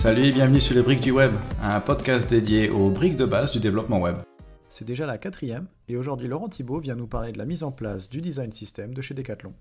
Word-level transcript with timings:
Salut 0.00 0.24
et 0.24 0.32
bienvenue 0.32 0.62
sur 0.62 0.74
les 0.74 0.80
briques 0.80 1.02
du 1.02 1.10
web, 1.10 1.30
un 1.60 1.78
podcast 1.78 2.30
dédié 2.30 2.70
aux 2.70 2.88
briques 2.88 3.16
de 3.16 3.26
base 3.26 3.52
du 3.52 3.60
développement 3.60 3.98
web. 3.98 4.16
C'est 4.70 4.86
déjà 4.86 5.04
la 5.04 5.18
quatrième, 5.18 5.66
et 5.88 5.96
aujourd'hui 5.98 6.26
Laurent 6.26 6.48
Thibault 6.48 6.78
vient 6.78 6.94
nous 6.94 7.06
parler 7.06 7.32
de 7.32 7.38
la 7.38 7.44
mise 7.44 7.62
en 7.62 7.70
place 7.70 8.08
du 8.08 8.22
design 8.22 8.50
system 8.50 8.94
de 8.94 9.02
chez 9.02 9.12
Decathlon. 9.12 9.52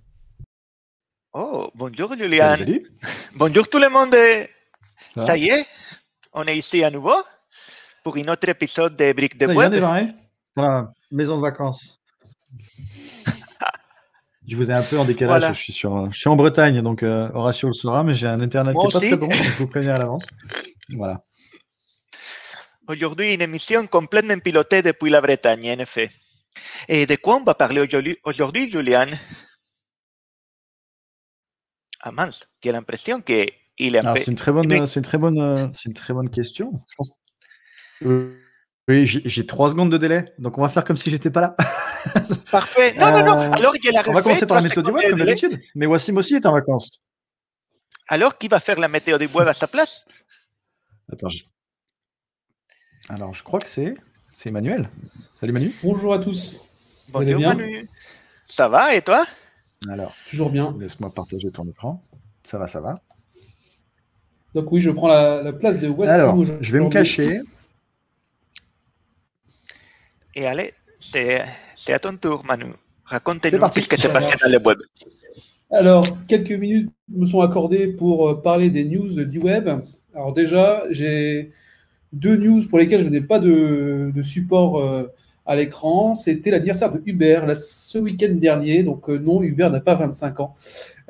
Oh, 1.34 1.70
bonjour 1.76 2.16
Julian. 2.16 2.56
Salut, 2.56 2.86
Bonjour 3.36 3.68
tout 3.68 3.80
le 3.80 3.90
monde. 3.90 4.16
Ça 5.14 5.36
y 5.36 5.50
est, 5.50 5.66
on 6.32 6.48
est 6.48 6.58
ici 6.58 6.86
à 6.86 6.90
nouveau 6.90 7.16
pour 8.02 8.16
un 8.16 8.30
autre 8.30 8.48
épisode 8.48 8.96
de 8.96 9.12
Briques 9.12 9.38
de 9.38 9.46
Ça 9.46 9.52
vient 9.52 9.60
Web. 9.60 9.74
démarrer 9.74 10.08
Voilà, 10.56 10.94
maison 11.12 11.36
de 11.36 11.42
vacances. 11.42 12.00
Je 14.50 14.56
vous 14.56 14.70
ai 14.72 14.74
un 14.74 14.82
peu 14.82 14.98
en 14.98 15.06
décalage, 15.06 15.40
Voilà. 15.40 15.54
je, 15.54 15.60
suis 15.62 15.74
sur, 15.74 16.12
je 16.12 16.18
suis 16.20 16.28
en 16.30 16.36
Bretagne, 16.36 16.82
donc 16.82 17.04
euh, 17.04 17.30
Horatio 17.34 17.68
le 17.68 17.74
saura, 17.74 18.04
mais 18.04 18.14
j'ai 18.14 18.28
un 18.28 18.42
internet 18.42 18.74
Moi 18.74 18.88
qui 18.88 18.98
est 18.98 19.00
pas 19.00 19.08
très 19.08 19.18
bon, 19.18 19.30
je 19.30 19.58
vous 19.60 19.68
préviens 19.68 19.94
à 19.94 19.98
l'avance. 19.98 20.26
Voilà. 20.96 21.24
Aujourd'hui, 22.88 23.34
une 23.36 23.42
émission 23.42 23.86
complètement 23.88 24.40
pilotée 24.40 24.82
depuis 24.82 25.10
la 25.12 25.22
Bretagne, 25.22 25.72
en 25.78 25.80
effet. 25.80 26.10
Et 26.88 27.06
de 27.06 27.16
quoi 27.16 27.36
on 27.38 27.44
va 27.44 27.54
parler 27.54 27.80
aujourd'hui, 28.24 28.70
Julian 28.72 29.06
Ah 32.02 32.12
mince, 32.12 32.48
j'ai 32.64 32.72
l'impression 32.72 33.22
qu'il 33.22 33.46
est 33.80 33.98
un 33.98 34.02
Alors, 34.02 34.14
peu... 34.16 34.20
c'est 34.20 34.32
une 34.32 34.36
très 34.38 34.52
bonne, 34.52 34.68
Mais- 34.68 34.88
c'est 34.88 35.00
une 35.00 35.06
très 35.06 35.18
bonne, 35.18 35.72
c'est 35.76 35.86
une 35.86 35.94
très 35.94 36.14
bonne 36.14 36.30
question. 36.30 36.72
Je 36.90 36.96
pense- 36.98 37.12
Euh, 38.06 38.40
Oui, 38.90 39.06
j'ai 39.06 39.46
trois 39.46 39.70
secondes 39.70 39.92
de 39.92 39.98
délai, 39.98 40.26
donc 40.40 40.58
on 40.58 40.62
va 40.64 40.68
faire 40.70 40.84
comme 40.84 40.98
si 40.98 41.12
j'étais 41.12 41.30
pas 41.30 41.42
là. 41.42 41.56
Parfait. 42.52 42.94
Non, 42.98 43.12
non, 43.12 43.24
non. 43.24 43.40
Euh, 43.40 43.52
Alors, 43.52 43.74
je 43.84 43.92
la 43.92 44.02
On 44.08 44.14
va 44.14 44.24
commencer 44.24 44.48
par 44.48 44.58
la 44.58 44.64
méthode 44.64 44.84
du 44.88 44.92
de 44.92 45.10
comme 45.12 45.20
d'habitude. 45.20 45.62
Mais 45.76 45.86
Wassim 45.86 46.18
aussi 46.18 46.34
est 46.34 46.46
en 46.48 46.54
vacances. 46.54 47.04
Alors, 48.08 48.36
qui 48.36 48.48
va 48.48 48.60
faire 48.60 48.80
la 48.80 48.88
météo 48.88 49.20
du 49.20 49.28
web 49.28 49.48
à 49.48 49.54
sa 49.54 49.68
place? 49.68 50.06
Attends. 51.14 51.30
je- 51.30 51.44
Alors, 53.10 53.32
je 53.36 53.44
crois 53.44 53.60
que 53.60 53.68
c'est, 53.68 53.94
c'est 54.36 54.50
Emmanuel. 54.50 54.90
Salut 55.40 55.54
Manu. 55.54 55.72
Bonjour 55.84 56.12
à 56.12 56.18
tous. 56.18 56.64
Vous 57.10 57.20
allez 57.20 57.36
Bonjour 57.36 57.54
bien? 57.54 57.64
Manu. 57.64 57.88
Ça 58.46 58.68
va 58.70 58.96
et 58.96 59.04
toi? 59.04 59.24
Alors, 59.88 60.16
Toujours 60.28 60.50
bien. 60.50 60.76
laisse-moi 60.80 61.14
partager 61.14 61.52
ton 61.52 61.68
écran. 61.70 62.04
Ça 62.42 62.58
va, 62.58 62.68
ça 62.68 62.82
va. 62.82 62.96
Donc 64.56 64.72
oui, 64.72 64.82
je 64.82 64.90
prends 64.90 65.08
la, 65.08 65.44
la 65.44 65.54
place 65.54 65.78
de 65.78 65.90
Wassim 65.90 66.12
Alors, 66.12 66.44
je 66.44 66.72
vais 66.72 66.80
me 66.80 66.90
cacher. 66.90 67.42
Et 70.36 70.46
allez, 70.46 70.74
c'est 71.00 71.44
à 71.90 72.00
ton 72.00 72.16
tour, 72.16 72.44
Manu. 72.46 72.66
Raconte-nous 73.06 73.60
ce 73.76 73.90
qui 73.90 74.00
s'est 74.00 74.10
passé 74.14 74.36
dans 74.44 74.52
le 74.52 74.60
web. 74.64 74.78
Alors, 75.72 76.06
quelques 76.28 76.52
minutes 76.52 76.92
me 77.10 77.26
sont 77.26 77.42
accordées 77.42 77.88
pour 77.88 78.30
euh, 78.30 78.42
parler 78.42 78.70
des 78.70 78.86
news 78.86 79.24
du 79.26 79.40
web. 79.40 79.70
Alors 80.14 80.34
déjà, 80.34 80.84
j'ai 80.90 81.52
deux 82.12 82.36
news 82.38 82.68
pour 82.68 82.80
lesquelles 82.80 83.04
je 83.04 83.10
n'ai 83.10 83.22
pas 83.22 83.40
de, 83.40 84.12
de 84.14 84.22
support 84.22 84.80
euh, 84.80 85.08
à 85.46 85.56
l'écran. 85.56 86.16
C'était 86.16 86.52
l'anniversaire 86.52 86.92
de 86.92 87.02
Uber 87.06 87.42
là, 87.48 87.56
ce 87.56 87.98
week-end 87.98 88.34
dernier. 88.34 88.84
Donc 88.84 89.10
euh, 89.10 89.18
non, 89.18 89.42
Uber 89.42 89.70
n'a 89.70 89.80
pas 89.80 89.96
25 89.96 90.40
ans. 90.40 90.56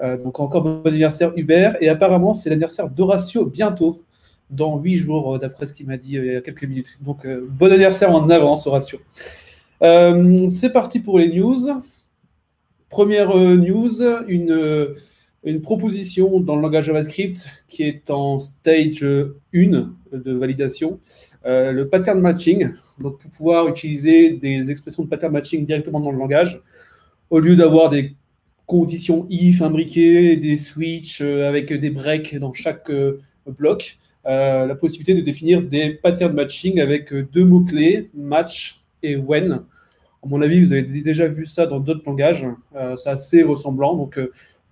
Euh, 0.02 0.18
donc 0.18 0.40
encore 0.40 0.64
bon 0.64 0.82
anniversaire 0.86 1.34
Uber. 1.36 1.74
Et 1.82 1.90
apparemment, 1.90 2.34
c'est 2.34 2.50
l'anniversaire 2.50 2.90
d'Horatio 2.90 3.46
bientôt, 3.46 4.02
dans 4.50 4.80
huit 4.80 4.98
jours, 4.98 5.36
euh, 5.36 5.40
d'après 5.40 5.66
ce 5.66 5.74
qu'il 5.74 5.88
m'a 5.88 5.98
dit 5.98 6.18
euh, 6.18 6.26
il 6.26 6.34
y 6.34 6.36
a 6.36 6.42
quelques 6.42 6.64
minutes. 6.64 6.98
Donc 7.02 7.26
euh, 7.26 7.48
bon 7.50 7.72
anniversaire 7.72 8.12
en 8.12 8.30
avance, 8.30 8.66
Horatio. 8.68 9.00
Euh, 9.82 10.48
c'est 10.48 10.72
parti 10.72 11.00
pour 11.00 11.20
les 11.20 11.30
news. 11.30 11.82
Première 12.90 13.36
news, 13.36 14.02
une, 14.28 14.96
une 15.44 15.62
proposition 15.62 16.40
dans 16.40 16.56
le 16.56 16.62
langage 16.64 16.86
JavaScript 16.86 17.48
qui 17.68 17.84
est 17.84 18.10
en 18.10 18.40
stage 18.40 19.04
1 19.04 19.92
de 20.12 20.34
validation, 20.34 21.00
le 21.46 21.84
pattern 21.84 22.20
matching. 22.20 22.72
Donc, 23.00 23.20
pour 23.20 23.30
pouvoir 23.30 23.68
utiliser 23.68 24.32
des 24.32 24.72
expressions 24.72 25.04
de 25.04 25.08
pattern 25.08 25.32
matching 25.32 25.68
directement 25.68 26.00
dans 26.00 26.10
le 26.10 26.18
langage, 26.18 26.64
au 27.30 27.40
lieu 27.40 27.56
d'avoir 27.56 27.92
des 27.92 28.16
conditions 28.66 29.28
if 29.30 29.62
imbriquées, 29.62 30.36
des 30.36 30.58
switches 30.58 31.22
avec 31.22 31.72
des 31.72 31.92
breaks 31.92 32.40
dans 32.40 32.54
chaque 32.54 32.92
bloc, 33.46 34.00
euh, 34.30 34.66
la 34.68 34.76
possibilité 34.76 35.16
de 35.16 35.22
définir 35.22 35.62
des 35.62 35.90
patterns 35.90 36.34
matching 36.34 36.80
avec 36.80 37.12
euh, 37.12 37.28
deux 37.34 37.46
mots-clés, 37.46 38.10
match 38.14 38.80
et 39.04 39.16
when. 39.18 39.52
À 40.24 40.28
mon 40.28 40.42
avis, 40.42 40.64
vous 40.64 40.72
avez 40.74 40.84
déjà 40.84 41.28
vu 41.28 41.46
ça 41.46 41.66
dans 41.66 41.80
d'autres 41.80 42.04
langages. 42.06 42.46
Euh, 42.76 42.96
c'est 42.96 43.10
assez 43.10 43.42
ressemblant. 43.44 43.96
Donc, 43.96 44.20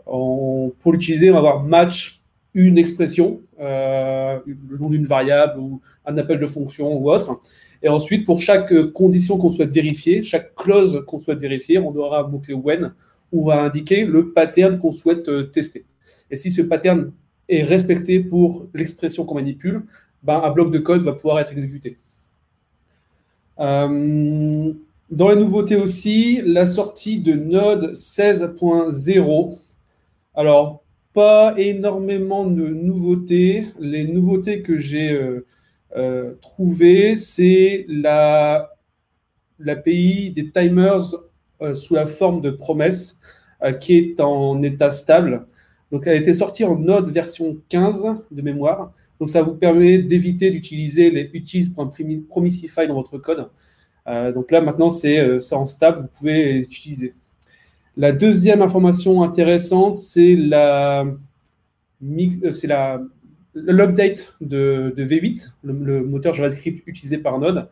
on- 0.05 0.71
pour 0.79 0.91
l'utiliser, 0.93 1.29
on 1.31 1.33
va 1.33 1.39
avoir 1.39 1.63
match 1.63 2.21
une 2.53 2.77
expression, 2.77 3.41
le 3.59 4.77
nom 4.79 4.89
d'une 4.89 5.05
variable 5.05 5.59
ou 5.59 5.79
un 6.05 6.17
appel 6.17 6.39
de 6.39 6.47
fonction 6.47 6.95
ou 6.97 7.11
autre. 7.11 7.41
Et 7.83 7.89
ensuite, 7.89 8.25
pour 8.25 8.39
chaque 8.41 8.73
condition 8.93 9.37
qu'on 9.37 9.51
souhaite 9.51 9.69
vérifier, 9.69 10.23
chaque 10.23 10.55
clause 10.55 11.03
qu'on 11.05 11.19
souhaite 11.19 11.39
vérifier, 11.39 11.77
on 11.77 11.95
aura 11.95 12.21
un 12.21 12.27
mot-clé 12.27 12.55
when 12.55 12.93
où 13.31 13.43
on 13.43 13.45
va 13.47 13.61
indiquer 13.61 14.05
le 14.05 14.31
pattern 14.31 14.79
qu'on 14.79 14.91
souhaite 14.91 15.29
tester. 15.51 15.85
Et 16.31 16.35
si 16.35 16.49
ce 16.49 16.63
pattern 16.63 17.11
est 17.49 17.63
respecté 17.63 18.19
pour 18.19 18.67
l'expression 18.73 19.25
qu'on 19.25 19.35
manipule, 19.35 19.83
ben, 20.23 20.41
un 20.43 20.51
bloc 20.51 20.71
de 20.71 20.79
code 20.79 21.01
va 21.03 21.13
pouvoir 21.13 21.39
être 21.39 21.51
exécuté. 21.51 21.97
Euh, 23.59 24.73
dans 25.09 25.29
les 25.29 25.35
nouveautés 25.35 25.75
aussi, 25.75 26.41
la 26.43 26.67
sortie 26.67 27.19
de 27.19 27.33
Node 27.33 27.93
16.0. 27.93 29.57
Alors, 30.35 30.83
pas 31.13 31.55
énormément 31.57 32.45
de 32.45 32.67
nouveautés. 32.67 33.67
Les 33.79 34.05
nouveautés 34.05 34.61
que 34.61 34.77
j'ai 34.77 35.13
euh, 35.13 35.45
euh, 35.95 36.33
trouvées, 36.41 37.15
c'est 37.15 37.85
la 37.87 38.71
l'API 39.59 40.29
des 40.29 40.51
timers 40.51 41.01
sous 41.73 41.95
la 41.95 42.05
forme 42.05 42.41
de 42.41 42.51
promesses 42.51 43.19
qui 43.79 43.97
est 43.97 44.19
en 44.19 44.61
état 44.61 44.91
stable. 44.91 45.47
Donc, 45.91 46.05
elle 46.05 46.13
a 46.13 46.17
été 46.17 46.33
sortie 46.33 46.63
en 46.63 46.77
Node 46.77 47.09
version 47.09 47.57
15 47.69 48.07
de 48.31 48.41
mémoire. 48.41 48.91
Donc, 49.19 49.29
ça 49.29 49.41
vous 49.41 49.55
permet 49.55 49.97
d'éviter 49.97 50.51
d'utiliser 50.51 51.09
les 51.09 51.29
utils.promisify 51.33 52.87
dans 52.87 52.95
votre 52.95 53.17
code. 53.17 53.49
Euh, 54.07 54.31
donc 54.31 54.51
là, 54.51 54.61
maintenant, 54.61 54.89
c'est 54.89 55.19
euh, 55.19 55.39
en 55.51 55.65
stable, 55.65 56.01
vous 56.01 56.17
pouvez 56.19 56.53
les 56.53 56.65
utiliser. 56.65 57.13
La 57.95 58.11
deuxième 58.11 58.61
information 58.61 59.23
intéressante, 59.23 59.95
c'est 59.95 60.35
la 60.35 61.05
euh, 62.03 62.51
c'est 62.51 62.69
l'update 63.55 64.35
de, 64.39 64.93
de 64.95 65.03
V8, 65.03 65.49
le, 65.63 65.73
le 65.73 66.05
moteur 66.05 66.33
JavaScript 66.33 66.83
utilisé 66.85 67.17
par 67.17 67.39
Node. 67.39 67.67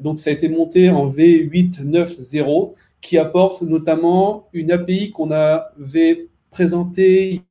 Donc, 0.00 0.18
ça 0.18 0.30
a 0.30 0.32
été 0.32 0.48
monté 0.48 0.90
en 0.90 1.06
V8.9.0, 1.06 2.74
qui 3.00 3.18
apporte 3.18 3.62
notamment 3.62 4.48
une 4.52 4.72
API 4.72 5.10
qu'on 5.10 5.30
avait 5.30 6.28
présentée 6.50 7.42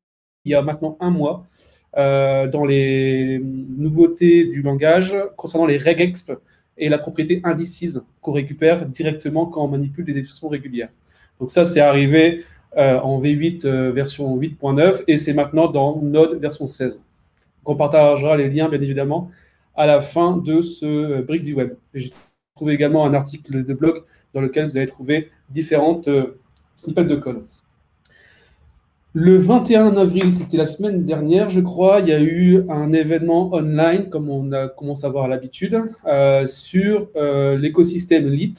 il 0.46 0.52
y 0.52 0.56
a 0.56 0.62
maintenant 0.62 0.98
un 1.00 1.10
mois 1.10 1.46
euh, 1.98 2.48
dans 2.48 2.66
les 2.66 3.40
nouveautés 3.42 4.46
du 4.46 4.62
langage 4.62 5.16
concernant 5.38 5.66
les 5.66 5.78
regexp 5.78 6.34
et 6.78 6.90
la 6.90 6.98
propriété 6.98 7.40
indices 7.46 8.00
qu'on 8.22 8.34
récupère 8.34 8.86
directement 8.86 9.46
quand 9.46 9.64
on 9.64 9.70
manipule 9.70 10.04
des 10.04 10.18
expressions 10.18 10.50
régulières. 10.50 10.90
Donc 11.40 11.52
ça, 11.52 11.64
c'est 11.64 11.80
arrivé 11.80 12.44
euh, 12.76 13.00
en 13.00 13.22
V8 13.22 13.66
euh, 13.66 13.92
version 13.92 14.38
8.9 14.38 15.04
et 15.08 15.16
c'est 15.16 15.34
maintenant 15.34 15.68
dans 15.68 16.02
Node 16.02 16.40
version 16.42 16.68
16. 16.68 16.98
Donc 16.98 17.04
on 17.64 17.76
partagera 17.76 18.36
les 18.36 18.50
liens, 18.50 18.68
bien 18.68 18.82
évidemment, 18.82 19.32
à 19.74 19.86
la 19.86 20.02
fin 20.02 20.36
de 20.36 20.60
ce 20.60 21.22
brick 21.22 21.44
du 21.44 21.54
web. 21.54 21.76
J'ai 21.94 22.12
trouvé 22.56 22.74
également 22.74 23.06
un 23.06 23.14
article 23.14 23.66
de 23.66 23.74
blog 23.74 24.04
dans 24.34 24.42
lequel 24.42 24.66
vous 24.66 24.76
allez 24.76 24.86
trouver 24.86 25.30
différentes 25.50 26.10
snippets 26.76 27.06
de 27.06 27.16
code. 27.16 27.46
Le 29.18 29.38
21 29.38 29.96
avril, 29.96 30.34
c'était 30.34 30.58
la 30.58 30.66
semaine 30.66 31.06
dernière, 31.06 31.50
je 31.50 31.62
crois, 31.62 32.02
il 32.02 32.10
y 32.10 32.12
a 32.12 32.20
eu 32.20 32.66
un 32.70 32.92
événement 32.92 33.54
online, 33.54 34.10
comme 34.10 34.30
on 34.30 34.52
a 34.52 34.68
commencé 34.68 35.06
à 35.06 35.08
avoir 35.08 35.30
l'habitude, 35.30 35.80
euh, 36.06 36.46
sur 36.48 37.08
euh, 37.16 37.58
l'écosystème 37.58 38.28
Lit. 38.28 38.56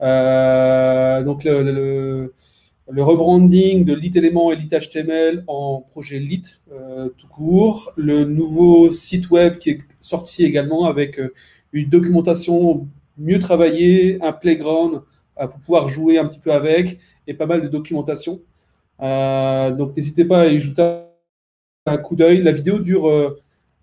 Euh, 0.00 1.24
donc 1.24 1.42
le, 1.44 1.62
le- 1.62 3.02
rebranding 3.02 3.84
de 3.84 3.94
Lit 3.94 4.12
Element 4.16 4.52
et 4.52 4.56
Lit 4.56 4.68
HTML 4.68 5.42
en 5.48 5.80
projet 5.80 6.18
Lit 6.20 6.60
tout 7.16 7.26
court. 7.28 7.92
Le 7.96 8.24
nouveau 8.24 8.90
site 8.90 9.30
web 9.30 9.58
qui 9.58 9.70
est 9.70 9.78
sorti 10.00 10.44
également 10.44 10.84
avec 10.84 11.20
une 11.72 11.88
documentation 11.88 12.86
mieux 13.18 13.38
travaillée, 13.40 14.18
un 14.22 14.32
playground 14.32 15.00
pour 15.36 15.60
pouvoir 15.60 15.88
jouer 15.88 16.18
un 16.18 16.26
petit 16.26 16.38
peu 16.40 16.52
avec 16.52 16.98
et 17.26 17.34
pas 17.34 17.46
mal 17.46 17.62
de 17.62 17.68
documentation. 17.68 18.40
Euh, 19.02 19.72
donc 19.72 19.96
n'hésitez 19.96 20.24
pas 20.24 20.42
à 20.42 20.46
y 20.46 20.60
jeter 20.60 21.02
un 21.86 21.96
coup 21.96 22.16
d'œil. 22.16 22.42
La 22.42 22.52
vidéo 22.52 22.78
dure, 22.78 23.08
euh, 23.08 23.38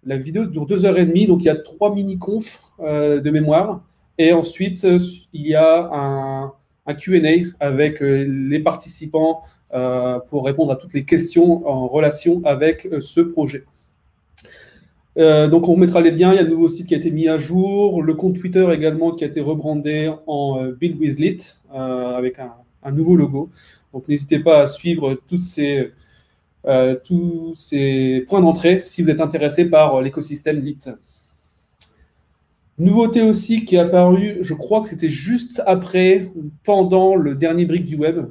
la 0.05 0.17
vidéo 0.17 0.45
dure 0.45 0.65
deux 0.65 0.85
heures 0.85 0.97
et 0.97 1.05
demie, 1.05 1.27
donc 1.27 1.43
il 1.43 1.45
y 1.45 1.49
a 1.49 1.55
trois 1.55 1.93
mini-confs 1.93 2.61
euh, 2.79 3.19
de 3.19 3.29
mémoire. 3.29 3.83
Et 4.17 4.33
ensuite, 4.33 4.85
il 5.33 5.47
y 5.47 5.55
a 5.55 5.89
un, 5.93 6.53
Q&A 6.97 7.45
avec 7.59 8.01
euh, 8.01 8.25
les 8.27 8.59
participants 8.59 9.43
pour 10.29 10.45
répondre 10.45 10.71
à 10.71 10.75
toutes 10.75 10.95
les 10.95 11.05
questions 11.05 11.67
en 11.67 11.87
relation 11.87 12.41
avec 12.43 12.87
ce 13.01 13.21
projet. 13.21 13.65
Donc 15.15 15.69
on 15.69 15.77
mettra 15.77 16.01
les 16.01 16.09
liens, 16.09 16.31
il 16.33 16.37
y 16.37 16.39
a 16.39 16.41
un 16.41 16.47
nouveau 16.47 16.67
site 16.67 16.87
qui 16.87 16.95
a 16.95 16.97
été 16.97 17.11
mis 17.11 17.27
à 17.27 17.37
jour, 17.37 18.01
le 18.01 18.15
compte 18.15 18.39
Twitter 18.39 18.67
également 18.73 19.11
qui 19.11 19.23
a 19.25 19.27
été 19.27 19.41
rebrandé 19.41 20.11
en 20.25 20.71
Build 20.71 20.99
with 20.99 21.19
Lit 21.19 21.57
avec 21.71 22.39
un, 22.39 22.53
un, 22.83 22.91
nouveau 22.91 23.15
logo. 23.15 23.49
Donc 23.93 24.07
n'hésitez 24.07 24.39
pas 24.39 24.61
à 24.61 24.67
suivre 24.67 25.11
euh, 26.65 26.95
tous 27.03 27.53
ces 27.57 28.25
points 28.27 28.41
d'entrée 28.41 28.81
si 28.81 29.01
vous 29.01 29.09
êtes 29.09 29.21
intéressé 29.21 29.65
par 29.65 30.01
l'écosystème 30.01 30.59
Lit. 30.59 30.79
Nouveauté 32.79 33.21
aussi 33.21 33.65
qui 33.65 33.75
est 33.75 33.79
apparue, 33.79 34.37
je 34.39 34.53
crois 34.53 34.81
que 34.81 34.87
c'était 34.87 35.09
juste 35.09 35.61
après 35.65 36.31
ou 36.35 36.49
pendant 36.63 37.17
le 37.17 37.35
dernier 37.35 37.65
brick 37.65 37.83
du 37.83 37.97
web, 37.97 38.27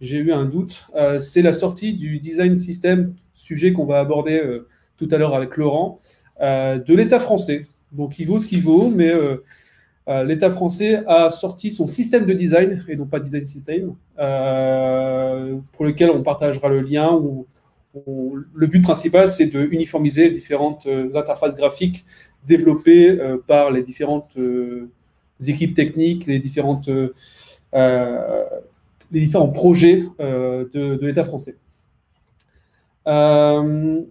j'ai 0.00 0.18
eu 0.18 0.32
un 0.32 0.44
doute, 0.44 0.86
euh, 0.96 1.20
c'est 1.20 1.42
la 1.42 1.52
sortie 1.52 1.94
du 1.94 2.18
design 2.18 2.56
system, 2.56 3.14
sujet 3.34 3.72
qu'on 3.72 3.86
va 3.86 4.00
aborder 4.00 4.38
euh, 4.38 4.66
tout 4.96 5.08
à 5.12 5.16
l'heure 5.16 5.34
avec 5.34 5.56
Laurent, 5.56 6.00
euh, 6.40 6.78
de 6.78 6.92
l'État 6.92 7.20
français. 7.20 7.68
Donc 7.92 8.18
il 8.18 8.26
vaut 8.26 8.40
ce 8.40 8.46
qu'il 8.46 8.62
vaut, 8.62 8.90
mais 8.90 9.12
l'État 10.06 10.50
français 10.50 11.02
a 11.06 11.30
sorti 11.30 11.70
son 11.70 11.86
système 11.86 12.26
de 12.26 12.32
design, 12.32 12.84
et 12.88 12.96
non 12.96 13.06
pas 13.06 13.20
design 13.20 13.46
system, 13.46 13.94
pour 14.16 15.84
lequel 15.84 16.10
on 16.10 16.22
partagera 16.22 16.68
le 16.68 16.80
lien. 16.80 17.20
Le 18.06 18.66
but 18.66 18.82
principal, 18.82 19.28
c'est 19.28 19.46
de 19.46 19.66
uniformiser 19.70 20.30
différentes 20.30 20.86
interfaces 21.14 21.56
graphiques 21.56 22.04
développées 22.46 23.18
par 23.46 23.70
les 23.70 23.82
différentes 23.82 24.36
équipes 25.40 25.74
techniques, 25.74 26.26
les 26.26 26.38
les 29.14 29.20
différents 29.20 29.48
projets 29.48 30.04
euh, 30.20 30.66
de, 30.72 31.06
l'État 31.06 31.24
français. 31.24 31.56
Euh, 33.06 34.02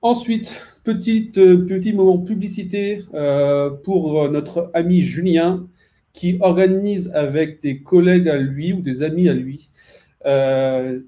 ensuite, 0.00 0.60
petite, 0.88 1.34
petit 1.34 1.92
moment 1.92 2.16
publicité 2.16 3.04
euh, 3.12 3.68
pour 3.68 4.30
notre 4.30 4.70
ami 4.72 5.02
Julien 5.02 5.66
qui 6.14 6.38
organise 6.40 7.10
avec 7.14 7.60
des 7.60 7.82
collègues 7.82 8.26
à 8.26 8.38
lui 8.38 8.72
ou 8.72 8.80
des 8.80 9.02
amis 9.02 9.28
à 9.28 9.34
lui 9.34 9.68
euh, 10.24 11.00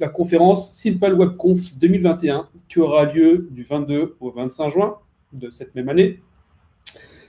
la 0.00 0.08
conférence 0.08 0.72
Simple 0.72 1.12
Web 1.12 1.36
Conf 1.36 1.76
2021 1.76 2.48
qui 2.70 2.80
aura 2.80 3.04
lieu 3.04 3.48
du 3.50 3.64
22 3.64 4.16
au 4.18 4.30
25 4.30 4.70
juin 4.70 4.96
de 5.34 5.50
cette 5.50 5.74
même 5.74 5.90
année. 5.90 6.18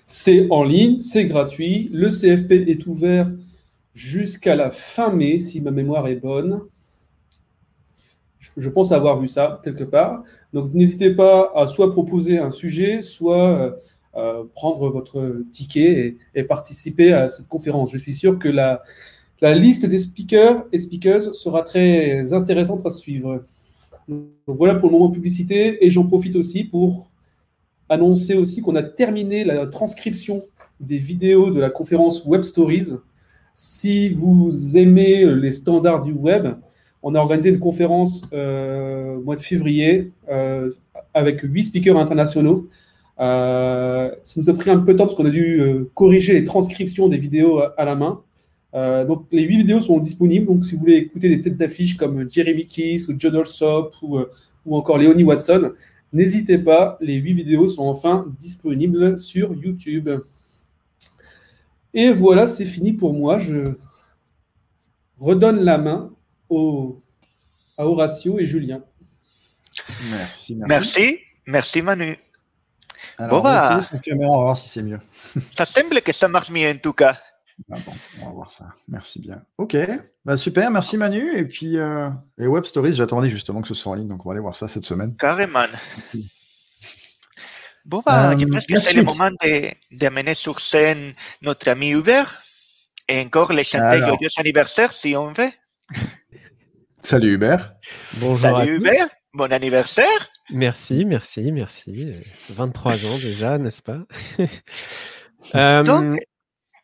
C'est 0.05 0.47
en 0.51 0.63
ligne, 0.63 0.99
c'est 0.99 1.25
gratuit, 1.25 1.89
le 1.91 2.07
CFP 2.07 2.69
est 2.69 2.87
ouvert 2.87 3.29
jusqu'à 3.93 4.55
la 4.55 4.71
fin 4.71 5.11
mai, 5.11 5.41
si 5.41 5.59
ma 5.59 5.71
mémoire 5.71 6.07
est 6.07 6.15
bonne. 6.15 6.61
Je 8.57 8.69
pense 8.69 8.91
avoir 8.91 9.19
vu 9.19 9.27
ça 9.27 9.61
quelque 9.63 9.83
part. 9.83 10.23
Donc 10.53 10.73
n'hésitez 10.73 11.11
pas 11.11 11.51
à 11.55 11.67
soit 11.67 11.91
proposer 11.91 12.37
un 12.37 12.51
sujet, 12.51 13.01
soit 13.01 13.49
euh, 13.49 13.71
euh, 14.15 14.43
prendre 14.53 14.89
votre 14.89 15.43
ticket 15.51 16.17
et, 16.35 16.43
participer 16.43 17.13
à 17.13 17.27
cette 17.27 17.47
conférence. 17.47 17.91
Je 17.91 17.97
suis 17.97 18.13
sûr 18.13 18.37
que 18.37 18.49
la, 18.49 18.83
liste 19.41 19.85
des 19.85 19.99
speakers 19.99 20.65
et 20.71 20.79
speakers 20.79 21.35
sera 21.35 21.63
très 21.63 22.31
intéressante 22.31 22.85
à 22.85 22.89
suivre. 22.89 23.43
Voilà 24.47 24.75
pour 24.75 24.89
le 24.89 24.93
moment 24.93 25.11
publicité 25.11 25.85
et 25.85 25.89
j'en 25.89 26.05
profite 26.05 26.35
aussi 26.35 26.63
pour 26.63 27.11
annoncer 27.89 28.35
aussi 28.35 28.61
qu'on 28.61 28.75
a 28.75 28.83
terminé 28.83 29.43
la 29.43 29.67
transcription 29.67 30.45
des 30.79 30.97
vidéos 30.97 31.51
de 31.51 31.59
la 31.59 31.69
conférence 31.69 32.23
Web 32.25 32.43
Stories 32.43 32.93
si 33.53 34.09
vous 34.09 34.77
aimez 34.77 35.25
les 35.25 35.51
standards 35.51 36.03
du 36.03 36.11
web, 36.11 36.55
on 37.03 37.15
a 37.15 37.19
organisé 37.19 37.49
une 37.49 37.59
conférence 37.59 38.21
euh, 38.31 39.17
au 39.17 39.21
mois 39.21 39.35
de 39.35 39.41
février 39.41 40.11
euh, 40.31 40.71
avec 41.13 41.41
huit 41.41 41.63
speakers 41.63 41.97
internationaux. 41.97 42.69
Euh, 43.19 44.09
ça 44.23 44.41
nous 44.41 44.49
a 44.49 44.53
pris 44.53 44.71
un 44.71 44.79
peu 44.79 44.93
de 44.93 44.97
temps 44.97 45.03
parce 45.05 45.15
qu'on 45.15 45.25
a 45.25 45.29
dû 45.29 45.61
corriger 45.93 46.33
les 46.33 46.45
transcriptions 46.45 47.09
des 47.09 47.17
vidéos 47.17 47.61
à, 47.77 47.85
la 47.85 47.95
main. 47.95 48.21
Donc 48.73 49.27
les 49.31 49.43
huit 49.43 49.57
vidéos 49.57 49.81
sont 49.81 49.99
disponibles. 49.99 50.47
Donc 50.47 50.63
si 50.63 50.75
vous 50.75 50.79
voulez 50.79 50.95
écouter 50.95 51.29
des 51.29 51.41
têtes 51.41 51.57
d'affiche 51.57 51.97
comme 51.97 52.27
Jeremy 52.29 52.65
Kiss 52.65 53.09
ou 53.09 53.15
John 53.17 53.35
Alsop 53.35 53.93
ou, 54.01 54.19
ou 54.65 54.77
encore 54.77 54.97
Léonie 54.97 55.25
Watson, 55.25 55.73
n'hésitez 56.13 56.57
pas. 56.57 56.97
Les 57.01 57.15
huit 57.15 57.33
vidéos 57.33 57.67
sont 57.67 57.83
enfin 57.83 58.25
disponibles 58.39 59.19
sur 59.19 59.53
YouTube. 59.53 60.09
Et 61.93 62.11
voilà, 62.11 62.47
c'est 62.47 62.65
fini 62.65 62.93
pour 62.93 63.13
moi. 63.13 63.37
Je 63.39 63.73
redonne 65.19 65.59
la 65.63 65.77
main 65.77 66.12
au, 66.55 67.03
à 67.77 67.85
Horatio 67.85 68.39
et 68.39 68.45
Julien. 68.45 68.81
Merci. 70.09 70.55
Merci, 70.55 70.55
merci, 70.67 71.19
merci 71.45 71.81
Manu. 71.81 72.17
Alors, 73.17 73.29
bon, 73.43 73.49
on 73.49 73.51
va 73.53 73.69
bah, 73.69 73.79
essayer 73.79 73.99
caméra, 74.01 74.29
on 74.31 74.37
va 74.37 74.43
voir 74.43 74.57
si 74.57 74.67
c'est 74.67 74.81
mieux. 74.81 74.99
Ça 75.57 75.65
semble 75.65 76.01
que 76.01 76.11
ça 76.13 76.27
marche 76.27 76.49
mieux 76.49 76.69
en 76.69 76.77
tout 76.77 76.93
cas. 76.93 77.19
Ah 77.71 77.75
bon, 77.85 77.93
on 78.21 78.25
va 78.25 78.31
voir 78.31 78.49
ça. 78.51 78.65
Merci 78.87 79.19
bien. 79.19 79.43
Ok, 79.59 79.77
bah 80.25 80.35
super, 80.35 80.71
merci 80.71 80.97
Manu. 80.97 81.37
Et 81.37 81.45
puis 81.45 81.77
euh, 81.77 82.09
les 82.39 82.47
web 82.47 82.63
stories, 82.65 82.93
j'attendais 82.93 83.29
justement 83.29 83.61
que 83.61 83.67
ce 83.67 83.75
soit 83.75 83.91
en 83.91 83.95
ligne, 83.95 84.07
donc 84.07 84.25
on 84.25 84.29
va 84.29 84.33
aller 84.33 84.41
voir 84.41 84.55
ça 84.55 84.67
cette 84.67 84.85
semaine. 84.85 85.15
Carrément. 85.17 85.65
Bon, 87.85 88.01
bah, 88.05 88.31
Euh, 88.31 88.37
je 88.37 88.45
pense 88.45 88.65
que 88.65 88.79
c'est 88.79 88.93
le 88.93 89.03
moment 89.03 89.29
de- 89.29 89.69
d'amener 89.91 90.33
sur 90.35 90.59
scène 90.61 91.13
notre 91.41 91.69
ami 91.69 91.89
Hubert 91.91 92.41
et 93.09 93.19
encore 93.19 93.51
les 93.51 93.65
chanter 93.65 93.99
joyeux 93.99 94.29
anniversaire 94.37 94.93
si 94.93 95.15
on 95.17 95.33
veut. 95.33 95.51
Salut 97.03 97.33
Hubert. 97.33 97.75
Bonjour 98.17 98.45
à 98.57 98.59
Salut 98.65 98.77
tous. 98.79 98.87
Hubert, 98.87 99.07
bon 99.33 99.51
anniversaire. 99.51 100.05
Merci, 100.51 101.03
merci, 101.05 101.51
merci. 101.51 102.05
Euh, 102.07 102.13
23 102.53 102.93
ans 103.05 103.17
déjà, 103.21 103.57
n'est-ce 103.57 103.81
pas? 103.81 103.99
Euh, 105.55 105.83
Donc, 105.83 106.15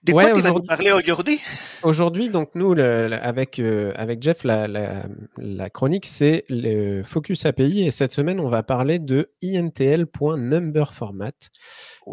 de 0.03 0.11
quoi 0.11 0.25
ouais, 0.25 0.33
tu 0.33 0.41
vas 0.41 0.49
nous 0.49 0.55
aujourd'hui- 0.55 0.67
parler 0.67 0.91
aujourd'hui? 0.91 1.39
Aujourd'hui, 1.81 2.27
donc 2.27 2.49
nous, 2.55 2.73
le- 2.73 3.07
le- 3.07 3.23
avec, 3.23 3.57
euh, 3.59 3.93
avec 3.95 4.21
Jeff, 4.21 4.43
la, 4.43 4.67
la- 4.67 5.05
la 5.37 5.69
chronique, 5.69 6.05
c'est 6.05 6.43
le 6.49 7.01
Focus 7.03 7.45
API. 7.45 7.83
Et 7.87 7.91
cette 7.91 8.11
semaine, 8.11 8.41
on 8.41 8.49
va 8.49 8.61
parler 8.61 8.99
de 8.99 9.31
intl.numberformat, 9.41 11.31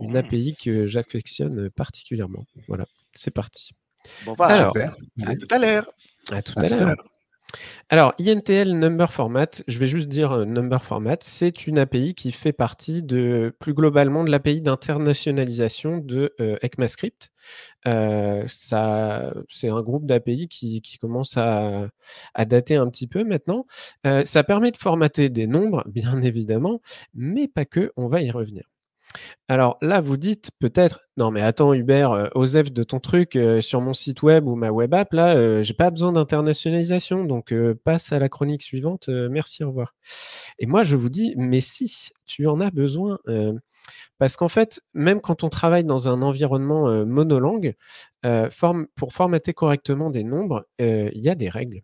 une 0.00 0.17
API 0.17 0.55
que 0.62 0.87
j'affectionne 0.87 1.69
particulièrement. 1.70 2.44
Voilà, 2.69 2.85
c'est 3.12 3.32
parti. 3.32 3.73
Bon, 4.25 4.35
bah, 4.35 4.47
Alors, 4.47 4.73
Super. 4.73 4.94
à 5.26 5.35
tout 5.35 5.49
à 5.50 5.59
l'heure. 5.59 5.91
À 6.31 6.43
tout 6.43 6.52
À 6.55 6.61
à 6.62 6.69
tout 6.69 6.75
à 6.75 6.76
l'heure. 6.79 6.94
Alors, 7.89 8.15
INTL 8.21 8.73
Number 8.73 9.13
Format, 9.13 9.63
je 9.69 9.79
vais 9.79 9.87
juste 9.87 10.09
dire 10.09 10.33
euh, 10.33 10.45
Number 10.45 10.83
Format, 10.83 11.19
c'est 11.21 11.67
une 11.67 11.79
API 11.79 12.15
qui 12.15 12.33
fait 12.33 12.53
partie 12.53 13.03
de, 13.03 13.55
plus 13.61 13.75
globalement, 13.75 14.25
de 14.25 14.31
l'API 14.31 14.61
d'internationalisation 14.61 15.99
de 15.99 16.35
euh, 16.41 16.57
ECMAScript. 16.65 17.31
Euh, 17.87 18.45
c'est 18.49 18.75
un 19.69 19.83
groupe 19.83 20.07
d'API 20.07 20.49
qui, 20.49 20.83
commence 21.00 21.37
à, 21.37 21.88
dater 22.47 22.76
un 22.76 22.88
petit 22.88 23.07
peu 23.07 23.25
maintenant. 23.25 23.67
Ça 24.25 24.43
permet 24.45 24.73
de 24.73 24.76
formater 24.76 25.29
des 25.29 25.47
nombres, 25.47 25.85
bien 25.88 26.21
évidemment, 26.23 26.81
mais 27.15 27.49
pas 27.49 27.65
que, 27.65 27.93
on 27.97 28.09
va 28.09 28.21
y 28.23 28.31
revenir. 28.31 28.65
Alors 29.49 29.78
là, 29.80 30.00
vous 30.00 30.16
dites 30.16 30.50
peut-être, 30.58 31.02
non 31.16 31.30
mais 31.30 31.40
attends 31.40 31.73
Hubert, 31.73 32.12
euh, 32.12 32.28
Osef 32.35 32.73
de 32.73 32.82
ton 32.82 32.99
truc 32.99 33.37
euh, 33.37 33.61
sur 33.61 33.80
mon 33.80 33.92
site 33.92 34.23
web 34.23 34.49
ou 34.49 34.56
ma 34.56 34.70
web 34.70 34.92
app, 34.94 35.12
là, 35.12 35.37
euh, 35.37 35.62
j'ai 35.62 35.75
pas 35.75 35.90
besoin 35.90 36.12
d'internationalisation, 36.12 37.25
donc 37.25 37.52
euh, 37.52 37.75
passe 37.85 38.12
à 38.12 38.18
la 38.18 38.28
chronique 38.28 38.62
suivante, 38.62 39.08
euh, 39.08 39.28
merci, 39.30 39.62
au 39.62 39.68
revoir. 39.68 39.94
Et 40.58 40.66
moi, 40.66 40.85
je 40.85 40.96
vous 40.96 41.11
dis, 41.11 41.35
mais 41.37 41.61
si, 41.61 42.11
tu 42.26 42.46
en 42.49 42.61
as 42.61 42.70
besoin, 42.70 43.18
parce 44.18 44.37
qu'en 44.37 44.49
fait, 44.49 44.80
même 44.94 45.20
quand 45.20 45.44
on 45.44 45.49
travaille 45.49 45.85
dans 45.85 46.08
un 46.08 46.23
environnement 46.23 47.04
monolangue, 47.06 47.75
pour 48.96 49.12
formater 49.12 49.54
correctement 49.54 50.11
des 50.11 50.25
nombres, 50.25 50.66
il 50.78 51.18
y 51.20 51.28
a 51.28 51.35
des 51.35 51.49
règles. 51.49 51.82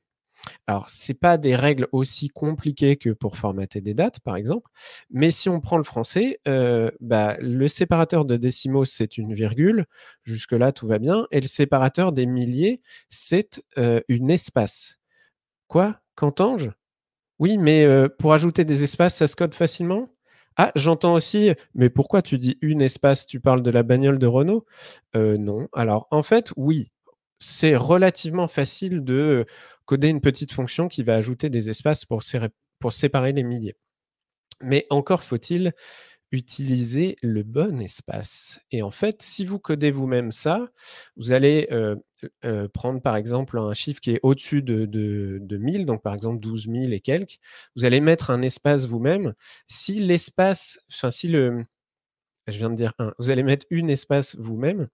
Alors, 0.66 0.90
c'est 0.90 1.14
pas 1.14 1.38
des 1.38 1.54
règles 1.56 1.88
aussi 1.92 2.28
compliquées 2.28 2.96
que 2.96 3.11
pour 3.11 3.37
formater 3.37 3.80
des 3.80 3.94
dates, 3.94 4.20
par 4.20 4.37
exemple, 4.37 4.70
mais 5.11 5.30
si 5.30 5.49
on 5.49 5.61
prend 5.61 5.76
le 5.76 5.82
français, 5.82 6.40
euh, 6.49 6.90
bah, 7.00 7.37
le 7.40 7.68
séparateur 7.68 8.25
de 8.25 8.37
décimaux, 8.37 8.84
c'est 8.84 9.18
une 9.18 9.34
virgule, 9.34 9.87
jusque-là, 10.25 10.72
tout 10.72 10.87
va 10.87 10.99
bien, 10.99 11.26
et 11.30 11.40
le 11.40 11.46
séparateur 11.46 12.12
des 12.12 12.26
milliers, 12.26 12.80
c'est 13.08 13.62
euh, 13.78 14.00
une 14.08 14.30
espace. 14.30 14.99
Quoi? 15.68 16.00
Qu'entends-je? 16.16 16.70
Oui, 17.38 17.58
mais 17.58 17.84
euh, 17.84 18.08
pour 18.08 18.32
ajouter 18.34 18.64
des 18.64 18.84
espaces, 18.84 19.16
ça 19.16 19.26
se 19.28 19.37
code 19.37 19.54
facilement? 19.54 20.11
Ah, 20.56 20.72
j'entends 20.76 21.14
aussi, 21.14 21.52
mais 21.75 21.90
pourquoi 21.90 22.22
tu 22.22 22.38
dis 22.38 22.58
une 22.62 22.82
espace? 22.82 23.26
Tu 23.26 23.40
parles 23.40 23.62
de 23.62 23.70
la 23.70 23.82
bagnole 23.82 24.18
de 24.18 24.26
Renault? 24.26 24.66
Non. 25.14 25.68
Alors, 25.72 26.08
en 26.11 26.22
fait, 26.22 26.52
oui, 26.56 26.90
c'est 27.42 27.76
relativement 27.76 28.49
facile 28.49 29.04
de 29.04 29.46
coder 29.84 30.08
une 30.08 30.20
petite 30.20 30.52
fonction 30.52 30.88
qui 30.88 31.02
va 31.02 31.16
ajouter 31.16 31.50
des 31.50 31.68
espaces 31.70 32.04
pour, 32.04 32.22
sé- 32.22 32.40
pour 32.78 32.92
séparer 32.92 33.32
les 33.32 33.42
milliers. 33.42 33.76
Mais 34.61 34.87
encore 34.90 35.25
faut-il 35.25 35.72
utilisez 36.32 37.16
le 37.22 37.42
bon 37.42 37.80
espace. 37.80 38.61
Et 38.70 38.82
en 38.82 38.90
fait, 38.90 39.22
si 39.22 39.44
vous 39.44 39.58
codez 39.58 39.90
vous-même 39.90 40.32
ça, 40.32 40.68
vous 41.16 41.30
allez 41.32 41.68
prendre 42.72 43.00
par 43.00 43.16
exemple 43.16 43.58
un 43.58 43.75
chiffre 43.75 44.00
qui 44.00 44.12
est 44.12 44.20
au-dessus 44.22 44.62
de, 44.62 44.87
de, 44.87 45.56
1000, 45.56 45.87
donc 45.87 46.02
par 46.02 46.14
exemple 46.14 46.40
12 46.40 46.68
000 46.68 46.92
et 46.92 47.00
quelques. 47.00 47.38
Vous 47.76 47.84
allez 47.84 48.00
mettre 48.00 48.30
un 48.30 48.42
espace 48.42 48.87
vous-même. 48.87 49.34
Si 49.68 50.00
l'espace, 50.00 50.80
enfin 50.90 51.11
si 51.11 51.28
le, 51.28 51.62
je 52.46 52.58
viens 52.58 52.70
de 52.70 52.76
dire 52.76 52.94
un, 52.99 53.12
vous 53.18 53.30
allez 53.30 53.42
mettre 53.42 53.66
une 53.70 53.90
espace 53.90 54.37
vous-même. 54.37 54.88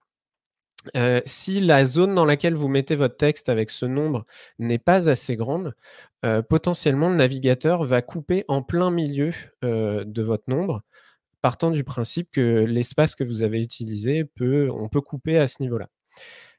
Si 1.25 1.59
la 1.59 1.85
zone 1.85 2.15
dans 2.15 2.25
laquelle 2.25 2.55
vous 2.55 2.69
mettez 2.69 2.95
votre 2.95 3.17
texte 3.17 3.49
avec 3.49 3.69
ce 3.69 3.85
nombre 3.85 4.25
n'est 4.59 4.79
pas 4.79 5.09
assez 5.09 5.35
grande, 5.35 5.73
potentiellement 6.49 7.09
le 7.09 7.15
navigateur 7.15 7.83
va 7.83 8.01
couper 8.01 8.45
en 8.47 8.61
plein 8.61 8.91
milieu 8.91 9.31
de 9.61 10.21
votre 10.21 10.45
nombre 10.47 10.83
partant 11.41 11.71
du 11.71 11.83
principe 11.83 12.29
que 12.31 12.65
l'espace 12.65 13.15
que 13.15 13.23
vous 13.23 13.43
avez 13.43 13.61
utilisé, 13.61 14.25
peut, 14.25 14.69
on 14.71 14.89
peut 14.89 15.01
couper 15.01 15.37
à 15.37 15.47
ce 15.47 15.61
niveau-là. 15.61 15.87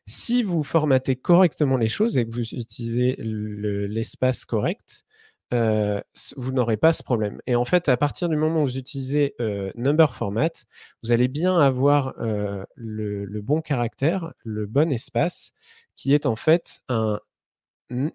Si 0.07 0.43
vous 0.43 0.63
formatez 0.63 1.17
correctement 1.17 1.77
les 1.77 1.89
choses 1.89 2.17
et 2.17 2.27
que 2.27 2.33
vous 2.33 2.55
utilisez 2.55 3.17
l'espace 3.19 4.45
correct, 4.45 5.05
euh, 5.53 6.01
vous 6.37 6.53
n'aurez 6.53 6.77
pas 6.77 6.93
ce 6.93 7.03
problème. 7.03 7.41
Et 7.47 7.57
en 7.57 7.65
fait, 7.65 7.89
à 7.89 7.97
partir 7.97 8.29
du 8.29 8.37
moment 8.37 8.63
où 8.63 8.67
vous 8.67 8.79
utilisez 8.79 9.35
euh, 9.41 9.73
number 9.75 10.15
format, 10.15 10.65
vous 11.03 11.11
allez 11.11 11.27
bien 11.27 11.59
avoir 11.59 12.15
euh, 12.21 12.65
le, 12.77 13.41
bon 13.41 13.61
caractère, 13.61 14.33
le 14.45 14.67
bon 14.67 14.93
espace, 14.93 15.53
qui 15.97 16.15
est 16.15 16.25
en 16.25 16.37
fait 16.37 16.83
un, 16.89 17.19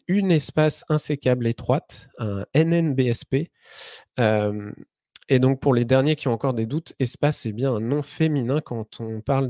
une 0.08 0.32
espace 0.32 0.86
insécable 0.88 1.48
étroite, 1.48 2.08
un 2.20 2.46
NNBSP, 2.56 3.50
et 5.28 5.40
donc, 5.40 5.60
pour 5.60 5.74
les 5.74 5.86
derniers 5.86 6.16
qui 6.16 6.28
ont 6.28 6.34
encore 6.34 6.54
des 6.54 6.68
doutes, 6.68 6.94
espace 7.00 7.48
est 7.48 7.52
bien 7.52 7.74
un 7.74 7.80
nom 7.80 8.04
féminin 8.04 8.62
quand 8.62 9.02
on 9.02 9.22
parle 9.22 9.50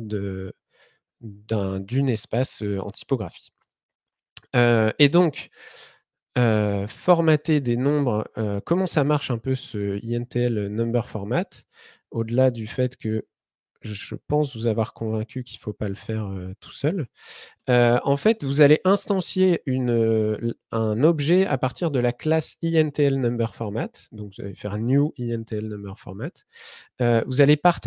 d'une 1.20 2.10
espace 2.10 2.64
en 2.80 2.92
typographie. 2.92 3.52
et 4.54 5.10
donc, 5.10 5.50
formater 6.88 7.62
des 7.62 7.78
nombres, 7.78 8.28
comment 8.66 8.88
ça 8.88 9.04
marche 9.04 9.32
un 9.32 9.38
peu 9.38 9.56
ce 9.56 10.00
INTL 10.06 10.68
number 10.68 11.08
format, 11.08 11.46
au-delà 12.12 12.52
du 12.52 12.68
fait 12.68 12.98
que 12.98 13.26
je 13.82 14.16
pense 14.28 14.56
vous 14.56 14.68
avoir 14.68 14.94
convaincu 14.94 15.44
qu'il 15.44 15.58
ne 15.58 15.62
faut 15.62 15.74
pas 15.74 15.90
le 15.90 15.96
faire 15.96 16.28
tout 16.60 16.72
seul. 16.72 17.08
En 17.68 18.18
fait, 18.18 18.44
vous 18.44 18.62
allez 18.62 18.80
instancier 18.84 19.62
une, 19.66 20.54
un 20.72 21.04
objet 21.04 21.46
à 21.46 21.58
partir 21.58 21.92
de 21.92 22.00
la 22.00 22.12
classe 22.12 22.58
INTL 22.64 23.20
number 23.20 23.56
format. 23.56 23.90
Donc, 24.12 24.34
vous 24.36 24.44
allez 24.44 24.56
faire 24.56 24.78
new 24.78 25.14
INTL 25.18 25.68
number 25.68 25.98
format. 25.98 26.32
vous, 27.00 27.42
allez 27.42 27.58
par, 27.58 27.80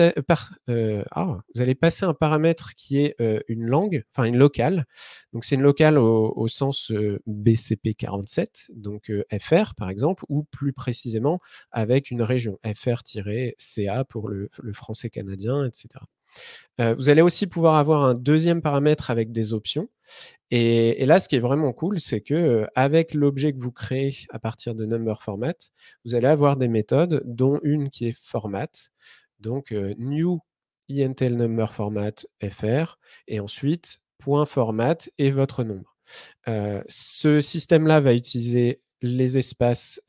ah, 0.69 1.39
vous 1.55 1.61
allez 1.61 1.75
passer 1.75 2.05
un 2.05 2.15
paramètre 2.15 2.75
qui 2.75 2.99
est 2.99 3.17
une 3.49 3.67
langue, 3.67 4.05
enfin 4.11 4.25
une 4.25 4.37
locale. 4.37 4.87
Donc, 5.33 5.45
c'est 5.45 5.55
une 5.55 5.63
locale 5.63 5.99
au, 5.99 6.49
sens 6.49 6.91
BCP47, 7.27 8.71
donc 8.75 9.13
FR 9.41 9.75
par 9.75 9.91
exemple, 9.91 10.25
ou 10.29 10.45
plus 10.45 10.73
précisément 10.73 11.41
avec 11.71 12.11
une 12.11 12.23
région 12.23 12.59
FR-CA 12.65 14.05
pour 14.05 14.29
le 14.29 14.73
français 14.73 15.11
canadien, 15.11 15.65
etc. 15.65 16.01
Euh, 16.81 16.95
vous 16.95 17.09
allez 17.09 17.23
aussi 17.23 17.47
pouvoir 17.47 17.75
avoir 17.77 18.05
un 18.05 18.15
deuxième 18.15 18.63
paramètre 18.63 19.11
avec 19.11 19.33
des 19.33 19.53
options. 19.53 19.89
Et, 20.51 21.05
là, 21.05 21.21
ce 21.21 21.29
qui 21.29 21.37
est 21.37 21.41
vraiment 21.41 21.73
cool, 21.73 22.01
c'est 22.01 22.21
que 22.21 22.35
euh, 22.35 22.67
avec 22.75 23.15
l'objet 23.15 23.53
que 23.53 23.59
vous 23.59 23.73
créez 23.73 24.17
à 24.31 24.39
partir 24.39 24.75
de 24.75 24.87
number 24.87 25.21
format, 25.23 25.55
vous 26.05 26.15
allez 26.15 26.29
avoir 26.29 26.57
des 26.57 26.69
méthodes, 26.69 27.23
dont 27.27 27.61
une 27.63 27.91
qui 27.91 28.09
est 28.09 28.17
format. 28.19 28.69
Donc, 29.41 29.73
euh, 29.73 29.95
new 29.99 30.41
intel 30.91 31.37
number 31.37 31.71
fr, 31.71 32.99
et 33.27 33.41
ensuite 33.41 33.99
format 34.47 34.97
et 35.19 35.31
votre 35.31 35.63
nombre. 35.63 35.97
ce 36.47 37.41
système-là 37.41 38.01
va 38.01 38.15
utiliser 38.15 38.81
les 39.03 39.37
espaces 39.37 40.01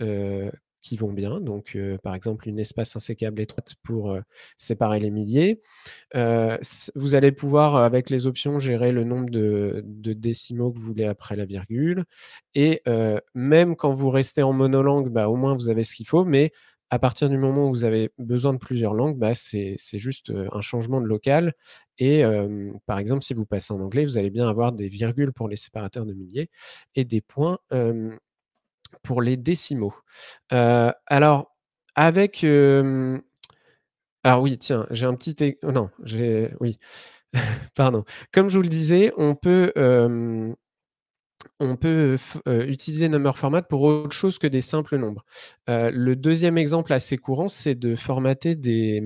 qui 0.82 0.98
vont 0.98 1.12
bien. 1.12 1.42
Donc, 1.42 1.78
par 2.04 2.16
exemple, 2.16 2.48
une 2.48 2.60
espace 2.60 2.96
insécable 2.96 3.42
étroite 3.42 3.76
pour 3.84 4.18
séparer 4.58 5.00
les 5.00 5.12
milliers. 5.12 5.62
vous 6.14 7.16
allez 7.16 7.32
pouvoir, 7.32 7.76
avec 7.76 8.10
les 8.10 8.28
options, 8.28 8.60
gérer 8.60 8.92
le 8.92 9.04
nombre 9.04 9.30
de, 9.30 9.84
décimaux 9.86 10.72
que 10.72 10.80
vous 10.80 10.86
voulez 10.86 11.06
après 11.06 11.36
la 11.36 11.46
virgule. 11.46 12.06
Et 12.56 12.82
même 13.34 13.76
quand 13.76 13.92
vous 13.92 14.10
restez 14.10 14.44
en 14.44 14.54
monolangue, 14.54 15.10
bah, 15.10 15.30
au 15.30 15.36
moins 15.36 15.56
vous 15.56 15.70
avez 15.70 15.84
ce 15.84 15.96
qu'il 15.96 16.08
faut. 16.08 16.26
Mais 16.26 16.52
à 16.92 16.98
partir 16.98 17.30
du 17.30 17.38
moment 17.38 17.68
où 17.68 17.70
vous 17.70 17.84
avez 17.84 18.12
besoin 18.18 18.54
de 18.54 18.58
plusieurs 18.58 18.94
langues, 18.94 19.18
bah, 19.18 19.36
c'est 19.36 19.78
juste 19.94 20.32
un 20.52 20.62
changement 20.62 21.02
de 21.02 21.06
local. 21.06 21.54
Et 21.98 22.24
par 22.86 23.00
exemple, 23.00 23.24
si 23.24 23.34
vous 23.34 23.46
passez 23.46 23.74
en 23.74 23.80
anglais, 23.82 24.06
vous 24.06 24.18
allez 24.18 24.32
bien 24.32 24.48
avoir 24.48 24.72
des 24.72 24.90
virgules 24.90 25.34
pour 25.34 25.48
les 25.48 25.56
séparateurs 25.56 26.06
de 26.06 26.14
milliers 26.14 26.50
et 26.96 27.06
des 27.06 27.22
points 27.22 27.60
pour 29.04 29.22
les 29.22 29.38
décimaux. 29.38 29.94
alors, 30.50 31.56
avec. 31.96 32.44
alors, 32.44 34.42
oui, 34.42 34.58
tiens, 34.58 34.88
j'ai 34.92 35.06
un 35.06 35.16
petit. 35.16 35.58
Non, 35.64 35.90
j'ai. 36.04 36.52
Oui. 36.60 36.80
Pardon. 37.76 38.04
Comme 38.32 38.50
je 38.50 38.58
vous 38.58 38.64
le 38.64 38.70
disais, 38.70 39.14
on 39.18 39.36
peut. 39.36 39.72
peut 41.80 42.18
utiliser 42.68 43.10
number 43.10 43.38
format 43.38 43.62
pour 43.62 43.82
autre 43.84 44.16
chose 44.16 44.40
que 44.40 44.48
des 44.48 44.62
simples 44.62 44.98
nombres. 44.98 45.26
le 45.68 46.14
deuxième 46.16 46.58
exemple 46.58 46.94
assez 46.94 47.18
courant, 47.18 47.48
c'est 47.48 47.76
de 47.76 47.96
formater 47.96 48.56
des, 48.56 49.02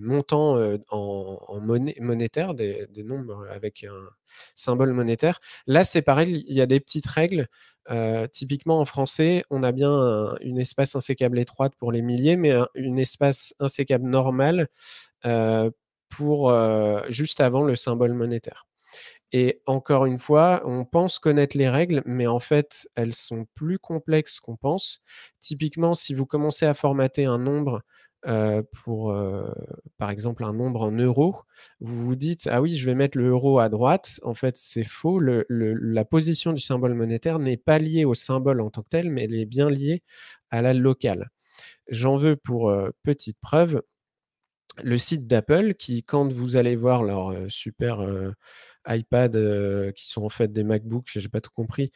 montants 0.00 0.56
en, 0.90 1.60
monnaie, 1.60 1.96
monétaire, 2.00 2.54
des, 2.54 2.88
nombres 3.04 3.46
avec 3.50 3.84
un 3.84 4.08
symbole 4.54 4.92
monétaire. 4.92 5.40
Là, 5.66 5.84
c'est 5.84 6.02
pareil, 6.02 6.44
il 6.48 6.56
y 6.56 6.60
a 6.60 6.66
des 6.66 6.80
petites 6.80 7.06
règles 7.06 7.48
typiquement 8.32 8.80
en 8.80 8.84
français, 8.84 9.44
on 9.50 9.62
a 9.62 9.72
bien 9.72 10.34
une 10.40 10.58
espace 10.58 10.96
insécable 10.96 11.38
étroite 11.38 11.74
pour 11.76 11.92
les 11.92 12.02
milliers, 12.02 12.36
mais 12.36 12.52
une 12.74 12.98
espace 12.98 13.54
insécable 13.60 14.08
normale 14.08 14.68
pour 16.08 16.52
juste 17.08 17.40
avant 17.40 17.62
le 17.62 17.76
symbole 17.76 18.12
monétaire. 18.12 18.66
Et 19.32 19.60
encore 19.66 20.06
une 20.06 20.18
fois, 20.18 20.62
on 20.64 20.84
pense 20.84 21.18
connaître 21.18 21.56
les 21.58 21.68
règles, 21.68 22.02
mais 22.06 22.28
en 22.28 22.38
fait, 22.38 22.88
elles 22.94 23.12
sont 23.12 23.46
plus 23.54 23.78
complexes 23.78 24.38
qu'on 24.38 24.56
pense. 24.56 25.00
Typiquement, 25.40 25.94
si 25.94 26.14
vous 26.14 26.26
commencez 26.26 26.64
à 26.64 26.74
formater 26.74 27.24
un 27.24 27.38
nombre 27.38 27.82
euh, 28.26 28.62
pour, 28.82 29.12
euh, 29.12 29.52
par 29.98 30.10
exemple, 30.10 30.44
un 30.44 30.52
nombre 30.52 30.82
en 30.82 30.90
euros, 30.90 31.36
vous 31.80 32.06
vous 32.06 32.16
dites, 32.16 32.48
ah 32.50 32.60
oui, 32.60 32.76
je 32.76 32.84
vais 32.86 32.94
mettre 32.94 33.16
le 33.18 33.28
euro 33.28 33.60
à 33.60 33.68
droite. 33.68 34.18
En 34.22 34.34
fait, 34.34 34.56
c'est 34.56 34.84
faux. 34.84 35.20
la 35.20 36.04
position 36.04 36.52
du 36.52 36.60
symbole 36.60 36.94
monétaire 36.94 37.38
n'est 37.38 37.56
pas 37.56 37.78
liée 37.78 38.04
au 38.04 38.14
symbole 38.14 38.60
en 38.60 38.70
tant 38.70 38.82
que 38.82 38.88
tel, 38.88 39.10
mais 39.10 39.24
elle 39.24 39.34
est 39.34 39.46
bien 39.46 39.70
liée 39.70 40.02
à 40.50 40.60
la 40.62 40.74
locale. 40.74 41.30
J'en 41.88 42.16
veux 42.16 42.36
pour 42.36 42.70
euh, 42.70 42.90
petite 43.02 43.38
preuve 43.40 43.82
le 44.82 44.98
site 44.98 45.26
d'Apple 45.26 45.74
qui, 45.74 46.02
quand 46.02 46.30
vous 46.30 46.56
allez 46.56 46.76
voir 46.76 47.02
leur 47.02 47.34
super 47.48 48.06
iPad 48.86 49.32
qui 49.94 50.06
sont 50.06 50.22
en 50.22 50.28
fait 50.28 50.52
des 50.52 50.64
MacBooks, 50.64 51.08
j'ai 51.14 51.30
pas 51.30 51.40
tout 51.40 51.50
compris, 51.54 51.90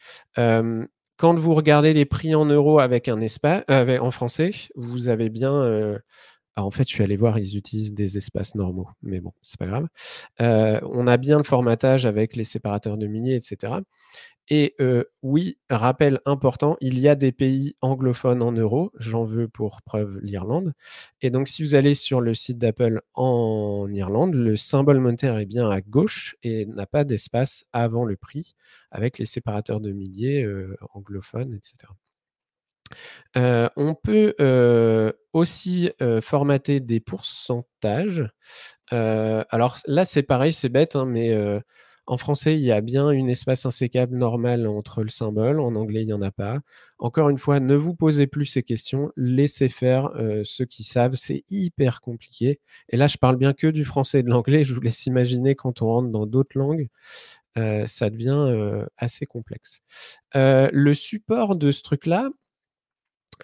quand 1.21 1.37
vous 1.37 1.53
regardez 1.53 1.93
les 1.93 2.05
prix 2.05 2.33
en 2.33 2.45
euros 2.45 2.79
avec 2.79 3.07
un 3.07 3.21
espace, 3.21 3.61
euh, 3.69 3.99
en 3.99 4.09
français, 4.09 4.49
vous 4.75 5.07
avez 5.07 5.29
bien. 5.29 5.99
En 6.57 6.69
fait, 6.69 6.87
je 6.87 6.93
suis 6.93 7.03
allé 7.03 7.15
voir, 7.15 7.39
ils 7.39 7.57
utilisent 7.57 7.93
des 7.93 8.17
espaces 8.17 8.55
normaux, 8.55 8.89
mais 9.01 9.21
bon, 9.21 9.33
c'est 9.41 9.57
pas 9.59 9.67
grave. 9.67 9.87
On 10.39 11.07
a 11.07 11.17
bien 11.17 11.37
le 11.37 11.43
formatage 11.43 12.05
avec 12.05 12.35
les 12.35 12.43
séparateurs 12.43 12.97
de 12.97 13.07
milliers, 13.07 13.35
etc. 13.35 13.73
Et 14.49 14.75
oui, 15.21 15.57
rappel 15.69 16.19
important, 16.25 16.75
il 16.81 16.99
y 16.99 17.07
a 17.07 17.15
des 17.15 17.31
pays 17.31 17.75
anglophones 17.81 18.41
en 18.41 18.51
euros. 18.51 18.91
J'en 18.99 19.23
veux 19.23 19.47
pour 19.47 19.81
preuve 19.81 20.19
l'Irlande. 20.21 20.73
Et 21.21 21.29
donc, 21.29 21.47
si 21.47 21.63
vous 21.63 21.73
allez 21.75 21.95
sur 21.95 22.19
le 22.21 22.33
site 22.33 22.57
d'Apple 22.57 23.01
en 23.13 23.87
Irlande, 23.93 24.33
le 24.35 24.57
symbole 24.57 24.99
monétaire 24.99 25.37
est 25.37 25.45
bien 25.45 25.69
à 25.69 25.79
gauche 25.81 26.35
et 26.43 26.65
n'a 26.65 26.85
pas 26.85 27.05
d'espace 27.05 27.65
avant 27.71 28.03
le 28.03 28.17
prix 28.17 28.55
avec 28.91 29.19
les 29.19 29.25
séparateurs 29.25 29.79
de 29.79 29.91
milliers 29.91 30.45
anglophones, 30.93 31.53
etc. 31.53 31.93
on 33.35 33.95
peut 33.95 34.35
aussi 35.33 35.91
formater 36.21 36.79
des 36.79 36.99
pourcentages. 36.99 38.29
alors 38.89 39.77
là, 39.87 40.05
c'est 40.05 40.23
pareil, 40.23 40.53
c'est 40.53 40.69
bête, 40.69 40.95
hein, 40.95 41.05
mais 41.05 41.33
en 42.07 42.17
français, 42.17 42.55
il 42.55 42.61
y 42.61 42.71
a 42.71 42.81
bien 42.81 43.11
une 43.11 43.29
espace 43.29 43.65
insécable 43.65 44.17
normal 44.17 44.67
entre 44.67 45.03
le 45.03 45.09
symbole. 45.09 45.59
En 45.61 45.75
anglais, 45.75 46.01
il 46.01 46.07
n'y 46.07 46.13
en 46.13 46.21
a 46.21 46.31
pas. 46.31 46.59
Encore 46.99 47.29
une 47.29 47.37
fois, 47.37 47.59
ne 47.59 47.75
vous 47.75 47.95
posez 47.95 48.27
plus 48.27 48.45
ces 48.45 48.63
questions. 48.63 49.11
Laissez 49.15 49.69
faire 49.69 50.09
ceux 50.43 50.65
qui 50.65 50.83
savent. 50.83 51.15
C'est 51.15 51.45
hyper 51.49 52.01
compliqué. 52.01 52.59
Et 52.89 52.97
là, 52.97 53.07
je 53.07 53.17
parle 53.17 53.37
bien 53.37 53.53
que 53.53 53.67
du 53.67 53.85
français 53.85 54.19
et 54.19 54.23
de 54.23 54.29
l'anglais. 54.29 54.63
Je 54.63 54.73
vous 54.73 54.81
laisse 54.81 55.05
imaginer 55.05 55.55
quand 55.55 55.81
on 55.81 55.87
rentre 55.87 56.09
dans 56.09 56.25
d'autres 56.25 56.57
langues. 56.57 56.89
Ça 57.55 58.09
devient 58.09 58.85
assez 58.97 59.25
complexe. 59.25 59.81
le 60.33 60.93
support 60.93 61.55
de 61.55 61.71
ce 61.71 61.81
truc-là, 61.81 62.29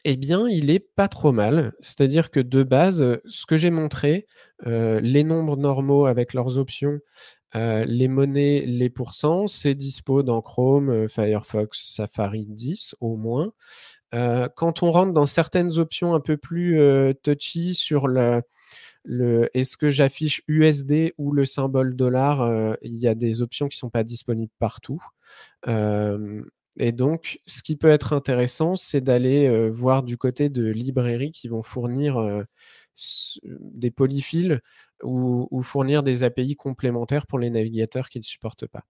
eh 0.03 0.17
bien, 0.17 0.47
il 0.47 0.69
est 0.69 0.79
pas 0.79 1.07
trop 1.07 1.31
mal. 1.31 1.73
C'est-à-dire 1.81 2.31
que 2.31 2.39
de 2.39 2.63
base, 2.63 3.19
ce 3.25 3.45
que 3.45 3.57
j'ai 3.57 3.71
montré, 3.71 4.25
les 4.65 5.23
nombres 5.23 5.57
normaux 5.57 6.05
avec 6.05 6.33
leurs 6.33 6.57
options, 6.57 6.99
les 7.53 8.07
monnaies, 8.07 8.65
les 8.65 8.89
pourcents, 8.89 9.47
c'est 9.47 9.75
dispo 9.75 10.23
dans 10.23 10.41
Chrome, 10.41 11.07
Firefox, 11.07 11.93
Safari 11.95 12.45
10 12.45 12.95
au 12.99 13.15
moins. 13.17 13.51
quand 14.11 14.83
on 14.83 14.91
rentre 14.91 15.13
dans 15.13 15.25
certaines 15.25 15.77
options 15.79 16.13
un 16.15 16.19
peu 16.19 16.37
plus 16.37 16.79
touchy 17.23 17.75
sur 17.75 18.07
le 18.07 18.41
est-ce 19.53 19.77
que 19.77 19.89
j'affiche 19.89 20.41
USD 20.47 21.13
ou 21.17 21.31
le 21.31 21.45
symbole 21.45 21.95
dollar, 21.95 22.75
il 22.81 22.95
y 22.95 23.07
a 23.07 23.15
des 23.15 23.41
options 23.41 23.67
qui 23.67 23.77
ne 23.77 23.79
sont 23.79 23.89
pas 23.89 24.03
disponibles 24.03 24.51
partout. 24.59 25.01
Et 26.79 26.91
donc, 26.91 27.39
ce 27.45 27.63
qui 27.63 27.75
peut 27.75 27.89
être 27.89 28.13
intéressant, 28.13 28.75
c'est 28.75 29.01
d'aller 29.01 29.69
voir 29.69 30.03
du 30.03 30.17
côté 30.17 30.49
de 30.49 30.69
librairies 30.69 31.31
qui 31.31 31.47
vont 31.47 31.61
fournir 31.61 32.45
des 33.41 33.91
polyfills 33.91 34.59
ou, 35.03 35.61
fournir 35.61 36.03
des 36.03 36.23
API 36.23 36.55
complémentaires 36.55 37.27
pour 37.27 37.39
les 37.39 37.49
navigateurs 37.49 38.09
qui 38.09 38.19
ne 38.19 38.23
supportent 38.23 38.67
pas. 38.67 38.83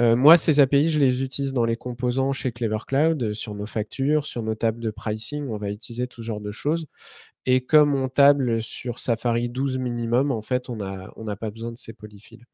moi, 0.00 0.36
ces 0.36 0.60
API, 0.60 0.90
je 0.90 0.98
les 0.98 1.22
utilise 1.22 1.52
dans 1.52 1.64
les 1.64 1.76
composants 1.76 2.32
chez 2.32 2.52
Clever 2.52 2.78
Cloud, 2.86 3.32
sur 3.34 3.54
nos 3.54 3.66
factures, 3.66 4.26
sur 4.26 4.42
nos 4.42 4.54
tables 4.54 4.80
de 4.80 4.90
pricing. 4.90 5.48
On 5.48 5.56
va 5.56 5.70
utiliser 5.70 6.06
tout 6.06 6.22
genre 6.22 6.40
de 6.40 6.50
choses. 6.50 6.86
Et 7.46 7.62
comme 7.62 7.94
on 7.94 8.08
table 8.08 8.62
sur 8.62 8.98
Safari 8.98 9.48
12 9.48 9.78
minimum, 9.78 10.30
en 10.30 10.42
fait, 10.42 10.68
on 10.68 10.76
n'a 10.76 11.36
pas 11.36 11.50
besoin 11.50 11.72
de 11.72 11.78
ces 11.78 11.92
polyfills. 11.92 12.44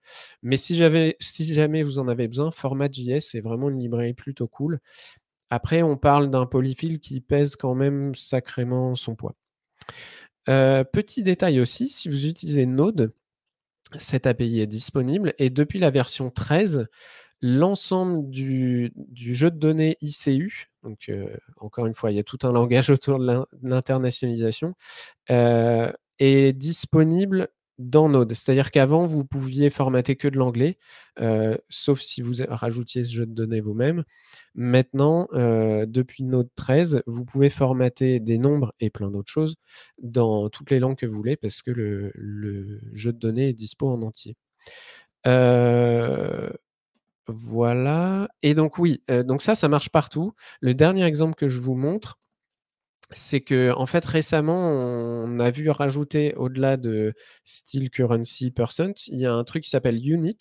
Mais 0.42 0.56
si, 0.56 0.80
si 1.20 1.54
jamais 1.54 1.82
vous 1.82 1.98
en 1.98 2.08
avez 2.08 2.28
besoin, 2.28 2.50
Format.js 2.50 3.34
est 3.34 3.40
vraiment 3.40 3.68
une 3.68 3.80
librairie 3.80 4.14
plutôt 4.14 4.46
cool. 4.46 4.80
Après, 5.50 5.82
on 5.82 5.96
parle 5.96 6.30
d'un 6.30 6.46
polyfill 6.46 7.00
qui 7.00 7.20
pèse 7.20 7.56
quand 7.56 7.74
même 7.74 8.14
sacrément 8.14 8.94
son 8.94 9.14
poids. 9.14 9.34
Euh, 10.48 10.84
petit 10.84 11.22
détail 11.22 11.60
aussi, 11.60 11.88
si 11.88 12.08
vous 12.08 12.26
utilisez 12.26 12.66
Node, 12.66 13.12
cette 13.98 14.26
API 14.26 14.60
est 14.60 14.66
disponible 14.66 15.34
et 15.38 15.50
depuis 15.50 15.78
la 15.78 15.90
version 15.90 16.30
13, 16.30 16.86
l'ensemble 17.42 18.28
du, 18.30 18.92
jeu 19.14 19.50
de 19.50 19.58
données 19.58 19.96
ICU, 20.00 20.70
donc 20.82 21.08
euh, 21.08 21.36
encore 21.58 21.86
une 21.86 21.94
fois, 21.94 22.10
il 22.10 22.16
y 22.16 22.20
a 22.20 22.24
tout 22.24 22.38
un 22.42 22.52
langage 22.52 22.90
autour 22.90 23.18
de 23.18 23.46
l'internationalisation, 23.62 24.74
euh, 25.30 25.92
est 26.18 26.52
disponible 26.52 27.48
dans 27.78 28.08
Node. 28.08 28.32
C'est-à-dire 28.32 28.70
qu'avant, 28.70 29.04
vous 29.04 29.26
pouviez 29.26 29.68
formater 29.68 30.16
que 30.16 30.28
de 30.28 30.38
l'anglais, 30.38 30.78
euh, 31.20 31.58
sauf 31.68 32.00
si 32.00 32.22
vous 32.22 32.36
rajoutiez 32.48 33.04
ce 33.04 33.12
jeu 33.12 33.26
de 33.26 33.34
données 33.34 33.60
vous-même. 33.60 34.04
Maintenant, 34.54 35.28
depuis 35.32 36.24
Node 36.24 36.48
13, 36.56 37.02
vous 37.06 37.26
pouvez 37.26 37.50
formater 37.50 38.18
des 38.18 38.38
nombres 38.38 38.74
et 38.80 38.88
plein 38.88 39.10
d'autres 39.10 39.30
choses 39.30 39.56
dans 39.98 40.48
toutes 40.48 40.70
les 40.70 40.78
langues 40.78 40.96
que 40.96 41.04
vous 41.04 41.16
voulez 41.16 41.36
parce 41.36 41.60
que 41.60 41.70
le, 41.70 42.12
le 42.14 42.80
jeu 42.94 43.12
de 43.12 43.18
données 43.18 43.50
est 43.50 43.52
dispo 43.52 43.90
en 43.90 44.00
entier. 44.00 44.36
Voilà. 47.28 48.28
Et 48.42 48.54
donc 48.54 48.78
oui, 48.78 49.02
donc 49.24 49.42
ça, 49.42 49.54
ça 49.56 49.68
marche 49.68 49.88
partout. 49.90 50.32
Le 50.60 50.74
dernier 50.74 51.04
exemple 51.04 51.34
que 51.34 51.48
je 51.48 51.58
vous 51.60 51.74
montre, 51.74 52.18
c'est 53.12 53.40
que 53.40 53.72
en 53.76 53.86
fait 53.86 54.04
récemment, 54.04 54.70
on 54.70 55.38
a 55.40 55.50
vu 55.52 55.70
rajouter 55.70 56.34
au-delà 56.36 56.76
de 56.76 57.14
style 57.44 57.90
currency 57.90 58.50
percent, 58.50 58.92
il 59.08 59.18
y 59.20 59.26
a 59.26 59.32
un 59.32 59.44
truc 59.44 59.62
qui 59.64 59.70
s'appelle 59.70 59.96
unit. 60.08 60.36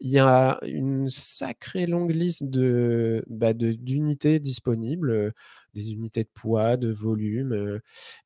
Il 0.00 0.10
y 0.10 0.18
a 0.18 0.58
une 0.62 1.08
sacrée 1.08 1.86
longue 1.86 2.12
liste 2.14 2.44
de 2.44 3.24
bah, 3.28 3.54
d'unités 3.54 4.38
disponibles, 4.40 5.32
des 5.74 5.92
unités 5.92 6.24
de 6.24 6.30
poids, 6.34 6.76
de 6.76 6.90
volume. 6.90 7.80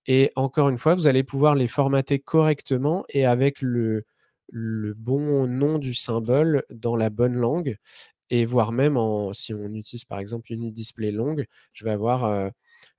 et 0.07 0.33
encore 0.37 0.69
une 0.71 0.79
fois, 0.79 0.95
vous 0.95 1.07
allez 1.07 1.25
pouvoir 1.25 1.55
les 1.55 1.69
formater 1.69 2.19
correctement 2.21 3.05
et 3.11 3.27
avec 3.27 3.63
le 3.63 4.05
le 4.49 4.95
bon 4.95 5.47
nom 5.47 5.79
du 5.79 5.95
symbole 5.95 6.65
dans 6.71 6.97
la 6.97 7.11
bonne 7.11 7.35
langue 7.35 7.77
et 8.31 8.45
voire 8.45 8.73
même 8.73 8.97
en, 8.97 9.33
si 9.33 9.55
on 9.55 9.73
utilise 9.75 10.05
par 10.05 10.19
exemple 10.19 10.53
une 10.53 10.71
display 10.73 11.11
longue, 11.11 11.47
je 11.73 11.85
vais 11.85 11.91
avoir, 11.91 12.51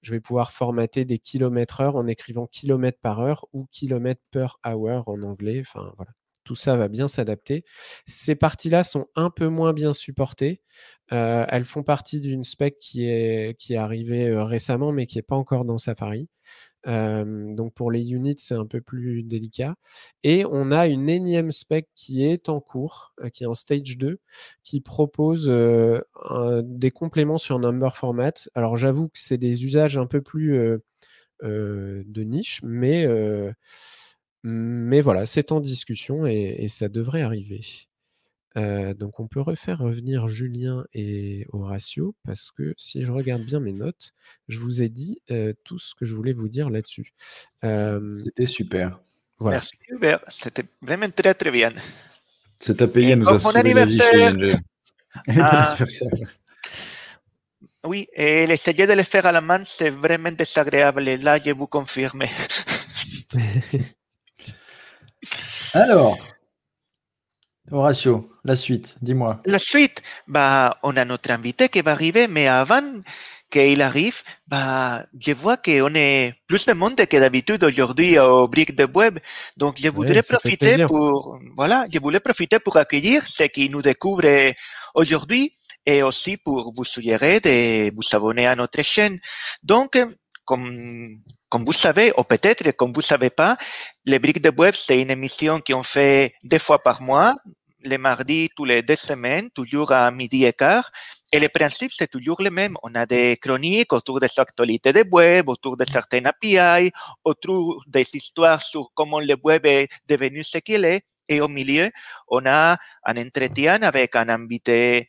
je 0.01 0.11
vais 0.11 0.19
pouvoir 0.19 0.51
formater 0.51 1.05
des 1.05 1.19
kilomètres 1.19 1.81
heure 1.81 1.95
en 1.95 2.07
écrivant 2.07 2.47
kilomètres 2.47 2.99
par 3.01 3.19
heure 3.19 3.45
ou 3.53 3.67
kilomètres 3.71 4.21
per 4.31 4.47
hour 4.65 5.07
en 5.07 5.23
anglais. 5.23 5.61
Enfin 5.61 5.93
voilà, 5.97 6.11
tout 6.43 6.55
ça 6.55 6.77
va 6.77 6.87
bien 6.87 7.07
s'adapter. 7.07 7.65
Ces 8.05 8.35
parties-là 8.35 8.83
sont 8.83 9.07
un 9.15 9.29
peu 9.29 9.47
moins 9.47 9.73
bien 9.73 9.93
supportées. 9.93 10.61
elles 11.09 11.65
font 11.65 11.83
partie 11.83 12.21
d'une 12.21 12.43
spec 12.43 12.77
qui 12.79 13.05
est, 13.05 13.57
qui 13.59 13.73
est 13.73 13.77
arrivée 13.77 14.31
récemment 14.35 14.91
mais 14.91 15.07
qui 15.07 15.17
n'est 15.17 15.23
pas 15.23 15.35
encore 15.35 15.65
dans 15.65 15.77
Safari 15.77 16.29
donc 16.85 17.73
pour 17.73 17.91
les 17.91 18.11
units, 18.11 18.35
c'est 18.37 18.53
un 18.55 18.65
peu 18.65 18.79
plus 18.81 19.23
délicat. 19.23 19.75
Et 20.23 20.45
on 20.45 20.71
a 20.71 20.87
une 20.87 21.09
énième 21.09 21.51
spec 21.51 21.87
qui 21.95 22.23
est 22.23 22.49
en 22.49 22.59
cours, 22.59 23.13
qui 23.33 23.43
est 23.43 23.47
en 23.47 23.55
stage 23.55 23.97
2, 23.97 24.19
qui 24.63 24.81
propose 24.81 25.47
des 25.47 26.91
compléments 26.91 27.37
sur 27.37 27.59
number 27.59 27.97
format. 27.97 28.33
Alors 28.53 28.77
j'avoue 28.77 29.07
que 29.07 29.17
c'est 29.19 29.37
des 29.37 29.65
usages 29.65 29.97
un 29.97 30.05
peu 30.05 30.21
plus 30.21 30.79
de 31.43 32.23
niche, 32.23 32.61
mais, 32.63 33.07
mais 34.43 35.01
voilà, 35.01 35.25
c'est 35.25 35.51
en 35.51 35.59
discussion 35.59 36.27
et 36.27 36.67
ça 36.67 36.87
devrait 36.87 37.21
arriver. 37.23 37.61
Euh, 38.57 38.93
donc 38.93 39.19
on 39.19 39.27
peut 39.27 39.41
refaire 39.41 39.79
revenir 39.79 40.27
Julien 40.27 40.85
et 40.93 41.45
Horatio 41.51 42.15
parce 42.25 42.51
que 42.51 42.73
si 42.77 43.03
je 43.03 43.11
regarde 43.11 43.43
bien 43.43 43.59
mes 43.59 43.73
notes, 43.73 44.13
je 44.47 44.59
vous 44.59 44.81
ai 44.81 44.89
dit 44.89 45.21
euh, 45.31 45.53
tout 45.63 45.77
ce 45.77 45.93
que 45.95 46.05
je 46.05 46.13
voulais 46.13 46.31
vous 46.31 46.47
dire 46.47 46.69
là-dessus. 46.69 47.13
Euh, 47.63 48.15
C'était 48.23 48.47
super. 48.47 48.99
Voilà. 49.39 49.57
Merci 49.57 49.75
Hubert, 49.89 50.21
c'était 50.29 50.65
vraiment 50.81 51.09
très 51.09 51.33
très 51.33 51.51
bien. 51.51 51.73
Cet 52.57 52.81
API 52.81 53.15
nous 53.15 53.27
a 53.27 53.37
mon 53.37 53.51
anniversaire. 53.51 54.35
Ah. 55.29 55.77
Oui, 57.85 58.05
et 58.13 58.45
l'essayer 58.47 58.85
de 58.85 58.91
le 58.91 59.03
faire 59.03 59.25
à 59.25 59.31
la 59.31 59.39
main, 59.39 59.63
c'est 59.63 59.91
vraiment 59.91 60.31
désagréable. 60.31 61.03
Là, 61.03 61.39
je 61.39 61.51
vous 61.51 61.67
confirme. 61.67 62.23
Alors, 65.73 66.34
Horatio, 67.71 68.29
la 68.43 68.55
suite, 68.55 68.95
dis-moi. 69.01 69.39
La 69.45 69.57
suite, 69.59 70.01
bah, 70.27 70.77
on 70.83 70.95
a 70.97 71.05
notre 71.05 71.31
invité 71.31 71.67
qui 71.67 71.81
va 71.81 71.91
arriver, 71.91 72.27
mais 72.27 72.47
avant 72.47 73.01
qu'il 73.49 73.81
arrive, 73.81 74.21
bah, 74.47 75.05
je 75.19 75.31
vois 75.33 75.57
qu'on 75.57 75.95
est 75.95 76.35
plus 76.47 76.65
de 76.65 76.73
monde 76.73 76.95
que 76.95 77.17
d'habitude 77.17 77.63
aujourd'hui 77.63 78.19
au 78.19 78.47
Brick 78.47 78.75
de 78.75 78.87
Web. 78.93 79.19
Donc, 79.57 79.77
je 79.81 79.89
voudrais 79.89 80.21
profiter 80.21 80.85
pour, 80.85 81.39
voilà, 81.55 81.85
je 81.91 81.99
voulais 81.99 82.19
profiter 82.19 82.59
pour 82.59 82.77
accueillir 82.77 83.25
ceux 83.25 83.47
qui 83.47 83.69
nous 83.69 83.81
découvrent 83.81 84.53
aujourd'hui 84.93 85.51
et 85.85 86.03
aussi 86.03 86.37
pour 86.37 86.73
vous 86.73 86.83
suggérer 86.83 87.39
de 87.39 87.93
vous 87.95 88.03
abonner 88.11 88.45
à 88.45 88.55
notre 88.55 88.81
chaîne. 88.83 89.19
Donc, 89.63 89.97
comme, 90.45 91.17
comme 91.55 91.63
vous 91.63 91.71
savez, 91.71 92.11
ou 92.17 92.23
peut-être 92.25 92.69
comme 92.71 92.91
vous 92.91 92.99
savez 92.99 93.29
pas, 93.29 93.55
les 94.03 94.19
briques 94.19 94.41
de 94.41 94.49
web, 94.49 94.75
c'est 94.75 95.01
une 95.01 95.09
émission 95.09 95.61
qu'on 95.65 95.83
fait 95.83 96.33
deux 96.43 96.59
fois 96.59 96.83
par 96.83 97.01
mois, 97.01 97.33
les 97.81 97.97
mardis 97.97 98.49
tous 98.57 98.65
les 98.65 98.81
deux 98.81 98.97
semaines, 98.97 99.49
toujours 99.51 99.93
à 99.93 100.11
midi 100.11 100.43
et 100.43 100.51
quart. 100.51 100.91
Et 101.31 101.39
le 101.39 101.47
principe, 101.47 101.93
c'est 101.93 102.11
toujours 102.11 102.41
le 102.41 102.49
même. 102.49 102.75
On 102.83 102.93
a 102.93 103.05
des 103.05 103.37
chroniques 103.37 103.93
autour 103.93 104.19
des 104.19 104.27
actualités 104.35 104.91
de 104.91 105.05
web, 105.09 105.47
autour 105.47 105.77
de 105.77 105.85
certaines 105.89 106.27
API, 106.27 106.91
autour 107.23 107.85
des 107.87 108.05
histoires 108.11 108.61
sur 108.61 108.91
comment 108.93 109.21
le 109.21 109.37
web 109.41 109.65
est 109.65 109.87
devenu 110.09 110.43
ce 110.43 110.57
qu'il 110.57 110.83
est. 110.83 111.05
Et 111.29 111.39
au 111.39 111.47
milieu, 111.47 111.89
on 112.27 112.45
a 112.45 112.75
un 113.05 113.15
entretien 113.15 113.81
avec 113.81 114.17
un 114.17 114.27
invité 114.27 115.07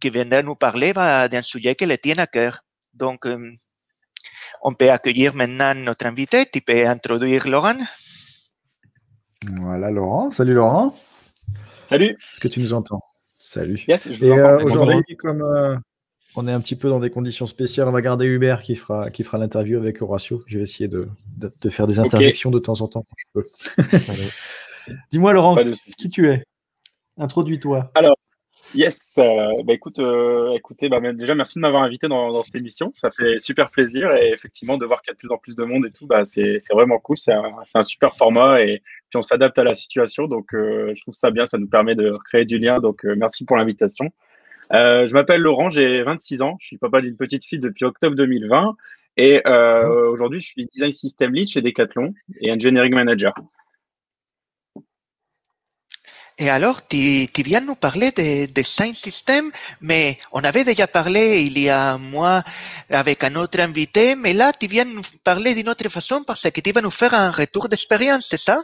qui 0.00 0.08
viendra 0.08 0.40
nous 0.40 0.56
parler 0.56 0.94
bah, 0.94 1.28
d'un 1.28 1.42
sujet 1.42 1.74
qui 1.74 1.84
le 1.84 1.98
tient 1.98 2.16
à 2.16 2.26
cœur. 2.26 2.60
Donc, 2.94 3.26
euh, 3.26 3.50
on 4.62 4.74
peut 4.74 4.90
accueillir 4.90 5.34
maintenant 5.34 5.74
notre 5.74 6.06
invité. 6.06 6.44
Tu 6.52 6.60
peux 6.60 6.86
introduire 6.86 7.48
Laurent. 7.48 7.76
Voilà, 9.60 9.90
Laurent. 9.90 10.30
Salut, 10.30 10.54
Laurent. 10.54 10.96
Salut. 11.82 12.16
Est-ce 12.32 12.40
que 12.40 12.48
tu 12.48 12.60
nous 12.60 12.72
entends? 12.72 13.00
Salut. 13.38 13.84
Yes, 13.88 14.10
je 14.10 14.24
Et 14.24 14.32
euh, 14.32 14.64
aujourd'hui, 14.64 15.16
comme 15.16 15.42
euh, 15.42 15.76
on 16.34 16.48
est 16.48 16.52
un 16.52 16.60
petit 16.60 16.76
peu 16.76 16.88
dans 16.88 17.00
des 17.00 17.10
conditions 17.10 17.46
spéciales, 17.46 17.86
on 17.88 17.92
va 17.92 18.02
garder 18.02 18.26
Hubert 18.26 18.62
qui 18.62 18.74
fera, 18.74 19.10
qui 19.10 19.22
fera 19.22 19.38
l'interview 19.38 19.78
avec 19.78 20.00
Horatio. 20.00 20.42
Je 20.46 20.56
vais 20.58 20.64
essayer 20.64 20.88
de, 20.88 21.08
de, 21.36 21.70
faire 21.70 21.86
des 21.86 21.98
interjections 21.98 22.50
de 22.50 22.58
temps 22.58 22.80
en 22.80 22.88
temps 22.88 23.02
quand 23.02 23.16
je 23.16 23.24
peux. 23.34 24.94
Dis-moi, 25.12 25.32
Laurent, 25.32 25.56
qui 25.98 26.08
tu 26.08 26.30
es? 26.30 26.42
Introduis-toi. 27.18 27.92
Alors, 27.94 28.16
Yes, 28.74 29.14
euh, 29.18 29.62
bah 29.64 29.72
écoute, 29.72 30.00
euh, 30.00 30.52
écoutez, 30.54 30.88
bah, 30.88 30.98
déjà 31.12 31.36
merci 31.36 31.58
de 31.58 31.60
m'avoir 31.60 31.84
invité 31.84 32.08
dans, 32.08 32.42
cette 32.42 32.56
émission. 32.56 32.92
Ça 32.96 33.10
fait 33.10 33.38
super 33.38 33.70
plaisir 33.70 34.10
et 34.16 34.32
effectivement 34.32 34.78
de 34.78 34.84
voir 34.84 35.00
qu'il 35.00 35.10
y 35.10 35.12
a 35.12 35.14
de 35.14 35.18
plus 35.18 35.30
en 35.30 35.38
plus 35.38 35.54
de 35.54 35.62
monde 35.62 35.86
et 35.86 35.92
tout, 35.92 36.08
bah, 36.08 36.24
c'est 36.24 36.58
vraiment 36.72 36.98
cool. 36.98 37.16
C'est 37.16 37.32
un, 37.32 37.82
super 37.84 38.12
format 38.14 38.62
et 38.62 38.82
puis 39.10 39.16
on 39.16 39.22
s'adapte 39.22 39.58
à 39.58 39.64
la 39.64 39.74
situation. 39.74 40.26
Donc 40.26 40.54
euh, 40.54 40.92
je 40.96 41.02
trouve 41.02 41.14
ça 41.14 41.30
bien, 41.30 41.46
ça 41.46 41.56
nous 41.56 41.68
permet 41.68 41.94
de 41.94 42.10
recréer 42.10 42.44
du 42.44 42.58
lien. 42.58 42.80
Donc 42.80 43.04
merci 43.04 43.44
pour 43.44 43.56
l'invitation. 43.56 44.10
je 44.72 45.12
m'appelle 45.12 45.40
Laurent, 45.40 45.70
j'ai 45.70 46.02
26 46.02 46.42
ans. 46.42 46.56
Je 46.60 46.66
suis 46.66 46.78
papa 46.78 47.00
d'une 47.00 47.16
petite 47.16 47.44
fille 47.44 47.60
depuis 47.60 47.84
octobre 47.84 48.16
2020 48.16 48.76
Et 49.18 49.40
euh, 49.46 50.10
aujourd'hui, 50.10 50.40
je 50.40 50.46
suis 50.48 50.66
design 50.66 50.90
system 50.90 51.32
lead 51.32 51.46
chez 51.46 51.62
Decathlon 51.62 52.12
et 52.40 52.50
engineering 52.50 52.94
manager. 52.94 53.34
Et 56.36 56.50
alors, 56.50 56.86
tu, 56.88 57.28
viens 57.44 57.60
nous 57.60 57.76
parler 57.76 58.10
de 58.10 58.46
design 58.46 58.92
system, 58.92 59.52
mais 59.80 60.18
on 60.32 60.42
avait 60.42 60.64
déjà 60.64 60.88
parlé 60.88 61.42
il 61.42 61.56
y 61.58 61.68
a 61.70 61.92
un 61.92 61.98
mois 61.98 62.42
avec 62.90 63.22
un 63.22 63.36
autre 63.36 63.60
invité, 63.60 64.16
mais 64.16 64.32
là, 64.32 64.50
tu 64.52 64.66
viens 64.66 64.84
nous 64.84 65.02
parler 65.22 65.54
d'une 65.54 65.68
autre 65.68 65.88
façon 65.88 66.24
parce 66.24 66.50
que 66.50 66.60
tu 66.60 66.72
vas 66.72 66.80
nous 66.80 66.90
faire 66.90 67.14
un 67.14 67.30
retour 67.30 67.68
d'expérience, 67.68 68.26
c'est 68.28 68.40
ça? 68.40 68.60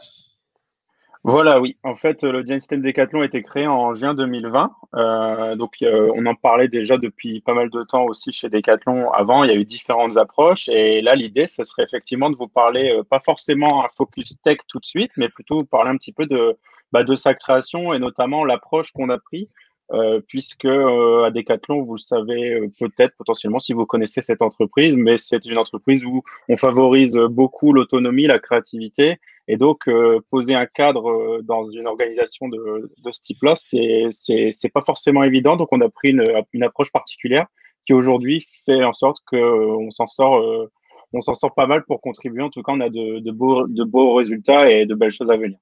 Voilà, 1.23 1.61
oui. 1.61 1.77
En 1.83 1.97
fait, 1.97 2.23
le 2.23 2.43
design 2.43 2.61
system 2.61 2.81
Decathlon 2.81 3.21
a 3.21 3.27
été 3.27 3.43
créé 3.43 3.67
en 3.67 3.95
juin 3.95 4.15
2020. 4.15 4.73
Euh, 4.95 5.55
donc, 5.55 5.75
euh, 5.83 6.11
on 6.15 6.25
en 6.25 6.35
parlait 6.35 6.69
déjà 6.69 6.97
depuis 6.97 7.43
pas 7.43 7.53
mal 7.53 7.69
de 7.69 7.83
temps 7.83 8.05
aussi 8.05 8.33
chez 8.33 8.49
Decathlon. 8.49 9.11
Avant, 9.13 9.45
il 9.45 9.51
y 9.51 9.53
a 9.53 9.57
eu 9.57 9.67
différentes 9.67 10.17
approches. 10.17 10.71
Et 10.71 11.03
là, 11.03 11.15
l'idée, 11.15 11.47
ce 11.47 11.63
serait 11.63 11.83
effectivement 11.83 12.31
de 12.31 12.37
vous 12.37 12.49
parler, 12.49 12.91
euh, 12.91 13.03
pas 13.03 13.21
forcément 13.21 13.85
un 13.85 13.89
focus 13.95 14.41
tech 14.43 14.59
tout 14.67 14.79
de 14.79 14.87
suite, 14.87 15.13
mais 15.19 15.29
plutôt 15.29 15.63
parler 15.65 15.91
un 15.91 15.99
petit 15.99 16.13
peu 16.13 16.25
de, 16.25 16.57
bah, 16.91 17.05
de 17.05 17.15
sa 17.17 17.35
création 17.35 17.93
et 17.93 17.99
notamment 17.99 18.45
l'approche 18.47 18.93
qu'on 18.93 19.11
a 19.11 19.19
pris. 19.19 19.51
Euh, 19.93 20.21
puisque 20.29 20.67
euh, 20.67 21.25
à 21.25 21.33
Decathlon, 21.33 21.83
vous 21.83 21.95
le 21.95 22.01
savez 22.01 22.55
euh, 22.55 22.69
peut-être 22.79 23.17
potentiellement 23.17 23.59
si 23.59 23.73
vous 23.73 23.87
connaissez 23.87 24.23
cette 24.23 24.41
entreprise, 24.41 24.97
mais 24.97 25.17
c'est 25.17 25.45
une 25.47 25.59
entreprise 25.59 26.05
où 26.05 26.23
on 26.49 26.57
favorise 26.57 27.17
beaucoup 27.29 27.73
l'autonomie, 27.73 28.29
la 28.29 28.39
créativité, 28.39 29.19
et 29.51 29.57
donc 29.57 29.89
poser 30.31 30.55
un 30.55 30.67
cadre 30.67 31.41
dans 31.43 31.65
une 31.67 31.87
organisation 31.87 32.49
de, 32.49 32.91
ce 33.13 33.21
type-là, 33.21 33.55
c'est 33.57 34.69
pas 34.73 34.83
forcément 34.85 35.23
évident. 35.25 35.57
Donc 35.57 35.69
on 35.73 35.81
a 35.81 35.89
pris 35.89 36.11
une, 36.11 36.63
approche 36.63 36.93
particulière 36.93 37.47
qui 37.87 37.93
aujourd'hui 37.93 38.45
fait 38.65 38.85
en 38.85 38.93
sorte 38.93 39.19
qu'on 39.27 39.91
s'en 39.91 40.07
sort 40.07 40.69
on 41.13 41.21
s'en 41.21 41.35
sort 41.35 41.55
pas 41.55 41.67
mal 41.67 41.85
pour 41.85 42.01
contribuer. 42.01 42.43
En 42.43 42.51
tout 42.51 42.63
cas, 42.63 42.73
on 42.73 42.81
a 42.81 42.89
de, 42.89 43.31
beaux, 43.31 44.15
résultats 44.15 44.71
et 44.71 44.87
de 44.87 44.95
belles 44.95 45.11
choses 45.11 45.31
à 45.31 45.37
venir. 45.37 45.59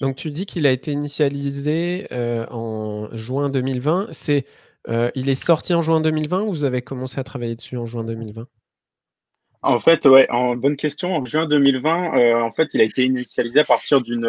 Donc 0.00 0.16
tu 0.16 0.30
dis 0.30 0.44
qu'il 0.44 0.66
a 0.66 0.72
été 0.72 0.92
initialisé 0.92 2.06
euh, 2.12 2.46
en 2.50 3.08
juin 3.16 3.48
2020. 3.48 4.08
C'est, 4.12 4.44
euh, 4.88 5.10
il 5.14 5.30
est 5.30 5.34
sorti 5.34 5.72
en 5.72 5.80
juin 5.80 6.02
2020 6.02 6.42
ou 6.42 6.50
vous 6.50 6.64
avez 6.64 6.82
commencé 6.82 7.18
à 7.18 7.24
travailler 7.24 7.56
dessus 7.56 7.78
en 7.78 7.86
juin 7.86 8.04
2020 8.04 8.46
En 9.62 9.80
fait, 9.80 10.06
ouais, 10.06 10.30
en 10.30 10.54
bonne 10.56 10.76
question. 10.76 11.08
En 11.08 11.24
juin 11.24 11.46
2020, 11.46 12.18
euh, 12.18 12.40
en 12.40 12.50
fait, 12.50 12.74
il 12.74 12.80
a 12.80 12.84
été 12.84 13.02
initialisé 13.04 13.60
à 13.60 13.64
partir 13.64 14.00
d'une, 14.00 14.28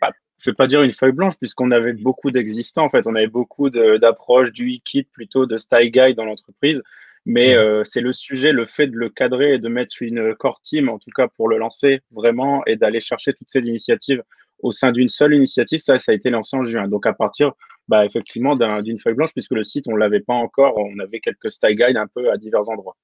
bah, 0.00 0.12
je 0.38 0.50
vais 0.50 0.54
pas 0.54 0.66
dire 0.66 0.82
une 0.82 0.92
feuille 0.92 1.12
blanche 1.12 1.34
puisqu'on 1.38 1.70
avait 1.70 1.92
beaucoup 1.92 2.30
d'existants. 2.30 2.84
En 2.84 2.90
fait, 2.90 3.06
on 3.06 3.14
avait 3.14 3.26
beaucoup 3.26 3.68
d'approches 3.70 4.52
du 4.52 4.76
e-kit 4.76 5.04
plutôt 5.04 5.46
de 5.46 5.58
style 5.58 5.90
guide 5.90 6.16
dans 6.16 6.24
l'entreprise. 6.24 6.82
Mais 7.26 7.54
c'est 7.84 8.00
le 8.00 8.14
sujet, 8.14 8.52
le 8.52 8.64
fait 8.64 8.86
de 8.86 8.96
le 8.96 9.10
cadrer 9.10 9.54
et 9.54 9.58
de 9.58 9.68
mettre 9.68 9.94
une 10.00 10.34
core 10.34 10.60
team, 10.62 10.88
en 10.88 10.98
tout 10.98 11.10
cas 11.14 11.28
pour 11.28 11.48
le 11.48 11.58
lancer 11.58 12.00
vraiment, 12.12 12.64
et 12.64 12.76
d'aller 12.76 13.00
chercher 13.00 13.34
toutes 13.34 13.50
ces 13.50 13.60
initiatives 13.60 14.22
au 14.62 14.72
sein 14.72 14.92
d'une 14.92 15.08
seule 15.08 15.34
initiative, 15.34 15.80
ça, 15.80 15.98
ça 15.98 16.12
a 16.12 16.14
été 16.14 16.30
lancé 16.30 16.56
en 16.56 16.64
juin. 16.64 16.88
Donc 16.88 17.06
à 17.06 17.12
partir, 17.12 17.52
bah, 17.88 18.04
effectivement, 18.04 18.56
d'une 18.56 18.98
feuille 18.98 19.14
blanche, 19.14 19.32
puisque 19.32 19.52
le 19.52 19.64
site, 19.64 19.86
on 19.88 19.92
ne 19.92 19.98
l'avait 19.98 20.20
pas 20.20 20.34
encore, 20.34 20.76
on 20.76 20.98
avait 20.98 21.20
quelques 21.20 21.52
style 21.52 21.76
guides 21.76 21.96
un 21.96 22.06
peu 22.06 22.30
à 22.30 22.36
divers 22.36 22.68
endroits. 22.70 22.96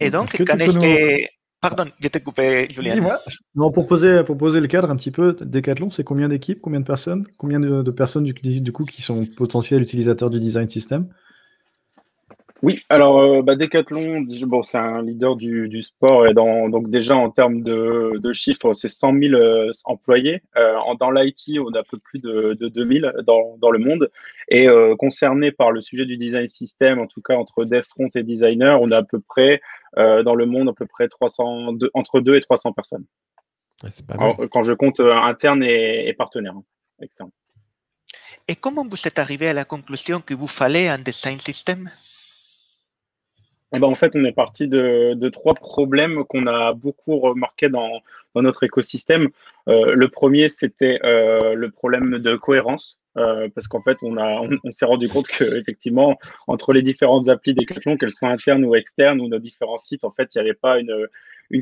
Et 0.00 0.10
donc, 0.10 0.36
quand 0.44 0.58
est 0.58 1.28
Pardon, 1.60 1.90
je 2.00 2.08
t'ai 2.08 2.20
coupé, 2.20 2.68
Julien. 2.70 2.96
Non, 3.54 3.72
pour 3.72 3.86
poser, 3.86 4.22
pour 4.24 4.36
poser 4.36 4.60
le 4.60 4.66
cadre 4.66 4.90
un 4.90 4.96
petit 4.96 5.10
peu, 5.10 5.34
Decathlon, 5.40 5.90
c'est 5.90 6.04
combien 6.04 6.28
d'équipes, 6.28 6.60
combien 6.60 6.80
de 6.80 6.84
personnes 6.84 7.26
Combien 7.38 7.58
de, 7.58 7.90
personnes 7.90 8.24
du, 8.24 8.34
du, 8.34 8.72
coup 8.72 8.84
qui 8.84 9.02
sont 9.02 9.24
potentiels 9.24 9.82
utilisateurs 9.82 10.30
du 10.30 10.38
design 10.38 10.68
system? 10.68 11.08
Oui, 12.62 12.82
alors 12.88 13.18
euh, 13.18 13.42
bah, 13.42 13.54
Decathlon, 13.54 14.24
bon, 14.46 14.62
c'est 14.62 14.78
un 14.78 15.02
leader 15.02 15.36
du, 15.36 15.68
du, 15.68 15.82
sport 15.82 16.26
et 16.26 16.32
dans, 16.32 16.70
donc 16.70 16.88
déjà 16.88 17.14
en 17.14 17.30
termes 17.30 17.62
de, 17.62 18.12
de 18.18 18.32
chiffres, 18.32 18.72
c'est 18.72 18.88
100 18.88 19.12
000 19.12 19.34
euh, 19.34 19.70
employés. 19.84 20.42
Euh, 20.56 20.74
dans 20.98 21.10
l'IT, 21.10 21.58
on 21.60 21.74
a 21.74 21.80
un 21.80 21.82
peu 21.82 21.98
plus 21.98 22.22
de, 22.22 22.54
de 22.54 22.68
2000 22.68 23.12
dans, 23.26 23.58
dans 23.58 23.70
le 23.70 23.78
monde. 23.78 24.10
Et 24.48 24.68
euh, 24.68 24.96
concerné 24.96 25.52
par 25.52 25.70
le 25.70 25.82
sujet 25.82 26.06
du 26.06 26.16
design 26.16 26.46
system, 26.46 26.98
en 26.98 27.06
tout 27.06 27.20
cas 27.20 27.34
entre 27.34 27.64
dev 27.64 27.82
front 27.82 28.08
et 28.14 28.22
designer, 28.22 28.80
on 28.80 28.90
a 28.90 28.98
à 28.98 29.02
peu 29.02 29.20
près 29.20 29.60
euh, 29.98 30.22
dans 30.22 30.34
le 30.34 30.46
monde 30.46 30.70
à 30.70 30.72
peu 30.72 30.86
près 30.86 31.08
300, 31.08 31.74
entre 31.92 32.20
2 32.20 32.36
et 32.36 32.40
300 32.40 32.72
personnes. 32.72 33.04
Pas 33.82 34.14
Alors, 34.14 34.40
quand 34.50 34.62
je 34.62 34.72
compte 34.72 35.00
interne 35.00 35.62
et, 35.62 36.08
et 36.08 36.14
partenaire 36.14 36.54
hein, 36.54 36.64
externe. 37.02 37.30
Et 38.48 38.56
comment 38.56 38.86
vous 38.86 39.06
êtes 39.06 39.18
arrivé 39.18 39.48
à 39.48 39.52
la 39.52 39.66
conclusion 39.66 40.20
qu'il 40.20 40.36
vous 40.36 40.48
fallait 40.48 40.88
un 40.88 40.98
design 40.98 41.38
system 41.38 41.90
eh 43.72 43.78
ben, 43.80 43.88
en 43.88 43.94
fait, 43.94 44.14
on 44.14 44.24
est 44.24 44.32
parti 44.32 44.68
de, 44.68 45.28
trois 45.28 45.54
problèmes 45.54 46.24
qu'on 46.24 46.46
a 46.46 46.72
beaucoup 46.72 47.18
remarqué 47.18 47.68
dans, 47.68 47.90
notre 48.36 48.64
écosystème. 48.64 49.28
Euh, 49.68 49.94
le 49.96 50.08
premier, 50.08 50.48
c'était 50.50 51.00
euh, 51.04 51.54
le 51.54 51.70
problème 51.70 52.18
de 52.18 52.36
cohérence. 52.36 52.98
Euh, 53.16 53.48
parce 53.54 53.66
qu'en 53.66 53.80
fait, 53.80 53.96
on, 54.02 54.18
on, 54.18 54.70
s'est 54.70 54.84
rendu 54.84 55.08
compte 55.08 55.26
que 55.26 55.58
effectivement, 55.58 56.18
entre 56.48 56.74
les 56.74 56.82
différentes 56.82 57.30
applis 57.30 57.54
Decathlon, 57.54 57.96
qu'elles 57.96 58.12
soient 58.12 58.28
internes 58.28 58.62
ou 58.62 58.74
externes, 58.74 59.22
ou 59.22 59.28
nos 59.28 59.38
différents 59.38 59.78
sites, 59.78 60.04
en 60.04 60.10
fait, 60.10 60.34
il 60.34 60.38
n'y 60.38 60.48
avait 60.48 60.54
pas 60.54 60.78
une, 60.78 61.08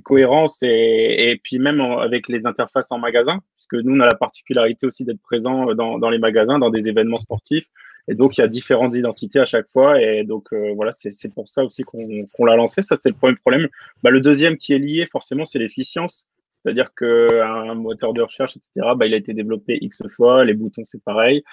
cohérence. 0.02 0.62
Et, 0.64 1.30
et 1.30 1.40
puis 1.42 1.60
même 1.60 1.80
avec 1.80 2.28
les 2.28 2.46
interfaces 2.46 2.90
en 2.90 2.98
magasin, 2.98 3.38
parce 3.56 3.68
que 3.68 3.76
nous, 3.76 3.94
on 3.96 4.00
a 4.00 4.06
la 4.06 4.16
particularité 4.16 4.86
aussi 4.86 5.04
d'être 5.04 5.22
présent 5.22 5.74
dans, 5.74 5.98
dans 6.00 6.10
les 6.10 6.18
magasins, 6.18 6.58
dans 6.58 6.70
des 6.70 6.88
événements 6.88 7.18
sportifs. 7.18 7.68
Et 8.08 8.14
donc, 8.14 8.36
il 8.36 8.40
y 8.40 8.44
a 8.44 8.48
différentes 8.48 8.94
identités 8.94 9.40
à 9.40 9.44
chaque 9.44 9.68
fois. 9.68 10.00
Et 10.00 10.24
donc, 10.24 10.52
euh, 10.52 10.72
voilà, 10.74 10.92
c'est 10.92 11.32
pour 11.32 11.48
ça 11.48 11.64
aussi 11.64 11.82
qu'on 11.82 12.44
l'a 12.44 12.56
lancé. 12.56 12.82
Ça, 12.82 12.96
c'est 12.96 13.08
le 13.08 13.14
premier 13.14 13.36
problème. 13.36 13.68
Bah, 14.02 14.10
le 14.10 14.20
deuxième 14.20 14.56
qui 14.56 14.72
est 14.74 14.78
lié, 14.78 15.06
forcément, 15.10 15.44
c'est 15.44 15.58
l'efficience. 15.58 16.28
C'est-à-dire 16.50 16.94
qu'un 16.94 17.74
moteur 17.74 18.12
de 18.12 18.22
recherche, 18.22 18.56
etc., 18.56 18.94
bah, 18.96 19.06
il 19.06 19.14
a 19.14 19.16
été 19.16 19.34
développé 19.34 19.78
X 19.80 20.02
fois, 20.08 20.44
les 20.44 20.54
boutons, 20.54 20.82
c'est 20.86 21.02
pareil, 21.02 21.44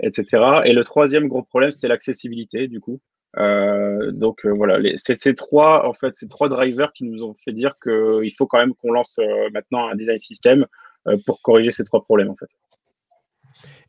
etc. 0.00 0.62
Et 0.64 0.72
le 0.72 0.82
troisième 0.82 1.28
gros 1.28 1.42
problème, 1.42 1.72
c'était 1.72 1.88
l'accessibilité, 1.88 2.66
du 2.68 2.80
coup. 2.80 3.00
Euh, 3.38 4.12
donc 4.12 4.46
euh, 4.46 4.52
voilà, 4.54 4.78
c'est 4.96 5.14
ces 5.14 5.34
trois 5.34 5.86
en 5.86 5.92
fait, 5.92 6.16
ces 6.16 6.26
trois 6.26 6.48
drivers 6.48 6.92
qui 6.92 7.04
nous 7.04 7.22
ont 7.22 7.34
fait 7.44 7.52
dire 7.52 7.74
qu'il 7.82 8.32
faut 8.34 8.46
quand 8.46 8.58
même 8.58 8.74
qu'on 8.74 8.92
lance 8.92 9.18
euh, 9.18 9.48
maintenant 9.52 9.88
un 9.88 9.94
design 9.94 10.18
system 10.18 10.64
euh, 11.06 11.16
pour 11.26 11.42
corriger 11.42 11.70
ces 11.70 11.84
trois 11.84 12.02
problèmes 12.02 12.30
en 12.30 12.36
fait. 12.36 12.48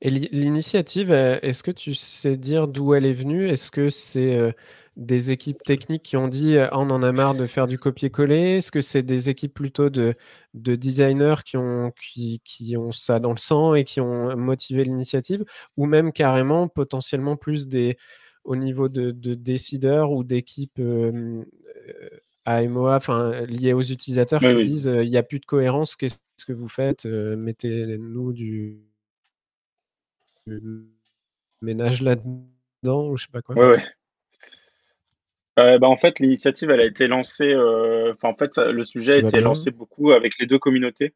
Et 0.01 0.09
l'initiative, 0.09 1.11
euh, 1.11 1.39
est-ce 1.41 1.63
que 1.63 1.71
tu 1.71 1.93
sais 1.95 2.37
dire 2.37 2.67
d'où 2.67 2.93
elle 2.93 3.05
est 3.05 3.13
venue? 3.13 3.47
Est-ce 3.47 3.71
que 3.71 3.89
c'est 3.89 4.37
euh, 4.37 4.51
des 4.95 5.31
équipes 5.31 5.63
techniques 5.63 6.03
qui 6.03 6.17
ont 6.17 6.27
dit 6.27 6.57
ah, 6.57 6.69
on 6.73 6.89
en 6.89 7.01
a 7.03 7.11
marre 7.11 7.35
de 7.35 7.45
faire 7.47 7.67
du 7.67 7.79
copier-coller 7.79 8.57
Est-ce 8.57 8.71
que 8.71 8.81
c'est 8.81 9.03
des 9.03 9.29
équipes 9.29 9.53
plutôt 9.53 9.89
de, 9.89 10.15
de 10.53 10.75
designers 10.75 11.37
qui 11.45 11.57
ont, 11.57 11.91
qui, 11.99 12.41
qui, 12.43 12.77
ont 12.77 12.91
ça 12.91 13.19
dans 13.19 13.31
le 13.31 13.37
sang 13.37 13.73
et 13.73 13.83
qui 13.83 13.99
ont 13.99 14.35
motivé 14.37 14.83
l'initiative? 14.83 15.43
Ou 15.77 15.85
même 15.85 16.11
carrément, 16.11 16.67
potentiellement 16.67 17.35
plus 17.35 17.67
des, 17.67 17.97
au 18.43 18.55
niveau 18.55 18.89
de, 18.89 19.11
de 19.11 19.33
décideurs 19.33 20.11
ou 20.11 20.23
d'équipes 20.23 20.79
euh, 20.79 21.43
AMOA, 22.45 22.99
liées 23.47 23.73
aux 23.73 23.81
utilisateurs 23.81 24.41
qui 24.41 24.63
disent 24.63 24.91
il 25.03 25.09
n'y 25.09 25.17
a 25.17 25.23
plus 25.23 25.39
de 25.39 25.45
cohérence, 25.45 25.95
qu'est-ce 25.95 26.45
que 26.45 26.53
vous 26.53 26.69
faites 26.69 27.05
Mettez-nous 27.05 28.31
du 28.31 28.79
ménage 31.61 32.01
là-dedans 32.01 33.09
ou 33.09 33.17
je 33.17 33.25
sais 33.25 33.31
pas 33.31 33.41
quoi. 33.41 33.55
Ouais, 33.55 33.83
euh, 35.59 35.79
bah, 35.79 35.87
en 35.87 35.97
fait, 35.97 36.19
l'initiative, 36.19 36.69
elle 36.69 36.81
a 36.81 36.85
été 36.85 37.07
lancée. 37.07 37.51
Euh, 37.51 38.13
en 38.21 38.35
fait, 38.35 38.57
le 38.57 38.83
sujet 38.83 39.13
a 39.13 39.17
été 39.17 39.39
lancé 39.39 39.71
beaucoup 39.71 40.11
avec 40.11 40.33
les 40.39 40.45
deux 40.45 40.59
communautés, 40.59 41.13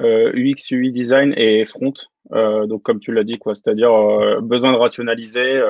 euh, 0.00 0.32
UX, 0.34 0.70
UI 0.70 0.92
design 0.92 1.32
et 1.36 1.64
front. 1.64 1.94
donc, 2.30 2.82
comme 2.82 3.00
tu 3.00 3.12
l'as 3.12 3.24
dit, 3.24 3.38
quoi, 3.38 3.54
c'est-à-dire 3.54 3.90
besoin 4.42 4.72
de 4.72 4.76
rationaliser, 4.76 5.62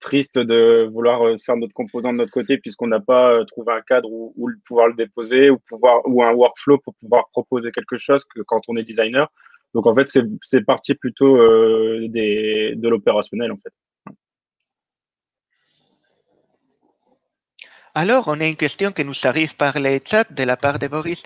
triste 0.00 0.36
de 0.36 0.88
vouloir 0.92 1.38
faire 1.40 1.56
notre 1.56 1.74
composant 1.74 2.12
de 2.12 2.18
notre 2.18 2.32
côté 2.32 2.58
puisqu'on 2.58 2.88
n'a 2.88 2.98
pas 2.98 3.44
trouvé 3.44 3.72
un 3.72 3.82
cadre 3.82 4.10
où, 4.10 4.34
où, 4.36 4.50
pouvoir 4.66 4.88
le 4.88 4.94
déposer 4.94 5.48
ou 5.48 5.58
pouvoir 5.60 6.00
ou 6.06 6.24
un 6.24 6.32
workflow 6.32 6.78
pour 6.78 6.92
pouvoir 6.96 7.28
proposer 7.30 7.70
quelque 7.70 7.98
chose 7.98 8.24
que 8.24 8.42
quand 8.42 8.62
on 8.66 8.76
est 8.76 8.82
designer. 8.82 9.30
Donc 9.74 9.86
en 9.86 9.94
fait, 9.94 10.08
c'est 10.08 10.94
plutôt 10.94 11.36
euh, 11.36 12.08
de 12.08 12.88
l'opérationnel. 12.88 13.52
Alors, 17.94 18.28
on 18.28 18.40
a 18.40 18.46
une 18.46 18.56
question 18.56 18.90
qui 18.90 19.04
nous 19.04 19.14
arrive 19.24 19.54
par 19.54 19.78
les 19.78 20.00
chats 20.02 20.24
de 20.30 20.44
la 20.44 20.56
part 20.56 20.78
de 20.78 20.88
Boris. 20.88 21.22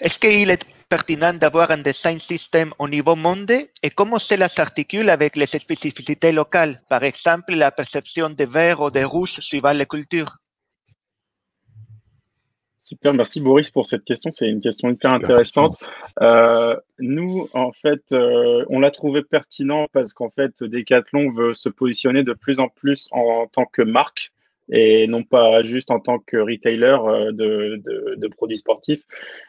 Est-ce 0.00 0.18
qu'il 0.18 0.50
est 0.50 0.66
pertinent 0.88 1.32
d'avoir 1.32 1.70
un 1.70 1.78
design 1.78 2.18
system 2.18 2.72
au 2.80 2.88
niveau 2.88 3.14
monde 3.14 3.52
et 3.82 3.90
comment 3.90 4.18
cela 4.18 4.48
s'articule 4.48 5.10
avec 5.10 5.36
les 5.36 5.46
spécificités 5.46 6.32
locales, 6.32 6.80
par 6.88 7.04
exemple 7.04 7.54
la 7.54 7.70
perception 7.70 8.30
de 8.30 8.44
vert 8.44 8.80
ou 8.80 8.90
de 8.90 9.04
rouge 9.04 9.38
suivant 9.40 9.72
les 9.72 9.86
cultures 9.86 10.38
Super, 12.88 13.12
merci 13.12 13.42
Boris 13.42 13.70
pour 13.70 13.84
cette 13.84 14.02
question. 14.02 14.30
C'est 14.30 14.48
une 14.48 14.62
question 14.62 14.88
hyper 14.88 15.12
intéressante. 15.12 15.76
Euh, 16.22 16.74
nous, 16.98 17.46
en 17.52 17.70
fait, 17.70 18.00
euh, 18.12 18.64
on 18.70 18.80
l'a 18.80 18.90
trouvé 18.90 19.22
pertinent 19.22 19.88
parce 19.92 20.14
qu'en 20.14 20.30
fait, 20.30 20.62
Decathlon 20.62 21.30
veut 21.32 21.52
se 21.52 21.68
positionner 21.68 22.22
de 22.22 22.32
plus 22.32 22.58
en 22.60 22.68
plus 22.68 23.06
en, 23.10 23.46
tant 23.46 23.66
que 23.66 23.82
marque 23.82 24.32
et 24.70 25.06
non 25.06 25.22
pas 25.22 25.62
juste 25.64 25.90
en 25.90 26.00
tant 26.00 26.18
que 26.18 26.38
retailer 26.38 26.96
de, 27.32 27.78
de, 28.16 28.28
produits 28.28 28.56
sportifs. 28.56 29.02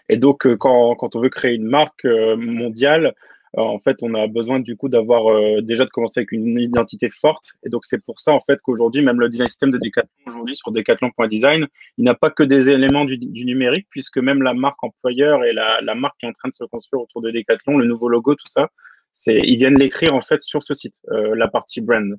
Et 0.09 0.17
donc, 0.17 0.45
quand, 0.57 0.95
quand, 0.95 1.15
on 1.15 1.21
veut 1.21 1.29
créer 1.29 1.55
une 1.55 1.67
marque 1.67 2.03
mondiale, 2.03 3.15
en 3.57 3.79
fait, 3.79 3.97
on 4.01 4.13
a 4.13 4.27
besoin 4.27 4.59
du 4.59 4.75
coup 4.75 4.89
d'avoir 4.89 5.27
euh, 5.27 5.61
déjà 5.61 5.85
de 5.85 5.89
commencer 5.89 6.19
avec 6.19 6.31
une 6.31 6.59
identité 6.59 7.09
forte. 7.09 7.53
Et 7.65 7.69
donc, 7.69 7.85
c'est 7.85 8.03
pour 8.03 8.19
ça 8.19 8.31
en 8.31 8.39
fait 8.39 8.59
qu'aujourd'hui, 8.61 9.01
même 9.01 9.19
le 9.19 9.29
design 9.29 9.47
system 9.47 9.71
de 9.71 9.77
Decathlon 9.77 10.09
aujourd'hui 10.27 10.55
sur 10.55 10.71
Decathlon.design, 10.71 11.67
il 11.97 12.03
n'a 12.03 12.13
pas 12.13 12.29
que 12.29 12.43
des 12.43 12.69
éléments 12.69 13.05
du, 13.05 13.17
numérique, 13.45 13.87
puisque 13.89 14.17
même 14.17 14.43
la 14.43 14.53
marque 14.53 14.83
employeur 14.83 15.43
et 15.43 15.53
la, 15.53 15.95
marque 15.95 16.19
qui 16.19 16.25
est 16.25 16.29
en 16.29 16.33
train 16.33 16.49
de 16.49 16.53
se 16.53 16.63
construire 16.65 17.01
autour 17.01 17.21
de 17.21 17.31
Decathlon, 17.31 17.77
le 17.77 17.87
nouveau 17.87 18.07
logo, 18.07 18.35
tout 18.35 18.47
ça, 18.47 18.69
c'est 19.13 19.39
ils 19.39 19.57
viennent 19.57 19.77
l'écrire 19.77 20.13
en 20.13 20.21
fait 20.21 20.41
sur 20.41 20.61
ce 20.61 20.73
site, 20.73 20.95
euh, 21.11 21.35
la 21.35 21.47
partie 21.47 21.81
brand. 21.81 22.15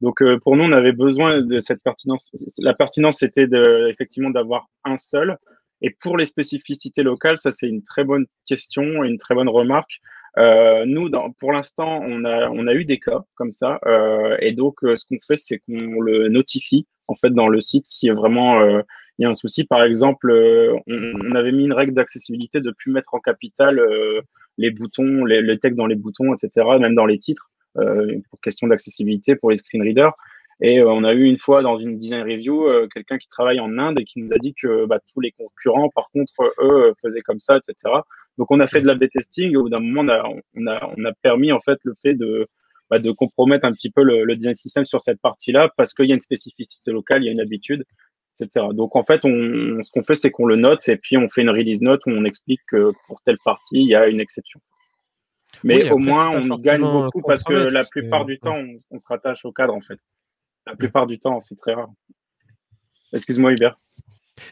Donc 0.00 0.22
euh, 0.22 0.38
pour 0.38 0.56
nous, 0.56 0.64
on 0.64 0.72
avait 0.72 0.92
besoin 0.92 1.42
de 1.42 1.58
cette 1.58 1.82
pertinence. 1.82 2.32
La 2.60 2.74
pertinence, 2.74 3.18
c'était 3.18 3.48
de, 3.48 3.88
effectivement 3.90 4.30
d'avoir 4.30 4.68
un 4.84 4.96
seul. 4.96 5.36
Et 5.82 5.90
pour 5.90 6.16
les 6.16 6.26
spécificités 6.26 7.02
locales, 7.02 7.38
ça 7.38 7.50
c'est 7.50 7.68
une 7.68 7.82
très 7.82 8.04
bonne 8.04 8.26
question 8.46 9.04
et 9.04 9.08
une 9.08 9.18
très 9.18 9.34
bonne 9.34 9.48
remarque. 9.48 10.00
Euh, 10.36 10.84
nous, 10.86 11.08
dans, 11.08 11.32
pour 11.32 11.52
l'instant, 11.52 12.00
on 12.02 12.24
a, 12.24 12.48
on 12.50 12.66
a 12.66 12.74
eu 12.74 12.84
des 12.84 12.98
cas 12.98 13.24
comme 13.34 13.52
ça, 13.52 13.78
euh, 13.86 14.36
et 14.40 14.52
donc 14.52 14.84
euh, 14.84 14.94
ce 14.96 15.04
qu'on 15.06 15.18
fait, 15.26 15.36
c'est 15.36 15.58
qu'on 15.58 16.00
le 16.00 16.28
notifie 16.28 16.86
en 17.08 17.14
fait 17.14 17.30
dans 17.30 17.48
le 17.48 17.60
site 17.60 17.86
si 17.86 18.10
vraiment 18.10 18.60
euh, 18.60 18.82
il 19.18 19.22
y 19.22 19.26
a 19.26 19.30
un 19.30 19.34
souci. 19.34 19.64
Par 19.64 19.82
exemple, 19.82 20.30
on, 20.30 20.82
on, 20.86 21.34
avait 21.34 21.52
mis 21.52 21.64
une 21.64 21.72
règle 21.72 21.94
d'accessibilité 21.94 22.60
de 22.60 22.70
plus 22.70 22.92
mettre 22.92 23.14
en 23.14 23.20
capital 23.20 23.82
les 24.58 24.70
boutons, 24.70 25.24
les, 25.24 25.40
le 25.40 25.58
texte 25.58 25.78
dans 25.78 25.86
les 25.86 25.96
boutons, 25.96 26.32
etc., 26.34 26.66
même 26.78 26.94
dans 26.94 27.06
les 27.06 27.18
titres, 27.18 27.50
pour 27.74 28.40
question 28.40 28.68
d'accessibilité 28.68 29.34
pour 29.34 29.50
les 29.50 29.56
screen 29.56 29.82
readers. 29.82 30.12
Et 30.60 30.82
on 30.82 31.04
a 31.04 31.12
eu 31.12 31.24
une 31.24 31.38
fois 31.38 31.62
dans 31.62 31.78
une 31.78 31.98
design 31.98 32.22
review 32.22 32.66
quelqu'un 32.92 33.16
qui 33.18 33.28
travaille 33.28 33.60
en 33.60 33.78
Inde 33.78 34.00
et 34.00 34.04
qui 34.04 34.20
nous 34.20 34.32
a 34.32 34.38
dit 34.38 34.54
que 34.60 34.86
bah, 34.86 34.98
tous 35.14 35.20
les 35.20 35.30
concurrents, 35.30 35.88
par 35.90 36.10
contre, 36.12 36.32
eux, 36.60 36.92
faisaient 37.00 37.20
comme 37.20 37.38
ça, 37.38 37.58
etc. 37.58 37.94
Donc 38.38 38.50
on 38.50 38.58
a 38.60 38.66
fait 38.66 38.80
de 38.80 38.86
la 38.86 38.94
B-testing 38.94 39.52
et 39.52 39.56
au 39.56 39.62
bout 39.62 39.68
d'un 39.68 39.80
moment, 39.80 40.00
on 40.00 40.08
a, 40.08 40.28
on, 40.56 40.66
a, 40.66 40.94
on 40.96 41.04
a 41.04 41.12
permis 41.22 41.52
en 41.52 41.58
fait 41.60 41.78
le 41.84 41.92
fait 42.02 42.14
de, 42.14 42.46
bah, 42.90 42.98
de 42.98 43.10
compromettre 43.10 43.66
un 43.66 43.72
petit 43.72 43.90
peu 43.90 44.02
le, 44.02 44.24
le 44.24 44.34
design 44.34 44.54
system 44.54 44.84
sur 44.84 45.00
cette 45.00 45.20
partie-là 45.20 45.70
parce 45.76 45.92
qu'il 45.92 46.06
y 46.06 46.12
a 46.12 46.14
une 46.14 46.20
spécificité 46.20 46.90
locale, 46.90 47.22
il 47.22 47.26
y 47.26 47.28
a 47.28 47.32
une 47.32 47.40
habitude, 47.40 47.84
etc. 48.40 48.66
Donc 48.72 48.96
en 48.96 49.02
fait, 49.02 49.24
on, 49.24 49.82
ce 49.82 49.90
qu'on 49.90 50.02
fait, 50.02 50.14
c'est 50.14 50.30
qu'on 50.30 50.46
le 50.46 50.56
note 50.56 50.88
et 50.88 50.96
puis 50.96 51.16
on 51.16 51.28
fait 51.28 51.42
une 51.42 51.50
release 51.50 51.82
note 51.82 52.00
où 52.06 52.10
on 52.10 52.24
explique 52.24 52.60
que 52.66 52.92
pour 53.06 53.20
telle 53.22 53.38
partie, 53.44 53.80
il 53.80 53.88
y 53.88 53.94
a 53.94 54.08
une 54.08 54.20
exception. 54.20 54.60
Mais 55.64 55.90
au 55.90 55.98
moins, 55.98 56.30
on 56.30 56.56
gagne 56.58 56.82
beaucoup 56.82 57.22
parce 57.22 57.42
que 57.42 57.52
la 57.52 57.82
plupart 57.90 58.24
du 58.24 58.38
temps, 58.38 58.56
on, 58.56 58.80
on, 58.90 58.98
se 58.98 59.06
rattache 59.08 59.44
au 59.44 59.52
cadre 59.52 59.74
en 59.74 59.80
fait. 59.80 59.98
La 60.68 60.76
plupart 60.76 61.06
du 61.06 61.18
temps, 61.18 61.40
c'est 61.40 61.56
très 61.56 61.74
rare. 61.74 61.90
Excuse-moi, 63.12 63.52
Hubert. 63.52 63.78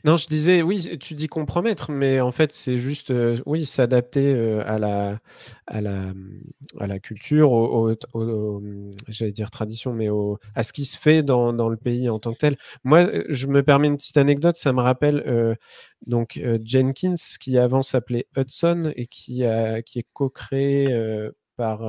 Non, 0.05 0.17
je 0.17 0.27
disais, 0.27 0.63
oui, 0.63 0.99
tu 0.99 1.15
dis 1.15 1.29
compromettre, 1.29 1.93
mais 1.93 2.21
en 2.21 2.33
fait, 2.33 2.53
c'est 2.53 2.77
juste, 2.77 3.11
euh, 3.11 3.37
oui, 3.47 3.67
s'adapter 3.67 4.35
euh, 4.35 4.63
à, 4.67 4.79
la, 4.79 6.99
culture, 6.99 7.97
j'allais 9.09 9.33
dire 9.33 9.51
tradition, 9.51 9.93
mais 9.93 10.09
à 10.55 10.63
ce 10.63 10.73
qui 10.73 10.85
se 10.85 10.99
fait 10.99 11.23
dans, 11.23 11.69
le 11.69 11.77
pays 11.77 12.09
en 12.09 12.19
tant 12.19 12.33
que 12.33 12.39
tel. 12.39 12.57
Moi, 12.83 13.01
euh, 13.01 13.25
je 13.29 13.47
me 13.47 13.63
permets 13.63 13.89
une 13.89 13.97
petite 13.97 14.17
anecdote, 14.17 14.57
ça 14.57 14.73
me 14.73 14.81
rappelle 14.81 15.57
donc 16.07 16.41
Jenkins, 16.65 17.15
qui 17.39 17.59
avant 17.59 17.83
s'appelait 17.83 18.27
Hudson 18.37 18.93
et 18.97 19.07
qui, 19.07 19.45
qui 19.85 19.99
est 19.99 20.07
co-créé 20.13 20.89
par 21.57 21.83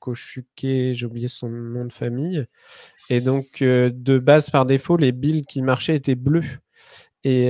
Koshuke, 0.00 0.62
j'ai 0.62 1.04
oublié 1.04 1.28
son 1.28 1.48
nom 1.48 1.84
de 1.84 1.92
famille. 1.92 2.46
Et 3.10 3.20
donc, 3.20 3.62
de 3.62 4.18
base, 4.18 4.50
par 4.50 4.66
défaut, 4.66 4.96
les 4.96 5.12
builds 5.12 5.46
qui 5.46 5.62
marchaient 5.62 5.96
étaient 5.96 6.14
bleus. 6.14 6.44
Et, 7.22 7.48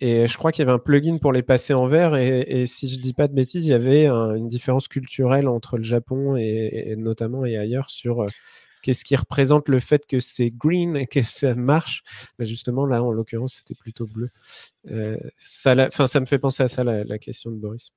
et, 0.00 0.26
je 0.26 0.38
crois 0.38 0.52
qu'il 0.52 0.62
y 0.64 0.66
avait 0.66 0.74
un 0.74 0.78
plugin 0.78 1.18
pour 1.18 1.32
les 1.32 1.42
passer 1.42 1.74
en 1.74 1.86
vert. 1.86 2.16
Et, 2.16 2.64
si 2.66 2.88
je 2.88 2.96
dis 2.96 3.12
pas 3.12 3.28
de 3.28 3.34
bêtises, 3.34 3.66
il 3.66 3.70
y 3.70 3.74
avait 3.74 4.06
une 4.06 4.48
différence 4.48 4.88
culturelle 4.88 5.48
entre 5.48 5.76
le 5.76 5.82
Japon 5.82 6.36
et, 6.36 6.94
notamment 6.96 7.44
et 7.44 7.58
ailleurs 7.58 7.90
sur 7.90 8.24
qu'est-ce 8.82 9.04
qui 9.04 9.16
représente 9.16 9.68
le 9.68 9.80
fait 9.80 10.06
que 10.06 10.20
c'est 10.20 10.50
green 10.50 10.96
et 10.96 11.08
que 11.08 11.22
ça 11.22 11.54
marche. 11.54 12.02
Mais 12.38 12.46
justement, 12.46 12.86
là, 12.86 13.02
en 13.02 13.10
l'occurrence, 13.10 13.56
c'était 13.56 13.78
plutôt 13.78 14.06
bleu. 14.06 14.28
ça, 15.36 15.74
me 15.74 16.26
fait 16.26 16.38
penser 16.38 16.62
à 16.62 16.68
ça, 16.68 16.84
la, 16.84 17.04
la 17.04 17.18
question 17.18 17.50
de 17.50 17.56
Boris. 17.56 17.90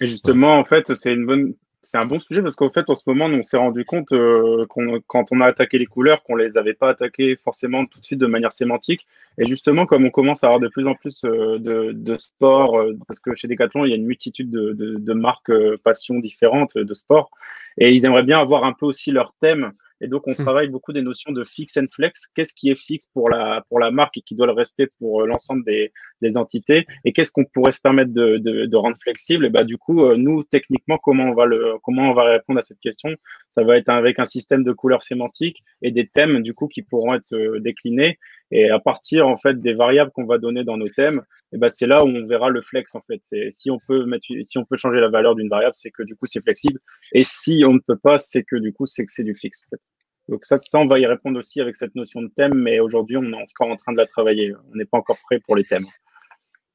Et 0.00 0.06
justement, 0.06 0.58
en 0.58 0.64
fait, 0.64 0.94
c'est 0.94 1.12
une 1.12 1.26
bonne, 1.26 1.54
c'est 1.86 1.98
un 1.98 2.04
bon 2.04 2.18
sujet 2.18 2.42
parce 2.42 2.56
qu'en 2.56 2.68
fait, 2.68 2.90
en 2.90 2.96
ce 2.96 3.04
moment, 3.06 3.26
on 3.26 3.44
s'est 3.44 3.56
rendu 3.56 3.84
compte 3.84 4.10
euh, 4.10 4.66
quand 5.06 5.26
on 5.30 5.40
a 5.40 5.46
attaqué 5.46 5.78
les 5.78 5.86
couleurs, 5.86 6.24
qu'on 6.24 6.34
les 6.34 6.58
avait 6.58 6.74
pas 6.74 6.90
attaquées 6.90 7.36
forcément 7.36 7.86
tout 7.86 8.00
de 8.00 8.04
suite 8.04 8.18
de 8.18 8.26
manière 8.26 8.52
sémantique. 8.52 9.06
Et 9.38 9.46
justement, 9.46 9.86
comme 9.86 10.04
on 10.04 10.10
commence 10.10 10.42
à 10.42 10.48
avoir 10.48 10.58
de 10.58 10.66
plus 10.66 10.84
en 10.88 10.96
plus 10.96 11.24
euh, 11.24 11.60
de, 11.60 11.92
de 11.92 12.18
sport, 12.18 12.80
euh, 12.80 12.92
parce 13.06 13.20
que 13.20 13.36
chez 13.36 13.46
Decathlon, 13.46 13.84
il 13.84 13.90
y 13.90 13.92
a 13.92 13.96
une 13.96 14.04
multitude 14.06 14.50
de, 14.50 14.72
de, 14.72 14.96
de 14.98 15.12
marques 15.12 15.52
passions 15.84 16.18
différentes 16.18 16.76
de 16.76 16.94
sport, 16.94 17.30
et 17.78 17.92
ils 17.92 18.04
aimeraient 18.04 18.24
bien 18.24 18.40
avoir 18.40 18.64
un 18.64 18.72
peu 18.72 18.86
aussi 18.86 19.12
leur 19.12 19.32
thème 19.40 19.70
et 20.00 20.08
donc, 20.08 20.26
on 20.26 20.32
hmm. 20.32 20.36
travaille 20.36 20.68
beaucoup 20.68 20.92
des 20.92 21.02
notions 21.02 21.32
de 21.32 21.44
fix 21.44 21.76
and 21.76 21.86
flex. 21.92 22.26
Qu'est-ce 22.34 22.52
qui 22.54 22.70
est 22.70 22.80
fixe 22.80 23.06
pour 23.08 23.30
la, 23.30 23.64
pour 23.68 23.80
la 23.80 23.90
marque 23.90 24.18
et 24.18 24.22
qui 24.22 24.34
doit 24.34 24.46
le 24.46 24.52
rester 24.52 24.88
pour 24.98 25.22
euh, 25.22 25.26
l'ensemble 25.26 25.64
des, 25.64 25.92
des 26.20 26.36
entités? 26.36 26.86
Et 27.04 27.12
qu'est-ce 27.12 27.32
qu'on 27.32 27.44
pourrait 27.44 27.72
se 27.72 27.80
permettre 27.80 28.12
de, 28.12 28.38
de, 28.38 28.66
de 28.66 28.76
rendre 28.76 28.96
flexible? 28.98 29.46
Et 29.46 29.50
bah, 29.50 29.64
du 29.64 29.78
coup, 29.78 30.04
euh, 30.04 30.16
nous, 30.16 30.44
techniquement, 30.44 30.98
comment 30.98 31.24
on, 31.24 31.34
va 31.34 31.46
le, 31.46 31.74
comment 31.82 32.10
on 32.10 32.14
va 32.14 32.24
répondre 32.24 32.58
à 32.58 32.62
cette 32.62 32.80
question? 32.80 33.10
Ça 33.48 33.64
va 33.64 33.76
être 33.78 33.88
avec 33.88 34.18
un 34.18 34.24
système 34.24 34.64
de 34.64 34.72
couleurs 34.72 35.02
sémantiques 35.02 35.62
et 35.82 35.90
des 35.90 36.06
thèmes, 36.06 36.42
du 36.42 36.52
coup, 36.52 36.68
qui 36.68 36.82
pourront 36.82 37.14
être 37.14 37.32
euh, 37.32 37.60
déclinés. 37.60 38.18
Et 38.50 38.70
à 38.70 38.78
partir, 38.78 39.26
en 39.26 39.36
fait, 39.36 39.60
des 39.60 39.74
variables 39.74 40.12
qu'on 40.12 40.26
va 40.26 40.38
donner 40.38 40.62
dans 40.62 40.76
nos 40.76 40.88
thèmes, 40.88 41.22
et 41.52 41.58
ben, 41.58 41.68
c'est 41.68 41.86
là 41.86 42.04
où 42.04 42.08
on 42.08 42.26
verra 42.26 42.48
le 42.48 42.62
flex, 42.62 42.94
en 42.94 43.00
fait. 43.00 43.18
C'est, 43.22 43.50
si 43.50 43.70
on 43.70 43.78
peut 43.86 44.04
mettre, 44.04 44.26
si 44.42 44.58
on 44.58 44.64
peut 44.64 44.76
changer 44.76 45.00
la 45.00 45.08
valeur 45.08 45.34
d'une 45.34 45.48
variable, 45.48 45.74
c'est 45.74 45.90
que 45.90 46.02
du 46.02 46.14
coup, 46.14 46.26
c'est 46.26 46.42
flexible. 46.42 46.78
Et 47.12 47.22
si 47.22 47.64
on 47.66 47.72
ne 47.72 47.80
peut 47.80 47.98
pas, 47.98 48.18
c'est 48.18 48.44
que 48.44 48.56
du 48.56 48.72
coup, 48.72 48.86
c'est 48.86 49.04
que 49.04 49.10
c'est 49.10 49.24
du 49.24 49.34
fixe, 49.34 49.60
en 49.66 49.70
fait. 49.70 49.82
Donc 50.28 50.44
ça, 50.44 50.56
ça, 50.56 50.78
on 50.78 50.86
va 50.86 50.98
y 50.98 51.06
répondre 51.06 51.38
aussi 51.38 51.60
avec 51.60 51.76
cette 51.76 51.94
notion 51.94 52.20
de 52.22 52.28
thème, 52.36 52.54
mais 52.54 52.80
aujourd'hui, 52.80 53.16
on 53.16 53.24
est 53.24 53.34
encore 53.34 53.68
en 53.68 53.76
train 53.76 53.92
de 53.92 53.98
la 53.98 54.06
travailler. 54.06 54.52
On 54.72 54.76
n'est 54.76 54.84
pas 54.84 54.98
encore 54.98 55.18
prêt 55.22 55.40
pour 55.40 55.56
les 55.56 55.64
thèmes. 55.64 55.86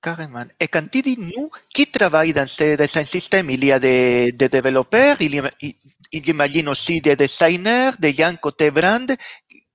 Carrément. 0.02 0.46
Et 0.60 0.68
quand 0.68 0.90
tu 0.90 1.02
dis 1.02 1.18
nous, 1.18 1.52
qui 1.70 1.86
travaille 1.86 2.34
dans 2.34 2.48
ce 2.48 2.76
design 2.76 3.06
system 3.06 3.50
Il 3.52 3.64
y 3.64 3.72
a 3.72 3.80
des, 3.80 4.32
développeurs, 4.32 5.18
il 5.20 5.36
y, 5.36 5.40
a, 5.40 5.52
il 6.12 6.70
aussi 6.70 7.02
des 7.02 7.16
designers, 7.16 7.92
des 8.00 8.12
gens 8.12 8.36
côté 8.42 8.72
brand. 8.72 9.12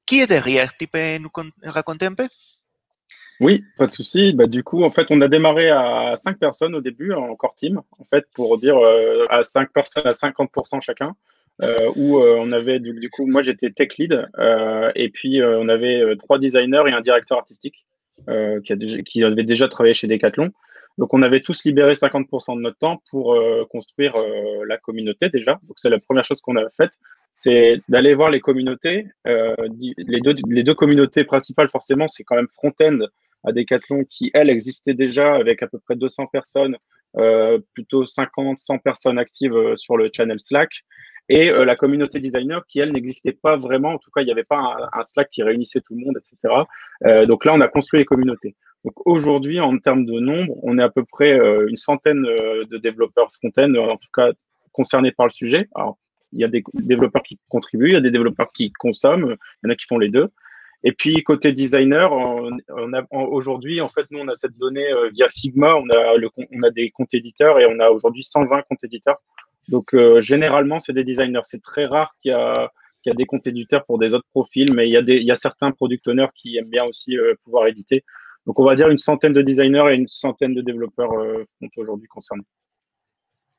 Qui 0.06 0.20
est 0.20 0.26
derrière 0.26 0.76
Tu 0.76 0.86
peux 0.86 1.18
nous 1.18 1.30
raconter 1.64 2.06
un 2.06 2.14
peu? 2.14 2.28
Oui, 3.40 3.64
pas 3.76 3.86
de 3.86 3.92
souci. 3.92 4.32
Bah, 4.32 4.46
du 4.46 4.62
coup, 4.62 4.82
en 4.84 4.90
fait, 4.90 5.06
on 5.10 5.20
a 5.20 5.28
démarré 5.28 5.68
à 5.68 6.14
5 6.16 6.38
personnes 6.38 6.74
au 6.74 6.80
début, 6.80 7.12
en 7.12 7.34
core 7.36 7.54
team, 7.54 7.82
en 7.98 8.04
fait, 8.04 8.24
pour 8.34 8.56
dire 8.56 8.78
euh, 8.78 9.26
à 9.28 9.42
5 9.42 9.72
personnes 9.72 10.06
à 10.06 10.12
50% 10.12 10.80
chacun 10.80 11.14
euh, 11.62 11.90
où 11.96 12.18
euh, 12.18 12.36
on 12.38 12.52
avait 12.52 12.80
du, 12.80 13.08
coup, 13.08 13.26
moi 13.26 13.40
j'étais 13.40 13.70
tech 13.70 13.96
lead, 13.98 14.28
euh, 14.38 14.92
et 14.94 15.08
puis 15.08 15.42
on 15.42 15.68
avait 15.68 16.16
trois 16.18 16.38
designers 16.38 16.82
et 16.86 16.92
un 16.92 17.00
directeur 17.00 17.38
artistique 17.38 17.86
qui, 18.64 19.02
qui 19.04 19.24
avait 19.24 19.44
déjà 19.44 19.68
travaillé 19.68 19.94
chez 19.94 20.06
Decathlon. 20.06 20.52
Donc 20.98 21.12
on 21.12 21.22
avait 21.22 21.40
tous 21.40 21.64
libéré 21.64 21.92
50% 21.92 22.56
de 22.56 22.60
notre 22.60 22.78
temps 22.78 23.02
pour 23.10 23.38
construire 23.70 24.14
la 24.66 24.78
communauté 24.78 25.28
déjà. 25.28 25.58
Donc 25.64 25.74
c'est 25.76 25.90
la 25.90 25.98
première 25.98 26.24
chose 26.24 26.40
qu'on 26.40 26.56
a 26.56 26.68
faite, 26.70 26.92
c'est 27.36 27.80
d'aller 27.88 28.14
voir 28.14 28.30
les 28.30 28.40
communautés. 28.40 29.06
les, 29.24 30.20
deux, 30.20 30.34
les 30.48 30.62
deux 30.64 30.74
communautés 30.74 31.22
principales 31.22 31.68
forcément, 31.68 32.08
c'est 32.08 32.24
quand 32.24 32.36
même 32.36 32.48
Front-End 32.50 32.98
à 33.44 33.52
Decathlon 33.52 34.04
qui, 34.08 34.30
elle, 34.34 34.50
existait 34.50 34.94
déjà 34.94 35.34
avec 35.34 35.62
à 35.62 35.68
peu 35.68 35.78
près 35.78 35.94
200 35.94 36.26
personnes, 36.26 36.76
euh, 37.16 37.58
plutôt 37.74 38.04
50, 38.06 38.58
100 38.58 38.78
personnes 38.78 39.18
actives 39.18 39.76
sur 39.76 39.96
le 39.96 40.10
channel 40.12 40.40
Slack 40.40 40.82
et 41.28 41.50
euh, 41.50 41.64
la 41.64 41.76
communauté 41.76 42.20
designer 42.20 42.64
qui, 42.66 42.80
elle, 42.80 42.92
n'existait 42.92 43.32
pas 43.32 43.56
vraiment. 43.56 43.94
En 43.94 43.98
tout 43.98 44.10
cas, 44.10 44.20
il 44.22 44.26
n'y 44.26 44.32
avait 44.32 44.44
pas 44.44 44.88
un, 44.92 45.02
Slack 45.02 45.30
qui 45.30 45.42
réunissait 45.42 45.80
tout 45.80 45.94
le 45.94 46.04
monde, 46.04 46.16
etc. 46.16 46.54
Euh, 47.04 47.26
donc 47.26 47.44
là, 47.44 47.54
on 47.54 47.60
a 47.60 47.68
construit 47.68 47.98
les 47.98 48.04
communautés. 48.04 48.54
Donc 48.84 48.94
aujourd'hui, 49.06 49.60
en 49.60 49.76
termes 49.78 50.04
de 50.04 50.20
nombre, 50.20 50.54
on 50.62 50.78
est 50.78 50.82
à 50.82 50.88
peu 50.88 51.04
près 51.10 51.38
euh, 51.38 51.66
une 51.68 51.76
centaine 51.76 52.24
euh, 52.24 52.64
de 52.70 52.78
développeurs 52.78 53.30
front-end, 53.32 53.74
en 53.74 53.96
tout 53.96 54.08
cas 54.14 54.30
concernés 54.72 55.10
par 55.10 55.26
le 55.26 55.32
sujet. 55.32 55.68
Alors, 55.74 55.98
il 56.32 56.40
y 56.40 56.44
a 56.44 56.48
des 56.48 56.62
développeurs 56.74 57.22
qui 57.22 57.38
contribuent, 57.48 57.90
il 57.90 57.94
y 57.94 57.96
a 57.96 58.00
des 58.00 58.10
développeurs 58.10 58.52
qui 58.52 58.72
consomment, 58.72 59.36
il 59.62 59.66
y 59.66 59.70
en 59.70 59.72
a 59.72 59.76
qui 59.76 59.86
font 59.86 59.98
les 59.98 60.08
deux. 60.08 60.28
Et 60.84 60.92
puis 60.92 61.22
côté 61.24 61.52
designer, 61.52 62.12
on, 62.12 62.50
aujourd'hui, 63.10 63.80
en 63.80 63.88
fait, 63.88 64.04
nous 64.10 64.20
on 64.20 64.28
a 64.28 64.34
cette 64.34 64.56
donnée 64.58 64.86
via 65.12 65.28
Figma, 65.28 65.74
on 65.74 65.88
a 65.88 66.70
des 66.70 66.90
comptes 66.90 67.14
éditeurs 67.14 67.58
et 67.58 67.66
on 67.66 67.80
a 67.80 67.88
aujourd'hui 67.88 68.22
120 68.22 68.62
comptes 68.62 68.84
éditeurs 68.84 69.18
donc 69.68 69.94
euh, 69.94 70.20
généralement, 70.20 70.80
c'est 70.80 70.92
des 70.92 71.04
designers. 71.04 71.40
C'est 71.44 71.62
très 71.62 71.86
rare 71.86 72.14
qu'il 72.22 72.30
y 72.30 72.34
a 72.34 72.70
des 73.14 73.26
comptes 73.26 73.46
éditeurs 73.46 73.84
pour 73.84 73.98
des 73.98 74.14
autres 74.14 74.28
profils, 74.30 74.72
mais 74.72 74.88
il 74.88 74.92
y 74.92 75.30
a, 75.30 75.34
certains 75.34 75.72
product 75.72 76.06
owners 76.08 76.28
qui 76.34 76.56
aiment 76.56 76.70
bien 76.70 76.84
aussi 76.84 77.16
euh, 77.16 77.34
pouvoir 77.44 77.66
éditer. 77.66 78.04
Donc, 78.46 78.58
on 78.60 78.64
va 78.64 78.74
dire 78.74 78.88
une 78.88 78.96
centaine 78.96 79.32
de 79.32 79.42
designers 79.42 79.90
et 79.90 79.94
une 79.94 80.06
centaine 80.06 80.54
de 80.54 80.60
développeurs 80.60 81.12
euh, 81.12 81.44
sont 81.60 81.68
aujourd'hui 81.76 82.06
concernés. 82.06 82.44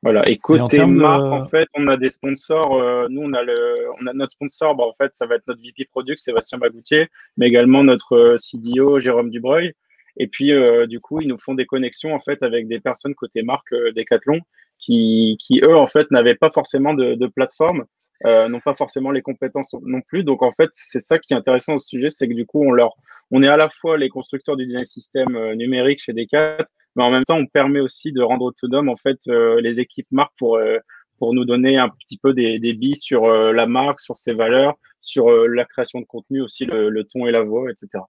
Voilà. 0.04 0.28
Et 0.30 0.38
côté 0.38 0.86
marque, 0.86 1.24
en 1.24 1.48
fait, 1.48 1.68
on 1.76 1.88
a 1.88 1.98
des 1.98 2.10
sponsors. 2.10 2.76
Euh, 2.76 3.08
nous, 3.10 3.22
on 3.24 3.34
a, 3.34 3.42
le, 3.42 3.88
on 4.00 4.06
a 4.06 4.14
notre 4.14 4.34
sponsor. 4.34 4.76
Bah, 4.76 4.84
en 4.84 4.94
fait, 4.94 5.12
ça 5.16 5.26
va 5.26 5.36
être 5.36 5.48
notre 5.48 5.62
VP 5.62 5.86
Product, 5.86 6.20
Sébastien 6.20 6.60
Bagoutier, 6.60 7.08
mais 7.36 7.48
également 7.48 7.84
notre 7.84 8.16
euh, 8.16 8.38
CDO, 8.38 9.00
Jérôme 9.00 9.32
Dubreuil. 9.32 9.74
Et 10.18 10.28
puis, 10.28 10.52
euh, 10.52 10.86
du 10.88 11.00
coup, 11.00 11.22
ils 11.22 11.28
nous 11.28 11.38
font 11.38 11.54
des 11.54 11.66
connexions 11.66 12.14
en 12.14 12.20
fait 12.20 12.42
avec 12.42 12.68
des 12.68 12.80
personnes 12.80 13.14
côté 13.16 13.44
marque 13.44 13.74
Decathlon 13.96 14.40
qui, 14.80 15.38
qui, 15.40 15.62
eux, 15.64 15.76
en 15.76 15.88
fait, 15.88 16.10
n'avaient 16.12 16.36
pas 16.36 16.52
forcément 16.52 16.94
de, 16.94 17.16
de 17.16 17.28
plateforme, 17.28 17.86
n'ont 18.26 18.60
pas 18.60 18.76
forcément 18.76 19.12
les 19.12 19.22
compétences 19.22 19.76
non 19.84 20.02
plus. 20.02 20.24
Donc, 20.24 20.42
en 20.42 20.52
fait, 20.52 20.70
c'est 20.74 21.00
ça 21.00 21.20
qui 21.20 21.34
est 21.34 21.38
intéressant 21.38 21.76
au 21.76 21.80
sujet, 21.80 22.10
c'est 22.10 22.28
que 22.28 22.34
du 22.34 22.48
coup, 22.48 22.64
on 22.64 22.72
leur, 22.72 22.96
on 23.30 23.44
est 23.44 23.48
à 23.48 23.58
la 23.58 23.70
fois 23.70 23.98
les 23.98 24.10
constructeurs 24.10 24.56
du 24.56 24.66
design 24.66 24.86
système 24.86 25.54
numérique 25.54 26.02
chez 26.02 26.14
Decat, 26.14 26.66
mais 26.98 27.04
en 27.04 27.12
même 27.12 27.24
temps, 27.24 27.38
on 27.38 27.46
permet 27.46 27.80
aussi 27.80 28.12
de 28.12 28.22
rendre 28.22 28.46
autonome 28.46 28.90
en 28.90 28.96
fait 28.96 29.20
euh, 29.28 29.62
les 29.62 29.80
équipes 29.80 30.08
marques 30.12 30.34
pour 30.38 30.58
euh, 30.58 30.78
pour 31.20 31.34
nous 31.34 31.46
donner 31.46 31.78
un 31.78 31.90
petit 31.90 32.18
peu 32.18 32.34
des, 32.34 32.60
des 32.60 32.74
billes 32.74 32.96
sur 32.96 33.26
euh, 33.26 33.52
la 33.52 33.66
marque, 33.66 34.02
sur 34.02 34.18
ses 34.18 34.34
valeurs, 34.34 34.76
sur 35.00 35.32
la 35.32 35.66
création 35.66 36.00
de 36.00 36.06
contenu 36.06 36.42
aussi, 36.42 36.66
le, 36.66 37.04
ton 37.04 37.26
et 37.26 37.32
la 37.32 37.42
voix, 37.42 37.72
etc. 37.72 38.04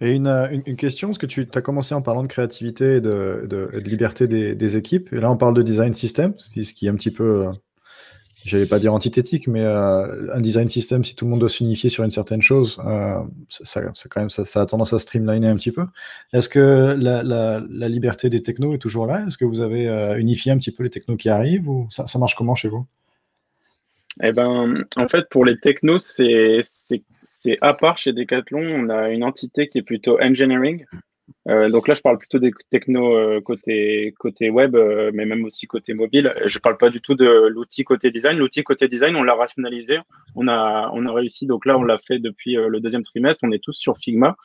Et 0.00 0.12
une, 0.12 0.28
une, 0.64 0.76
question, 0.76 1.08
parce 1.08 1.18
que 1.18 1.26
tu 1.26 1.46
as 1.52 1.60
commencé 1.60 1.94
en 1.94 2.00
parlant 2.00 2.22
de 2.22 2.28
créativité 2.28 2.96
et 2.96 3.00
de, 3.02 3.46
de, 3.46 3.68
liberté 3.78 4.26
des, 4.28 4.54
des, 4.54 4.76
équipes, 4.78 5.12
et 5.12 5.20
là 5.20 5.30
on 5.30 5.36
parle 5.36 5.54
de 5.54 5.62
design 5.62 5.92
system, 5.92 6.32
ce 6.38 6.48
qui 6.72 6.86
est 6.86 6.88
un 6.88 6.94
petit 6.94 7.10
peu 7.10 7.50
j'allais 8.44 8.66
pas 8.66 8.78
dire 8.78 8.94
antithétique, 8.94 9.48
mais 9.48 9.62
euh, 9.62 10.34
un 10.34 10.40
design 10.40 10.68
system, 10.68 11.04
si 11.04 11.14
tout 11.14 11.24
le 11.24 11.30
monde 11.30 11.40
doit 11.40 11.48
s'unifier 11.48 11.90
sur 11.90 12.04
une 12.04 12.10
certaine 12.10 12.42
chose, 12.42 12.80
euh, 12.86 13.20
ça, 13.48 13.82
ça, 13.94 14.08
quand 14.08 14.20
même, 14.20 14.30
ça, 14.30 14.60
a 14.60 14.66
tendance 14.66 14.92
à 14.92 14.98
streamliner 14.98 15.48
un 15.48 15.56
petit 15.56 15.72
peu. 15.72 15.86
Est-ce 16.32 16.48
que 16.48 16.96
la, 16.98 17.88
liberté 17.88 18.30
des 18.30 18.42
technos 18.42 18.74
est 18.74 18.78
toujours 18.78 19.06
là? 19.06 19.24
Est-ce 19.26 19.36
que 19.36 19.44
vous 19.44 19.60
avez 19.60 19.88
euh, 19.88 20.18
unifié 20.18 20.52
un 20.52 20.58
petit 20.58 20.70
peu 20.70 20.82
les 20.82 20.90
technos 20.90 21.16
qui 21.16 21.28
arrivent 21.28 21.68
ou 21.68 21.86
ça, 21.90 22.06
ça 22.06 22.18
marche 22.18 22.34
comment 22.34 22.54
chez 22.54 22.68
vous? 22.68 22.86
Eh 24.22 24.32
ben, 24.32 24.84
en 24.96 25.08
fait, 25.08 25.28
pour 25.28 25.44
les 25.44 25.58
technos, 25.58 25.98
c'est 25.98 26.60
à 27.60 27.74
part 27.74 27.98
chez 27.98 28.12
Decathlon. 28.12 28.60
On 28.60 28.88
a 28.88 29.10
une 29.10 29.22
entité 29.22 29.68
qui 29.68 29.78
est 29.78 29.82
plutôt 29.82 30.20
engineering, 30.20 30.84
euh, 31.48 31.70
donc 31.70 31.88
là, 31.88 31.94
je 31.94 32.02
parle 32.02 32.18
plutôt 32.18 32.38
des 32.38 32.52
technos 32.70 33.16
euh, 33.16 33.40
côté, 33.40 34.14
côté 34.18 34.50
web, 34.50 34.74
euh, 34.74 35.10
mais 35.14 35.24
même 35.24 35.44
aussi 35.44 35.66
côté 35.66 35.94
mobile. 35.94 36.32
Je 36.46 36.58
parle 36.58 36.76
pas 36.76 36.90
du 36.90 37.00
tout 37.00 37.14
de 37.14 37.48
l'outil 37.48 37.84
côté 37.84 38.10
design. 38.10 38.38
L'outil 38.38 38.62
côté 38.62 38.88
design, 38.88 39.16
on 39.16 39.22
l'a 39.22 39.34
rationalisé. 39.34 39.98
On 40.34 40.48
a, 40.48 40.90
on 40.92 41.06
a 41.06 41.12
réussi. 41.12 41.46
Donc 41.46 41.66
là, 41.66 41.78
on 41.78 41.82
l'a 41.82 41.98
fait 41.98 42.18
depuis 42.18 42.54
le 42.54 42.80
deuxième 42.80 43.02
trimestre. 43.02 43.44
On 43.44 43.52
est 43.52 43.62
tous 43.62 43.74
sur 43.74 43.96
Figma 43.96 44.36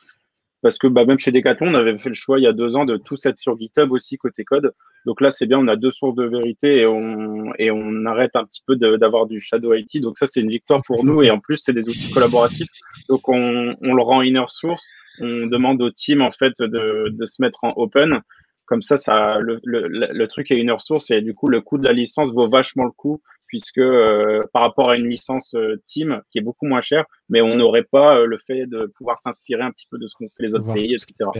parce 0.64 0.78
que 0.78 0.86
bah, 0.86 1.04
même 1.04 1.18
chez 1.18 1.30
Decathlon, 1.30 1.72
on 1.72 1.74
avait 1.74 1.98
fait 1.98 2.08
le 2.08 2.14
choix 2.14 2.38
il 2.38 2.44
y 2.44 2.46
a 2.46 2.54
deux 2.54 2.74
ans 2.74 2.86
de 2.86 2.96
tous 2.96 3.26
être 3.26 3.38
sur 3.38 3.54
GitHub 3.54 3.92
aussi 3.92 4.16
côté 4.16 4.44
code. 4.44 4.72
Donc 5.04 5.20
là, 5.20 5.30
c'est 5.30 5.44
bien, 5.44 5.58
on 5.58 5.68
a 5.68 5.76
deux 5.76 5.92
sources 5.92 6.14
de 6.14 6.24
vérité 6.24 6.78
et 6.78 6.86
on, 6.86 8.06
arrête 8.06 8.30
un 8.34 8.46
petit 8.46 8.62
peu 8.66 8.74
d'avoir 8.74 9.26
du 9.26 9.42
shadow 9.42 9.74
IT. 9.74 10.00
Donc 10.00 10.16
ça, 10.16 10.26
c'est 10.26 10.40
une 10.40 10.48
victoire 10.48 10.80
pour 10.86 11.04
nous 11.04 11.22
et 11.22 11.30
en 11.30 11.38
plus, 11.38 11.58
c'est 11.58 11.74
des 11.74 11.82
outils 11.82 12.10
collaboratifs. 12.14 12.70
Donc 13.10 13.28
on, 13.28 13.74
le 13.78 14.02
rend 14.02 14.22
inner 14.22 14.46
source. 14.48 14.90
On 15.20 15.46
demande 15.48 15.82
au 15.82 15.90
team 15.90 16.22
en 16.22 16.30
fait 16.30 16.54
de, 16.58 17.26
se 17.26 17.42
mettre 17.42 17.64
en 17.64 17.74
open. 17.76 18.22
Comme 18.64 18.80
ça, 18.80 19.38
le, 19.40 19.60
le, 19.64 20.26
truc 20.28 20.50
est 20.50 20.58
inner 20.58 20.78
source 20.78 21.10
et 21.10 21.20
du 21.20 21.34
coup, 21.34 21.48
le 21.48 21.60
coût 21.60 21.76
de 21.76 21.84
la 21.84 21.92
licence 21.92 22.32
vaut 22.32 22.48
vachement 22.48 22.84
le 22.84 22.90
coup 22.90 23.20
puisque 23.54 23.78
euh, 23.78 24.42
par 24.52 24.62
rapport 24.62 24.90
à 24.90 24.96
une 24.96 25.08
licence 25.08 25.54
euh, 25.54 25.80
team 25.86 26.20
qui 26.32 26.38
est 26.38 26.40
beaucoup 26.40 26.66
moins 26.66 26.80
chère, 26.80 27.04
mais 27.28 27.40
on 27.40 27.54
n'aurait 27.54 27.84
pas 27.84 28.16
euh, 28.16 28.26
le 28.26 28.36
fait 28.44 28.66
de 28.66 28.90
pouvoir 28.98 29.20
s'inspirer 29.20 29.62
un 29.62 29.70
petit 29.70 29.86
peu 29.88 29.96
de 29.96 30.08
ce 30.08 30.14
qu'ont 30.16 30.26
fait 30.26 30.42
les 30.42 30.56
autres 30.56 30.74
pays, 30.74 30.92
etc. 30.92 31.30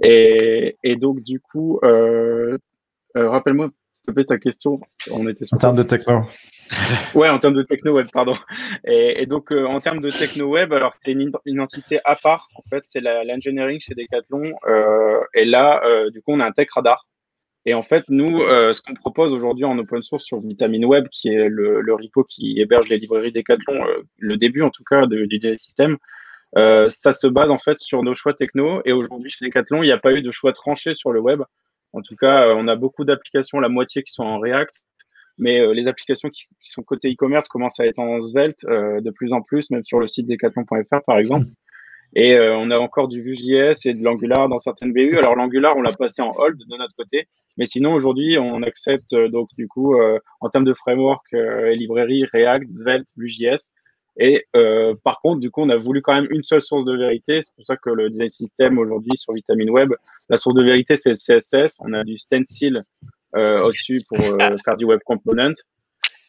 Et, 0.00 0.76
et, 0.84 0.94
donc 0.94 1.20
du 1.24 1.40
coup, 1.40 1.80
rappelle-moi 3.16 3.70
s'il 3.96 4.06
te 4.06 4.10
plaît 4.12 4.24
ta 4.24 4.38
question. 4.38 4.78
On 5.10 5.26
était 5.26 5.46
en 5.50 5.56
termes 5.56 5.76
de 5.76 5.82
techno. 5.82 6.20
ouais, 7.16 7.28
en 7.28 7.40
termes 7.40 7.54
de 7.54 7.64
techno 7.64 7.92
web, 7.92 8.06
pardon. 8.12 8.34
Et, 8.86 9.22
et 9.22 9.26
donc 9.26 9.50
en 9.50 9.80
termes 9.80 10.00
de 10.00 10.10
techno 10.10 10.46
web, 10.46 10.72
alors 10.72 10.92
c'est 11.02 11.10
une, 11.10 11.32
une, 11.44 11.60
entité 11.60 11.98
à 12.04 12.14
part. 12.14 12.46
En 12.54 12.62
fait, 12.70 12.84
c'est 12.84 13.00
l'engineering 13.00 13.80
chez 13.80 13.94
Decathlon. 13.94 14.52
et 15.34 15.44
là, 15.44 15.82
du 16.10 16.22
coup, 16.22 16.34
on 16.34 16.38
a 16.38 16.46
un 16.46 16.52
tech 16.52 16.68
radar 16.72 17.04
et 17.64 17.74
en 17.74 17.82
fait, 17.82 18.04
nous, 18.08 18.40
euh, 18.40 18.72
ce 18.72 18.80
qu'on 18.80 18.94
propose 18.94 19.32
aujourd'hui 19.32 19.64
en 19.64 19.78
open 19.78 20.02
source 20.02 20.24
sur 20.24 20.40
Vitamine 20.40 20.84
Web, 20.84 21.08
qui 21.08 21.28
est 21.28 21.48
le, 21.48 21.94
repo 21.94 22.24
qui 22.24 22.60
héberge 22.60 22.88
les 22.88 22.98
librairies 22.98 23.30
Decathlon, 23.30 23.86
euh, 23.86 24.02
le 24.18 24.36
début 24.36 24.62
en 24.62 24.70
tout 24.70 24.82
cas 24.82 25.06
du 25.06 25.28
système, 25.56 25.96
euh, 26.56 26.88
ça 26.88 27.12
se 27.12 27.26
base 27.28 27.50
en 27.50 27.58
fait 27.58 27.78
sur 27.78 28.02
nos 28.02 28.14
choix 28.14 28.34
techno. 28.34 28.82
Et 28.84 28.92
aujourd'hui, 28.92 29.30
chez 29.30 29.44
Decathlon, 29.44 29.82
il 29.82 29.86
n'y 29.86 29.92
a 29.92 29.98
pas 29.98 30.12
eu 30.12 30.22
de 30.22 30.32
choix 30.32 30.52
tranché 30.52 30.94
sur 30.94 31.12
le 31.12 31.20
web. 31.20 31.42
En 31.92 32.02
tout 32.02 32.16
cas, 32.16 32.46
euh, 32.46 32.54
on 32.56 32.66
a 32.66 32.74
beaucoup 32.74 33.04
d'applications, 33.04 33.60
la 33.60 33.68
moitié 33.68 34.02
qui 34.02 34.12
sont 34.12 34.24
en 34.24 34.40
React, 34.40 34.82
mais 35.38 35.72
les 35.72 35.88
applications 35.88 36.30
qui, 36.30 36.46
qui 36.60 36.70
sont 36.70 36.82
côté 36.82 37.10
e-commerce 37.12 37.48
commencent 37.48 37.80
à 37.80 37.86
être 37.86 37.98
en 38.00 38.20
Svelte 38.20 38.66
de 38.66 39.10
plus 39.10 39.32
en 39.32 39.40
plus, 39.40 39.70
même 39.70 39.82
sur 39.82 39.98
le 39.98 40.06
site 40.06 40.26
decathlon.fr 40.26 41.02
par 41.06 41.18
exemple. 41.18 41.46
Et 42.14 42.34
euh, 42.34 42.56
on 42.56 42.70
a 42.70 42.78
encore 42.78 43.08
du 43.08 43.22
Vue.js 43.22 43.86
et 43.86 43.94
de 43.94 44.04
l'Angular 44.04 44.48
dans 44.48 44.58
certaines 44.58 44.92
BU. 44.92 45.16
Alors 45.16 45.34
l'Angular, 45.34 45.76
on 45.76 45.82
l'a 45.82 45.92
passé 45.92 46.20
en 46.20 46.32
hold 46.36 46.58
de 46.58 46.76
notre 46.76 46.94
côté, 46.94 47.26
mais 47.56 47.66
sinon 47.66 47.94
aujourd'hui, 47.94 48.38
on 48.38 48.62
accepte 48.62 49.14
euh, 49.14 49.28
donc 49.28 49.48
du 49.56 49.66
coup 49.66 49.96
euh, 49.96 50.18
en 50.40 50.50
termes 50.50 50.64
de 50.64 50.74
framework 50.74 51.24
et 51.32 51.74
librairie 51.74 52.24
React, 52.32 52.68
Svelte, 52.68 53.08
Vue.js. 53.16 53.70
Et 54.18 54.44
par 55.04 55.22
contre, 55.22 55.40
du 55.40 55.50
coup, 55.50 55.62
on 55.62 55.70
a 55.70 55.76
voulu 55.78 56.02
quand 56.02 56.12
même 56.12 56.26
une 56.28 56.42
seule 56.42 56.60
source 56.60 56.84
de 56.84 56.94
vérité. 56.94 57.40
C'est 57.40 57.54
pour 57.54 57.64
ça 57.64 57.78
que 57.78 57.88
le 57.88 58.10
design 58.10 58.28
system 58.28 58.78
aujourd'hui 58.78 59.16
sur 59.16 59.32
Vitamine 59.32 59.70
Web, 59.70 59.88
la 60.28 60.36
source 60.36 60.54
de 60.54 60.62
vérité 60.62 60.96
c'est 60.96 61.12
le 61.12 61.38
CSS. 61.38 61.78
On 61.80 61.94
a 61.94 62.04
du 62.04 62.18
stencil 62.18 62.84
au-dessus 63.34 64.02
pour 64.06 64.18
faire 64.64 64.76
du 64.76 64.84
web 64.84 65.00
component. 65.06 65.54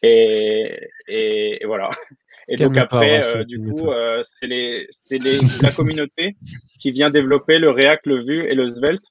Et, 0.02 0.72
et, 1.08 1.62
et 1.62 1.66
voilà. 1.66 1.90
Et 2.48 2.56
donc 2.56 2.76
après, 2.76 3.24
euh, 3.24 3.44
du 3.44 3.58
coup, 3.58 3.90
euh, 3.90 4.20
c'est 4.22 4.46
les, 4.46 4.86
c'est 4.90 5.18
les, 5.18 5.38
la 5.62 5.70
communauté 5.70 6.36
qui 6.80 6.90
vient 6.90 7.10
développer 7.10 7.58
le 7.58 7.70
React, 7.70 8.06
le 8.06 8.24
Vue 8.24 8.46
et 8.46 8.54
le 8.54 8.68
Svelte. 8.68 9.04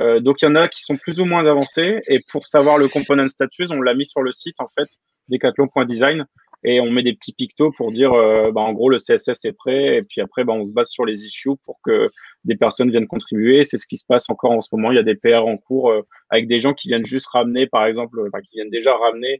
Euh, 0.00 0.20
donc 0.20 0.40
il 0.40 0.46
y 0.46 0.48
en 0.48 0.54
a 0.54 0.68
qui 0.68 0.82
sont 0.82 0.96
plus 0.96 1.20
ou 1.20 1.24
moins 1.24 1.46
avancés. 1.46 2.00
Et 2.08 2.20
pour 2.30 2.46
savoir 2.46 2.78
le 2.78 2.88
component 2.88 3.28
status, 3.28 3.70
on 3.70 3.80
l'a 3.80 3.94
mis 3.94 4.06
sur 4.06 4.22
le 4.22 4.32
site 4.32 4.56
en 4.60 4.68
fait, 4.68 4.88
decathlon.design, 5.28 6.24
et 6.64 6.80
on 6.80 6.90
met 6.90 7.02
des 7.02 7.12
petits 7.12 7.32
pictos 7.32 7.70
pour 7.76 7.92
dire, 7.92 8.12
euh, 8.12 8.50
bah, 8.50 8.62
en 8.62 8.72
gros, 8.72 8.90
le 8.90 8.98
CSS 8.98 9.44
est 9.44 9.52
prêt. 9.52 9.98
Et 9.98 10.02
puis 10.02 10.20
après, 10.20 10.44
bah, 10.44 10.54
on 10.54 10.64
se 10.64 10.72
base 10.72 10.88
sur 10.88 11.04
les 11.04 11.24
issues 11.24 11.56
pour 11.64 11.78
que 11.84 12.08
des 12.44 12.56
personnes 12.56 12.90
viennent 12.90 13.06
contribuer. 13.06 13.62
C'est 13.62 13.78
ce 13.78 13.86
qui 13.86 13.96
se 13.96 14.04
passe 14.06 14.28
encore 14.28 14.50
en 14.50 14.60
ce 14.60 14.68
moment. 14.72 14.90
Il 14.90 14.96
y 14.96 14.98
a 14.98 15.04
des 15.04 15.14
PR 15.14 15.46
en 15.46 15.56
cours 15.56 15.90
euh, 15.90 16.02
avec 16.30 16.48
des 16.48 16.58
gens 16.58 16.74
qui 16.74 16.88
viennent 16.88 17.06
juste 17.06 17.28
ramener, 17.28 17.66
par 17.68 17.86
exemple, 17.86 18.18
enfin, 18.26 18.40
qui 18.40 18.56
viennent 18.56 18.70
déjà 18.70 18.96
ramener 18.96 19.34
euh, 19.34 19.38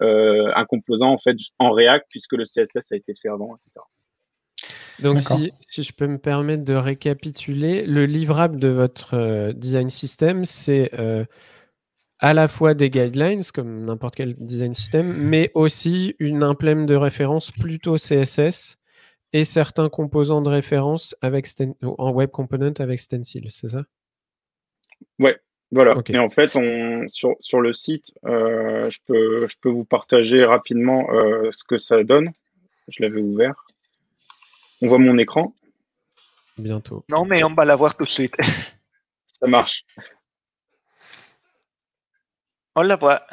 un 0.00 0.64
composant 0.66 1.10
en 1.10 1.18
fait 1.18 1.36
en 1.58 1.70
React 1.70 2.06
puisque 2.10 2.32
le 2.32 2.44
CSS 2.44 2.92
a 2.92 2.96
été 2.96 3.14
fait 3.20 3.28
avant, 3.28 3.56
etc. 3.56 3.80
Donc, 5.00 5.20
si, 5.20 5.52
si, 5.68 5.82
je 5.82 5.92
peux 5.92 6.06
me 6.06 6.18
permettre 6.18 6.64
de 6.64 6.74
récapituler, 6.74 7.84
le 7.84 8.06
livrable 8.06 8.60
de 8.60 8.68
votre 8.68 9.14
euh, 9.14 9.52
design 9.52 9.90
system, 9.90 10.44
c'est 10.44 10.90
euh, 10.98 11.24
à 12.20 12.32
la 12.32 12.46
fois 12.46 12.74
des 12.74 12.90
guidelines, 12.90 13.42
comme 13.52 13.84
n'importe 13.84 14.14
quel 14.14 14.34
design 14.34 14.74
system, 14.74 15.12
mais 15.12 15.50
aussi 15.54 16.14
une 16.20 16.42
implème 16.42 16.86
de 16.86 16.94
référence 16.94 17.50
plutôt 17.50 17.96
CSS 17.96 18.76
et 19.32 19.44
certains 19.44 19.88
composants 19.88 20.42
de 20.42 20.48
référence 20.48 21.16
avec 21.22 21.48
en 21.82 22.12
web 22.12 22.30
component 22.30 22.74
avec 22.78 23.00
Stencil, 23.00 23.48
c'est 23.50 23.68
ça? 23.68 23.82
Ouais, 25.18 25.36
voilà. 25.74 25.96
Et 26.06 26.18
en 26.18 26.30
fait, 26.30 26.54
on, 26.54 27.08
sur, 27.08 27.34
sur 27.40 27.60
le 27.60 27.72
site, 27.72 28.14
euh, 28.24 28.88
je, 28.90 28.98
peux, 29.06 29.48
je 29.48 29.56
peux 29.60 29.68
vous 29.68 29.84
partager 29.84 30.44
rapidement 30.44 31.12
euh, 31.12 31.50
ce 31.50 31.64
que 31.64 31.78
ça 31.78 32.04
donne. 32.04 32.30
Je 32.86 33.02
l'avais 33.02 33.20
ouvert. 33.20 33.66
On 34.82 34.86
voit 34.86 34.98
mon 34.98 35.18
écran. 35.18 35.52
Bientôt. 36.58 37.04
Non, 37.08 37.24
mais 37.24 37.42
on 37.42 37.52
va 37.52 37.64
la 37.64 37.74
voir 37.74 37.96
tout 37.96 38.04
de 38.04 38.08
suite. 38.08 38.36
ça 39.26 39.48
marche. 39.48 39.84
On 42.76 42.82
la 42.82 42.94
voit. 42.94 43.26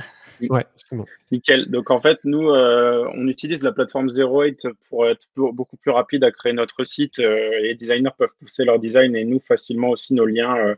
Ouais, 0.49 0.65
c'est 0.75 0.95
bon. 0.95 1.05
Nickel. 1.31 1.69
Donc 1.69 1.91
en 1.91 2.01
fait, 2.01 2.17
nous, 2.23 2.49
euh, 2.49 3.07
on 3.13 3.27
utilise 3.27 3.63
la 3.63 3.71
plateforme 3.71 4.09
08 4.09 4.67
pour 4.89 5.07
être 5.07 5.27
beaucoup 5.35 5.77
plus 5.77 5.91
rapide 5.91 6.23
à 6.23 6.31
créer 6.31 6.53
notre 6.53 6.83
site. 6.85 7.19
les 7.19 7.75
designers 7.75 8.09
peuvent 8.17 8.33
pousser 8.39 8.65
leur 8.65 8.79
design 8.79 9.15
et 9.15 9.25
nous 9.25 9.39
facilement 9.39 9.89
aussi 9.89 10.15
nos 10.15 10.25
liens 10.25 10.75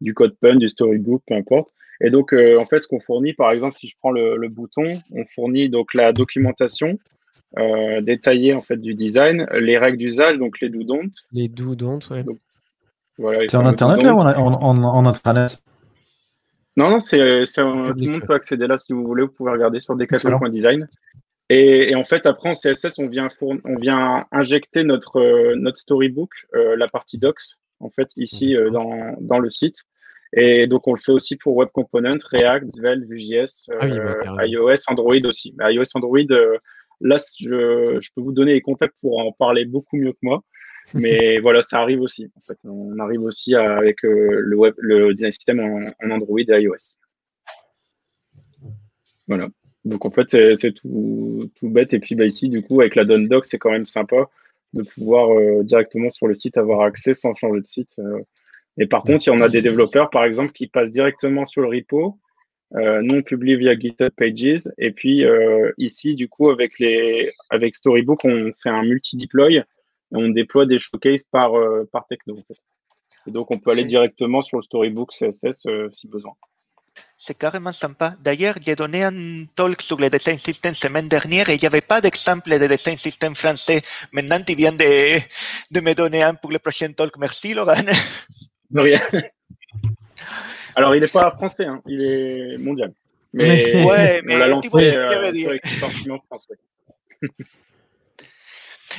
du 0.00 0.14
code 0.14 0.34
pun, 0.40 0.56
du 0.56 0.68
storybook, 0.68 1.22
peu 1.26 1.34
importe. 1.34 1.72
Et 2.00 2.10
donc, 2.10 2.32
euh, 2.32 2.58
en 2.58 2.66
fait, 2.66 2.82
ce 2.82 2.88
qu'on 2.88 3.00
fournit, 3.00 3.32
par 3.32 3.50
exemple, 3.50 3.74
si 3.74 3.88
je 3.88 3.96
prends 3.98 4.12
le, 4.12 4.48
bouton, 4.48 4.84
on 5.12 5.24
fournit 5.24 5.68
donc 5.68 5.94
la 5.94 6.12
documentation 6.12 6.98
euh, 7.58 8.00
détaillée 8.02 8.54
en 8.54 8.60
fait 8.60 8.76
du 8.76 8.94
design, 8.94 9.46
les 9.52 9.78
règles 9.78 9.98
d'usage, 9.98 10.38
donc 10.38 10.60
les 10.60 10.68
do 10.68 10.84
don't. 10.84 11.10
Les 11.32 11.48
do 11.48 11.74
don't, 11.74 12.00
ouais. 12.10 12.24
voilà, 13.16 13.40
c'est 13.48 13.56
en 13.56 13.66
internet 13.66 14.02
là 14.02 14.14
ou 14.14 14.18
en, 14.18 14.84
en, 14.84 15.06
intranet? 15.06 15.58
Non, 16.76 16.90
non, 16.90 17.00
c'est, 17.00 17.16
tout 17.16 17.62
le 17.64 18.10
monde 18.10 18.26
peut 18.26 18.34
accéder 18.34 18.68
là 18.68 18.76
si 18.76 18.92
vous 18.92 19.04
voulez. 19.04 19.24
Vous 19.24 19.32
pouvez 19.32 19.50
regarder 19.50 19.80
sur 19.80 19.96
decathlon.design. 19.96 20.86
Et, 21.50 21.90
et, 21.90 21.94
en 21.94 22.04
fait, 22.04 22.26
après 22.26 22.50
en 22.50 22.52
CSS, 22.52 22.98
on 22.98 23.08
vient, 23.08 23.28
on 23.40 23.76
vient 23.76 24.26
injecter 24.30 24.84
notre, 24.84 25.18
euh, 25.18 25.54
notre 25.56 25.78
storybook, 25.78 26.30
la 26.52 26.86
partie 26.86 27.16
docs, 27.16 27.56
en 27.80 27.90
fait, 27.90 28.08
ici 28.16 28.54
dans, 28.72 29.16
dans, 29.20 29.38
le 29.38 29.50
site. 29.50 29.76
Et 30.34 30.66
donc, 30.66 30.86
on 30.86 30.94
le 30.94 30.98
fait 30.98 31.12
aussi 31.12 31.36
pour 31.36 31.56
Web 31.56 31.68
Component, 31.72 32.18
React, 32.30 32.70
Svelte, 32.70 33.04
Vue.js, 33.08 33.70
ah 33.80 33.86
bah, 33.86 34.46
iOS, 34.46 34.74
Android 34.88 35.24
aussi. 35.24 35.54
Mais 35.56 35.74
iOS, 35.74 35.84
Android, 35.94 36.18
là, 37.00 37.16
je, 37.40 37.98
je, 38.00 38.08
peux 38.14 38.20
vous 38.20 38.32
donner 38.32 38.52
les 38.52 38.60
contacts 38.60 38.96
pour 39.00 39.18
en 39.18 39.32
parler 39.32 39.64
beaucoup 39.64 39.96
mieux 39.96 40.12
que 40.12 40.18
moi. 40.22 40.42
Mais 40.94 41.38
voilà, 41.38 41.60
ça 41.60 41.80
arrive 41.80 42.00
aussi. 42.00 42.30
En 42.34 42.40
fait, 42.40 42.58
on 42.64 42.98
arrive 42.98 43.22
aussi 43.22 43.54
avec 43.54 43.98
le, 44.02 44.56
web, 44.56 44.74
le 44.78 45.12
design 45.12 45.30
system 45.30 45.60
en, 45.60 46.10
Android 46.10 46.38
et 46.40 46.62
iOS. 46.62 46.96
Voilà. 49.26 49.48
Donc 49.84 50.04
en 50.04 50.10
fait, 50.10 50.28
c'est 50.28 50.72
tout, 50.72 51.50
tout, 51.58 51.68
bête. 51.68 51.92
Et 51.92 51.98
puis 51.98 52.14
bah, 52.14 52.24
ici, 52.24 52.48
du 52.48 52.62
coup, 52.62 52.80
avec 52.80 52.94
la 52.94 53.04
Doc, 53.04 53.44
c'est 53.44 53.58
quand 53.58 53.70
même 53.70 53.86
sympa 53.86 54.28
de 54.72 54.82
pouvoir 54.82 55.30
euh, 55.32 55.62
directement 55.62 56.10
sur 56.10 56.26
le 56.26 56.34
site 56.34 56.58
avoir 56.58 56.82
accès 56.82 57.14
sans 57.14 57.34
changer 57.34 57.60
de 57.60 57.66
site. 57.66 57.94
Euh. 57.98 58.20
Et 58.78 58.86
par 58.86 59.02
contre, 59.02 59.26
il 59.26 59.30
y 59.30 59.32
en 59.32 59.40
a 59.40 59.48
des 59.48 59.62
développeurs, 59.62 60.10
par 60.10 60.24
exemple, 60.24 60.52
qui 60.52 60.68
passent 60.68 60.90
directement 60.90 61.46
sur 61.46 61.62
le 61.62 61.68
repo. 61.68 62.18
Euh, 62.76 63.00
nous, 63.02 63.16
on 63.16 63.22
publie 63.22 63.56
via 63.56 63.76
GitHub 63.76 64.10
Pages. 64.16 64.68
Et 64.78 64.92
puis 64.92 65.24
ici, 65.78 66.14
du 66.14 66.28
coup, 66.28 66.50
avec, 66.50 66.78
les, 66.78 67.28
avec 67.50 67.74
Storybook, 67.74 68.24
on 68.24 68.52
fait 68.62 68.68
un 68.68 68.82
multi-deploy 68.82 69.56
et 69.56 69.64
on 70.12 70.28
déploie 70.28 70.64
des 70.64 70.78
showcases 70.78 71.24
par, 71.24 71.52
par 71.90 72.06
techno. 72.06 72.36
Et 73.26 73.32
donc, 73.32 73.50
on 73.50 73.58
peut 73.58 73.72
aller 73.72 73.84
directement 73.84 74.42
sur 74.42 74.58
le 74.58 74.62
Storybook 74.62 75.10
CSS 75.10 75.66
si 75.90 76.06
besoin. 76.06 76.34
C'est 77.20 77.34
carrément 77.34 77.72
sympa. 77.72 78.14
D'ailleurs, 78.22 78.54
j'ai 78.64 78.76
donné 78.76 79.02
un 79.02 79.44
talk 79.56 79.82
sur 79.82 79.98
le 79.98 80.08
design 80.08 80.38
system 80.38 80.72
semaine 80.72 81.08
dernière 81.08 81.48
et 81.48 81.56
il 81.56 81.60
n'y 81.60 81.66
avait 81.66 81.80
pas 81.80 82.00
d'exemple 82.00 82.56
de 82.56 82.66
design 82.68 82.96
system 82.96 83.34
français. 83.34 83.82
Maintenant, 84.12 84.40
tu 84.40 84.54
viens 84.54 84.70
de, 84.70 85.18
de 85.72 85.80
me 85.80 85.94
donner 85.94 86.22
un 86.22 86.34
pour 86.34 86.52
le 86.52 86.60
prochain 86.60 86.92
talk. 86.92 87.18
Merci, 87.18 87.54
Laurent. 87.54 87.74
De 88.70 88.80
rien. 88.80 89.00
Alors, 90.76 90.94
il 90.94 91.00
n'est 91.00 91.08
pas 91.08 91.32
français, 91.32 91.64
hein. 91.64 91.82
il 91.86 92.00
est 92.02 92.58
mondial. 92.58 92.92
Mais, 93.32 93.84
ouais, 93.84 94.22
mais 94.24 94.36
on 94.36 94.38
l'a 94.38 94.46
lancé 94.46 94.68
euh, 94.74 95.58
en 96.10 96.18
France. 96.20 96.46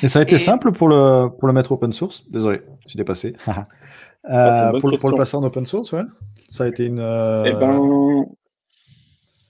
Et 0.03 0.09
ça 0.09 0.19
a 0.19 0.23
été 0.23 0.37
simple 0.37 0.73
pour 0.73 0.89
le, 0.89 1.29
pour 1.29 1.47
le 1.47 1.53
mettre 1.53 1.71
open 1.71 1.93
source? 1.93 2.29
Désolé, 2.29 2.61
je 2.83 2.89
suis 2.89 2.97
dépassé. 2.97 3.35
euh, 4.29 4.71
pour, 4.79 4.91
pour, 4.97 5.09
le 5.09 5.15
passer 5.15 5.37
en 5.37 5.43
open 5.43 5.65
source, 5.65 5.93
ouais 5.93 6.03
ça 6.49 6.65
a 6.65 6.67
été 6.67 6.85
une. 6.85 6.99
Euh, 6.99 7.43
eh 7.45 7.53
ben, 7.53 8.25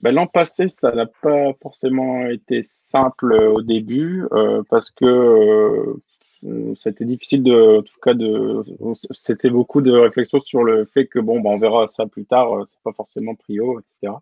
ben, 0.02 0.14
l'an 0.14 0.26
passé, 0.26 0.68
ça 0.68 0.92
n'a 0.92 1.06
pas 1.06 1.52
forcément 1.60 2.26
été 2.26 2.60
simple 2.62 3.32
au 3.34 3.62
début 3.62 4.26
euh, 4.32 4.62
parce 4.70 4.90
que 4.90 5.04
euh, 5.04 6.74
c'était 6.74 7.04
difficile 7.04 7.42
de, 7.42 7.78
en 7.78 7.82
tout 7.82 7.98
cas, 8.00 8.14
de, 8.14 8.64
c'était 9.10 9.50
beaucoup 9.50 9.82
de 9.82 9.92
réflexions 9.92 10.40
sur 10.40 10.62
le 10.62 10.84
fait 10.84 11.06
que 11.06 11.18
bon, 11.18 11.40
ben, 11.40 11.50
on 11.50 11.58
verra 11.58 11.88
ça 11.88 12.06
plus 12.06 12.24
tard, 12.24 12.62
c'est 12.66 12.80
pas 12.80 12.92
forcément 12.92 13.34
prio, 13.34 13.80
etc. 13.80 14.14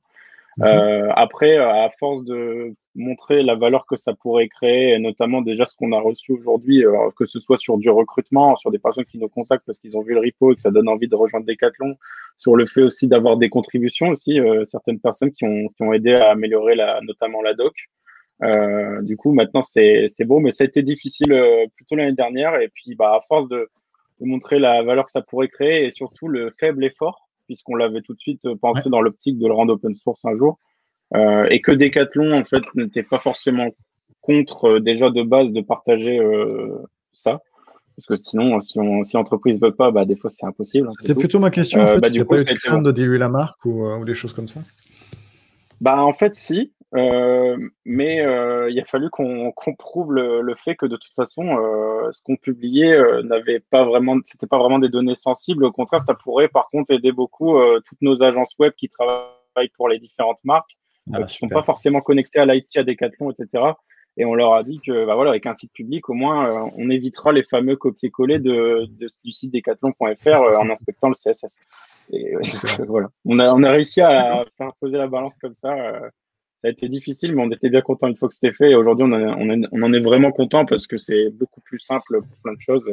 Euh, 0.62 1.08
après, 1.14 1.56
à 1.56 1.88
force 1.98 2.24
de 2.24 2.74
montrer 2.94 3.42
la 3.42 3.54
valeur 3.54 3.86
que 3.86 3.96
ça 3.96 4.12
pourrait 4.14 4.48
créer, 4.48 4.94
et 4.94 4.98
notamment 4.98 5.40
déjà 5.40 5.66
ce 5.66 5.76
qu'on 5.76 5.92
a 5.92 6.00
reçu 6.00 6.32
aujourd'hui, 6.32 6.84
euh, 6.84 7.10
que 7.16 7.26
ce 7.26 7.38
soit 7.38 7.56
sur 7.56 7.78
du 7.78 7.90
recrutement, 7.90 8.56
sur 8.56 8.70
des 8.70 8.78
personnes 8.78 9.04
qui 9.04 9.18
nous 9.18 9.28
contactent 9.28 9.64
parce 9.66 9.78
qu'ils 9.78 9.96
ont 9.96 10.02
vu 10.02 10.14
le 10.14 10.20
repo 10.20 10.52
et 10.52 10.56
que 10.56 10.60
ça 10.60 10.70
donne 10.70 10.88
envie 10.88 11.06
de 11.08 11.14
rejoindre 11.14 11.46
Decathlon, 11.46 11.96
sur 12.36 12.56
le 12.56 12.64
fait 12.66 12.82
aussi 12.82 13.06
d'avoir 13.06 13.36
des 13.36 13.48
contributions 13.48 14.08
aussi, 14.08 14.40
euh, 14.40 14.64
certaines 14.64 14.98
personnes 14.98 15.30
qui 15.30 15.44
ont, 15.44 15.68
qui 15.68 15.82
ont 15.82 15.92
aidé 15.92 16.14
à 16.14 16.30
améliorer 16.30 16.74
la, 16.74 17.00
notamment 17.02 17.40
la 17.40 17.54
doc. 17.54 17.74
Euh, 18.42 19.02
du 19.02 19.16
coup, 19.16 19.32
maintenant 19.32 19.62
c'est 19.62 20.06
beau, 20.24 20.40
mais 20.40 20.50
ça 20.50 20.64
a 20.64 20.66
été 20.66 20.82
difficile 20.82 21.34
plutôt 21.76 21.94
l'année 21.94 22.12
dernière. 22.12 22.60
Et 22.60 22.68
puis, 22.68 22.94
bah, 22.96 23.14
à 23.16 23.20
force 23.20 23.48
de 23.48 23.68
montrer 24.20 24.58
la 24.58 24.82
valeur 24.82 25.04
que 25.04 25.12
ça 25.12 25.22
pourrait 25.22 25.48
créer 25.48 25.86
et 25.86 25.90
surtout 25.92 26.26
le 26.26 26.50
faible 26.58 26.84
effort 26.84 27.27
puisqu'on 27.48 27.74
l'avait 27.74 28.02
tout 28.02 28.14
de 28.14 28.20
suite 28.20 28.44
euh, 28.44 28.54
pensé 28.60 28.90
dans 28.90 29.00
l'optique 29.00 29.38
de 29.38 29.46
le 29.46 29.54
rendre 29.54 29.72
open 29.72 29.94
source 29.94 30.24
un 30.26 30.34
jour. 30.34 30.58
Euh, 31.16 31.46
et 31.50 31.60
que 31.60 31.72
Decathlon, 31.72 32.38
en 32.38 32.44
fait, 32.44 32.62
n'était 32.74 33.02
pas 33.02 33.18
forcément 33.18 33.70
contre 34.20 34.66
euh, 34.66 34.80
déjà 34.80 35.10
de 35.10 35.22
base 35.22 35.52
de 35.52 35.62
partager 35.62 36.20
ça. 37.12 37.40
Parce 37.96 38.06
que 38.06 38.16
sinon, 38.16 38.60
si, 38.60 38.78
on, 38.78 39.02
si 39.02 39.16
l'entreprise 39.16 39.60
ne 39.60 39.66
veut 39.66 39.74
pas, 39.74 39.90
bah, 39.90 40.04
des 40.04 40.14
fois, 40.14 40.30
c'est 40.30 40.46
impossible. 40.46 40.86
Hein, 40.86 40.92
C'était 41.00 41.14
plutôt 41.14 41.40
ma 41.40 41.50
question. 41.50 41.82
En 41.82 41.86
fait. 41.86 42.00
bah, 42.00 42.10
du 42.10 42.24
coup, 42.24 42.36
pas 42.36 42.42
eu 42.42 42.82
de 42.82 42.92
diluer 42.92 43.18
la 43.18 43.28
marque 43.28 43.64
ou, 43.64 43.86
ou, 43.86 44.04
des 44.04 44.14
choses 44.14 44.34
comme 44.34 44.46
ça? 44.46 44.60
Bah, 45.80 46.04
En 46.04 46.12
fait, 46.12 46.34
si. 46.34 46.72
Euh, 46.94 47.58
mais 47.84 48.24
euh, 48.24 48.70
il 48.70 48.80
a 48.80 48.84
fallu 48.84 49.10
qu'on 49.10 49.52
prouve 49.78 50.12
le, 50.12 50.40
le, 50.40 50.54
fait 50.54 50.74
que 50.74 50.86
de 50.86 50.96
toute 50.96 51.14
façon, 51.14 51.44
euh, 51.46 52.08
ce 52.12 52.22
qu'on 52.22 52.36
publiait 52.36 52.98
n'avait 53.24 53.60
pas 53.60 53.84
vraiment, 53.84 54.16
c'était 54.24 54.46
pas 54.46 54.58
vraiment 54.58 54.78
des 54.78 54.88
données 54.88 55.14
sensibles. 55.14 55.64
Au 55.64 55.72
contraire, 55.72 56.00
ça 56.00 56.14
pourrait 56.14 56.48
par 56.48 56.68
contre 56.70 56.92
aider 56.92 57.12
beaucoup 57.12 57.58
toutes 57.84 58.00
nos 58.00 58.22
agences 58.22 58.54
web 58.58 58.72
qui 58.76 58.88
travaillent 58.88 59.68
pour 59.76 59.88
les 59.88 59.98
différentes 59.98 60.42
marques, 60.44 60.78
ah, 61.12 61.22
qui 61.24 61.36
sont 61.36 61.48
pas 61.48 61.62
forcément 61.62 62.00
connectées 62.00 62.40
à 62.40 62.46
l'IT, 62.46 62.76
à 62.76 62.84
Decathlon, 62.84 63.30
etc. 63.30 63.64
Et 64.16 64.24
on 64.24 64.34
leur 64.34 64.54
a 64.54 64.64
dit 64.64 64.80
que, 64.84 65.04
bah 65.04 65.14
voilà, 65.14 65.30
avec 65.30 65.46
un 65.46 65.52
site 65.52 65.72
public, 65.72 66.08
au 66.08 66.14
moins, 66.14 66.68
on 66.76 66.90
évitera 66.90 67.32
les 67.32 67.44
fameux 67.44 67.76
copier-coller 67.76 68.40
de, 68.40 68.86
de, 68.98 69.06
du 69.22 69.30
site 69.30 69.52
decathlon.fr 69.52 70.42
en 70.58 70.70
inspectant 70.70 71.08
le 71.08 71.14
CSS. 71.14 71.58
Et 72.10 72.34
voilà, 72.88 73.08
on 73.26 73.38
a, 73.38 73.52
on 73.52 73.62
a 73.62 73.70
réussi 73.70 74.00
à 74.00 74.44
faire 74.56 74.72
poser 74.80 74.98
la 74.98 75.06
balance 75.06 75.38
comme 75.38 75.54
ça 75.54 76.00
ça 76.60 76.68
a 76.68 76.70
été 76.70 76.88
difficile, 76.88 77.36
mais 77.36 77.42
on 77.42 77.50
était 77.50 77.70
bien 77.70 77.82
content 77.82 78.08
une 78.08 78.16
fois 78.16 78.28
que 78.28 78.34
c'était 78.34 78.52
fait. 78.52 78.70
Et 78.72 78.74
aujourd'hui, 78.74 79.06
on, 79.06 79.82
en 79.82 79.92
est 79.92 80.00
vraiment 80.00 80.32
content 80.32 80.66
parce 80.66 80.88
que 80.88 80.98
c'est 80.98 81.30
beaucoup 81.30 81.60
plus 81.60 81.78
simple 81.78 82.20
pour 82.20 82.36
plein 82.42 82.54
de 82.54 82.60
choses. 82.60 82.92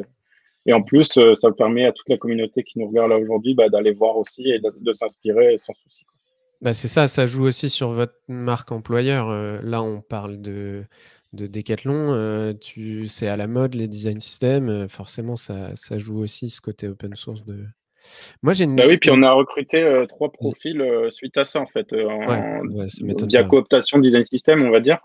Et 0.67 0.73
en 0.73 0.83
plus, 0.83 1.17
euh, 1.17 1.33
ça 1.33 1.51
permet 1.51 1.85
à 1.85 1.91
toute 1.91 2.07
la 2.09 2.17
communauté 2.17 2.63
qui 2.63 2.77
nous 2.79 2.87
regarde 2.87 3.09
là 3.09 3.17
aujourd'hui 3.17 3.55
bah, 3.55 3.69
d'aller 3.69 3.91
voir 3.91 4.17
aussi 4.17 4.49
et 4.49 4.59
de, 4.59 4.91
s'inspirer 4.91 5.57
sans 5.57 5.73
souci. 5.73 6.05
Bah 6.61 6.73
c'est 6.73 6.87
ça, 6.87 7.07
ça 7.07 7.25
joue 7.25 7.43
aussi 7.43 7.69
sur 7.69 7.89
votre 7.89 8.15
marque 8.27 8.71
employeur. 8.71 9.29
Euh, 9.29 9.59
là, 9.63 9.81
on 9.81 10.01
parle 10.01 10.41
de, 10.41 10.83
de 11.33 11.47
Decathlon. 11.47 12.13
Euh, 12.13 12.53
tu, 12.53 13.07
c'est 13.07 13.27
à 13.27 13.35
la 13.35 13.47
mode 13.47 13.73
les 13.73 13.87
design 13.87 14.19
systems. 14.19 14.87
forcément, 14.89 15.37
ça, 15.37 15.75
ça 15.75 15.97
joue 15.97 16.19
aussi 16.19 16.51
ce 16.51 16.61
côté 16.61 16.87
open 16.87 17.15
source 17.15 17.43
de, 17.45 17.65
moi, 18.41 18.53
j'ai 18.53 18.65
Bah 18.65 18.83
oui, 18.87 18.97
puis 18.97 19.09
on 19.11 19.21
a 19.21 19.31
recruté 19.31 19.81
euh, 19.81 20.05
trois 20.05 20.31
profils 20.31 20.79
euh, 20.81 21.09
suite 21.09 21.37
à 21.37 21.45
ça, 21.45 21.59
en 21.59 21.67
fait, 21.67 21.91
euh, 21.93 22.07
en... 22.07 22.61
via 23.27 23.43
cooptation 23.43 23.99
design 23.99 24.23
system, 24.23 24.63
on 24.63 24.71
va 24.71 24.79
dire, 24.79 24.99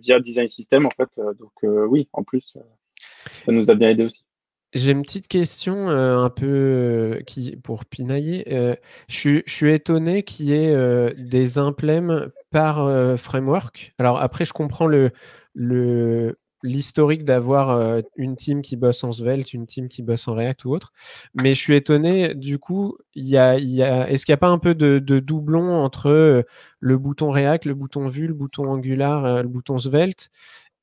via 0.00 0.20
design 0.20 0.46
system, 0.46 0.86
en 0.86 0.90
fait. 0.90 1.08
donc 1.38 1.52
oui, 1.62 2.08
en 2.12 2.22
plus, 2.22 2.56
ça 3.44 3.52
nous 3.52 3.70
a 3.70 3.74
bien 3.74 3.90
aidé 3.90 4.04
aussi. 4.04 4.24
J'ai 4.74 4.92
une 4.92 5.02
petite 5.02 5.28
question 5.28 5.88
un 5.88 6.30
peu 6.30 7.20
qui, 7.26 7.56
pour 7.56 7.84
pinailler. 7.84 8.44
je, 9.08 9.42
suis 9.46 9.70
étonné 9.70 10.22
qu'il 10.22 10.46
y 10.46 10.54
ait 10.54 11.14
des 11.14 11.58
implèmes 11.58 12.30
par 12.50 13.18
framework. 13.18 13.92
Alors 13.98 14.18
après, 14.18 14.44
je 14.44 14.52
comprends 14.52 14.86
le, 14.86 15.10
le, 15.54 16.38
l'historique 16.62 17.24
d'avoir 17.24 17.70
euh, 17.70 18.00
une 18.16 18.36
team 18.36 18.62
qui 18.62 18.76
bosse 18.76 19.04
en 19.04 19.12
Svelte, 19.12 19.52
une 19.52 19.66
team 19.66 19.88
qui 19.88 20.02
bosse 20.02 20.28
en 20.28 20.34
React 20.34 20.64
ou 20.64 20.70
autre. 20.70 20.92
Mais 21.34 21.54
je 21.54 21.60
suis 21.60 21.74
étonné, 21.74 22.34
du 22.34 22.58
coup, 22.58 22.96
y 23.14 23.36
a, 23.36 23.58
y 23.58 23.82
a, 23.82 24.08
est-ce 24.10 24.24
qu'il 24.24 24.32
n'y 24.32 24.36
a 24.36 24.38
pas 24.38 24.48
un 24.48 24.58
peu 24.58 24.74
de, 24.74 24.98
doublon 24.98 25.74
entre 25.82 26.08
euh, 26.08 26.42
le 26.80 26.98
bouton 26.98 27.30
React, 27.30 27.66
le 27.66 27.74
bouton 27.74 28.08
Vue, 28.08 28.26
le 28.26 28.34
bouton 28.34 28.64
Angular, 28.64 29.24
euh, 29.24 29.42
le 29.42 29.48
bouton 29.48 29.78
Svelte? 29.78 30.30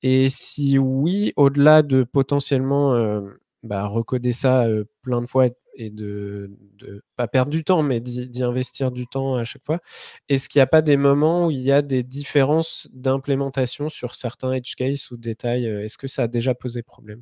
Et 0.01 0.29
si 0.29 0.77
oui, 0.79 1.33
au-delà 1.35 1.81
de 1.81 2.03
potentiellement 2.03 3.21
bah, 3.63 3.85
recoder 3.85 4.31
ça 4.31 4.65
plein 5.01 5.21
de 5.21 5.25
fois 5.25 5.49
et 5.75 5.89
de 5.89 6.51
ne 6.81 7.01
pas 7.15 7.27
perdre 7.27 7.51
du 7.51 7.63
temps, 7.63 7.83
mais 7.83 7.99
d'y 7.99 8.43
investir 8.43 8.91
du 8.91 9.07
temps 9.07 9.35
à 9.35 9.43
chaque 9.43 9.65
fois. 9.65 9.79
Est-ce 10.27 10.49
qu'il 10.49 10.59
n'y 10.59 10.63
a 10.63 10.67
pas 10.67 10.81
des 10.81 10.97
moments 10.97 11.47
où 11.47 11.51
il 11.51 11.61
y 11.61 11.71
a 11.71 11.81
des 11.81 12.03
différences 12.03 12.87
d'implémentation 12.91 13.89
sur 13.89 14.15
certains 14.15 14.53
edge 14.53 14.75
cases 14.75 15.11
ou 15.11 15.17
détails 15.17 15.65
Est-ce 15.65 15.97
que 15.97 16.07
ça 16.07 16.23
a 16.23 16.27
déjà 16.27 16.53
posé 16.53 16.83
problème? 16.83 17.21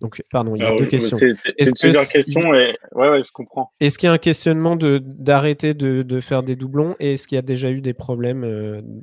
Donc, 0.00 0.20
pardon, 0.32 0.56
il 0.56 0.62
y 0.62 0.64
a 0.64 0.74
deux 0.74 0.86
questions. 0.86 1.16
C'est 1.16 1.54
une 1.60 1.76
super 1.76 2.08
question 2.08 2.54
et 2.54 2.76
ouais, 2.92 3.08
ouais, 3.08 3.22
je 3.24 3.30
comprends. 3.32 3.70
Est-ce 3.78 3.98
qu'il 3.98 4.08
y 4.08 4.10
a 4.10 4.12
un 4.12 4.18
questionnement 4.18 4.76
d'arrêter 4.76 5.74
de, 5.74 6.02
de, 6.02 6.20
faire 6.20 6.42
des 6.42 6.56
doublons 6.56 6.96
et 6.98 7.12
est-ce 7.12 7.28
qu'il 7.28 7.36
y 7.36 7.38
a 7.38 7.42
déjà 7.42 7.70
eu 7.70 7.80
des 7.80 7.94
problèmes 7.94 8.42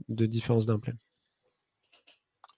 de 0.10 0.26
différence 0.26 0.66
d'implémentation? 0.66 1.09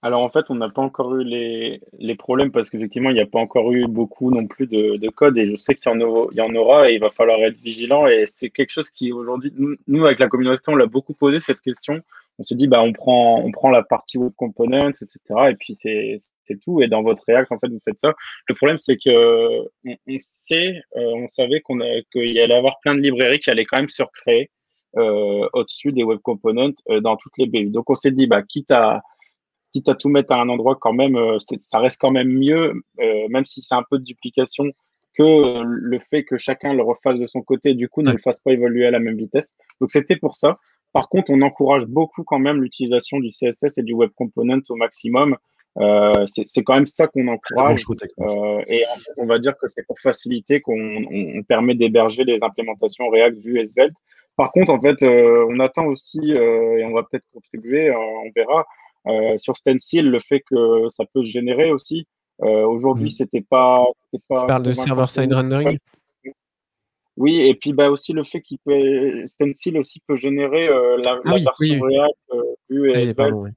Alors 0.04 0.22
en 0.22 0.28
fait, 0.28 0.46
on 0.48 0.56
n'a 0.56 0.68
pas 0.68 0.82
encore 0.82 1.14
eu 1.14 1.22
les, 1.22 1.80
les 1.98 2.16
problèmes 2.16 2.50
parce 2.50 2.70
qu'effectivement, 2.70 3.10
il 3.10 3.14
n'y 3.14 3.20
a 3.20 3.26
pas 3.26 3.38
encore 3.38 3.70
eu 3.72 3.86
beaucoup 3.86 4.32
non 4.32 4.48
plus 4.48 4.66
de, 4.66 4.96
de 4.96 5.08
code 5.08 5.38
et 5.38 5.46
je 5.46 5.54
sais 5.54 5.76
qu'il 5.76 5.90
y, 5.92 6.40
en 6.40 6.54
aura 6.56 6.90
et 6.90 6.94
il 6.94 7.00
va 7.00 7.10
falloir 7.10 7.38
être 7.40 7.56
vigilant 7.60 8.08
et 8.08 8.24
c'est 8.26 8.50
quelque 8.50 8.70
chose 8.70 8.90
qui 8.90 9.12
aujourd'hui, 9.12 9.52
nous, 9.86 10.04
avec 10.04 10.18
la 10.18 10.26
communauté, 10.26 10.62
on 10.66 10.74
l'a 10.74 10.86
beaucoup 10.86 11.14
posé 11.14 11.38
cette 11.38 11.60
question. 11.60 12.00
On 12.38 12.42
s'est 12.42 12.56
dit, 12.56 12.66
bah, 12.66 12.82
on 12.82 12.92
prend, 12.92 13.40
on 13.44 13.52
prend 13.52 13.70
la 13.70 13.84
partie 13.84 14.18
web 14.18 14.32
components, 14.36 14.88
etc. 14.88 15.18
Et 15.50 15.54
puis 15.54 15.74
c'est 15.74 16.16
tout. 16.64 16.82
Et 16.82 16.88
dans 16.88 17.02
votre 17.02 17.22
React, 17.28 17.52
en 17.52 17.58
fait, 17.58 17.68
vous 17.68 17.78
faites 17.84 18.00
ça. 18.00 18.12
Le 18.48 18.54
problème, 18.56 18.78
c'est 18.78 18.96
que 18.96 19.60
on, 19.86 20.16
sait, 20.18 20.82
euh, 20.96 21.12
on 21.14 21.28
savait 21.28 21.60
qu'on 21.60 21.78
qu'il 22.10 22.32
y 22.32 22.40
allait 22.40 22.54
avoir 22.54 22.80
plein 22.80 22.96
de 22.96 23.00
librairies 23.00 23.38
qui 23.38 23.50
allaient 23.50 23.66
quand 23.66 23.76
même 23.76 23.88
se 23.88 24.02
recréer 24.02 24.50
euh, 24.96 25.48
au-dessus 25.52 25.92
des 25.92 26.02
web 26.02 26.18
components 26.18 26.72
euh, 26.90 27.00
dans 27.00 27.16
toutes 27.16 27.38
les 27.38 27.46
BU. 27.46 27.70
Donc 27.70 27.88
on 27.88 27.94
s'est 27.94 28.10
dit, 28.10 28.26
bah, 28.26 28.42
quitte 28.42 28.72
à 28.72 29.02
quitte 29.72 29.88
à 29.88 29.94
tout 29.94 30.08
mettre 30.08 30.32
à 30.32 30.40
un 30.40 30.48
endroit 30.48 30.76
quand 30.80 30.92
même, 30.92 31.16
euh, 31.16 31.38
ça 31.38 31.78
reste 31.78 31.98
quand 32.00 32.10
même 32.10 32.28
mieux, 32.28 32.72
euh, 33.00 33.28
même 33.28 33.44
si 33.44 33.62
c'est 33.62 33.74
un 33.74 33.84
peu 33.88 33.98
de 33.98 34.04
duplication, 34.04 34.64
que 35.16 35.62
le 35.62 35.98
fait 35.98 36.24
que 36.24 36.38
chacun 36.38 36.72
le 36.72 36.82
refasse 36.82 37.18
de 37.18 37.26
son 37.26 37.42
côté, 37.42 37.74
du 37.74 37.88
coup, 37.88 38.02
ne 38.02 38.12
le 38.12 38.18
fasse 38.18 38.40
pas 38.40 38.52
évoluer 38.52 38.86
à 38.86 38.90
la 38.90 38.98
même 38.98 39.16
vitesse. 39.16 39.56
Donc, 39.80 39.90
c'était 39.90 40.16
pour 40.16 40.36
ça. 40.36 40.58
Par 40.92 41.08
contre, 41.08 41.30
on 41.30 41.42
encourage 41.42 41.86
beaucoup 41.86 42.22
quand 42.24 42.38
même 42.38 42.62
l'utilisation 42.62 43.18
du 43.18 43.30
CSS 43.30 43.78
et 43.78 43.82
du 43.82 43.92
Web 43.92 44.10
Component 44.16 44.60
au 44.68 44.76
maximum. 44.76 45.36
Euh, 45.78 46.24
c'est 46.26 46.62
quand 46.62 46.74
même 46.74 46.86
ça 46.86 47.06
qu'on 47.06 47.28
encourage. 47.28 47.84
Euh, 48.20 48.62
et 48.66 48.84
on 49.16 49.24
va 49.24 49.38
dire 49.38 49.56
que 49.56 49.68
c'est 49.68 49.86
pour 49.86 49.98
faciliter 49.98 50.60
qu'on 50.60 51.04
on 51.10 51.42
permet 51.42 51.74
d'héberger 51.74 52.24
les 52.24 52.42
implémentations 52.42 53.08
React, 53.08 53.38
Vue 53.38 53.58
et 53.58 53.64
Svelte. 53.64 53.96
Par 54.36 54.50
contre, 54.52 54.72
en 54.72 54.80
fait, 54.80 55.02
euh, 55.02 55.46
on 55.48 55.60
attend 55.60 55.86
aussi, 55.86 56.20
euh, 56.20 56.78
et 56.78 56.84
on 56.84 56.92
va 56.92 57.02
peut-être 57.02 57.24
contribuer, 57.32 57.90
euh, 57.90 57.96
on 57.98 58.30
verra, 58.34 58.66
sur 59.36 59.56
Stencil, 59.56 60.08
le 60.08 60.20
fait 60.20 60.42
que 60.48 60.88
ça 60.88 61.04
peut 61.12 61.24
se 61.24 61.30
générer 61.30 61.70
aussi. 61.70 62.06
Aujourd'hui, 62.38 63.06
mmh. 63.06 63.10
c'était 63.10 63.40
pas, 63.40 63.84
pas. 64.28 64.40
Tu 64.40 64.46
parles 64.46 64.62
de 64.62 64.72
server-side 64.72 65.32
rendering 65.32 65.76
oui, 67.18 67.42
et 67.42 67.54
puis 67.54 67.74
bah, 67.74 67.90
aussi 67.90 68.14
le 68.14 68.24
fait 68.24 68.40
qu'il 68.40 68.58
peut 68.64 69.26
Stencil 69.26 69.76
aussi 69.76 70.00
peut 70.06 70.16
générer 70.16 70.66
la, 70.66 71.20
ah 71.26 71.36
version 71.36 71.80
React 71.82 72.16
Vue 72.70 72.90
et 72.90 73.06
Svelte 73.06 73.52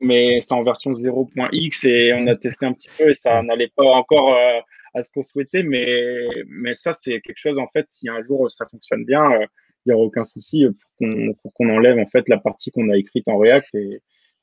mais 0.00 0.38
c'est 0.40 0.54
en 0.54 0.62
version 0.62 0.92
0.x 0.92 1.84
et 1.84 2.12
on 2.14 2.26
a 2.26 2.36
testé 2.36 2.66
un 2.66 2.72
petit 2.72 2.88
peu 2.96 3.10
et 3.10 3.14
ça 3.14 3.42
n'allait 3.42 3.70
pas 3.74 3.84
encore 3.84 4.34
euh, 4.34 4.60
à 4.94 5.02
ce 5.02 5.10
qu'on 5.12 5.24
souhaitait. 5.24 5.62
Mais, 5.62 6.26
mais 6.48 6.74
ça, 6.74 6.92
c'est 6.92 7.20
quelque 7.20 7.38
chose, 7.38 7.58
en 7.58 7.68
fait, 7.68 7.88
si 7.88 8.08
un 8.08 8.22
jour 8.22 8.50
ça 8.50 8.66
fonctionne 8.66 9.04
bien, 9.04 9.24
euh, 9.32 9.46
il 9.86 9.90
n'y 9.90 9.94
aura 9.94 10.04
aucun 10.04 10.24
souci 10.24 10.66
pour 10.98 11.52
qu'on 11.54 11.68
enlève 11.70 11.98
en 11.98 12.06
fait 12.06 12.28
la 12.28 12.38
partie 12.38 12.70
qu'on 12.70 12.90
a 12.90 12.96
écrite 12.96 13.26
en 13.28 13.38
React 13.38 13.74
et 13.76 14.02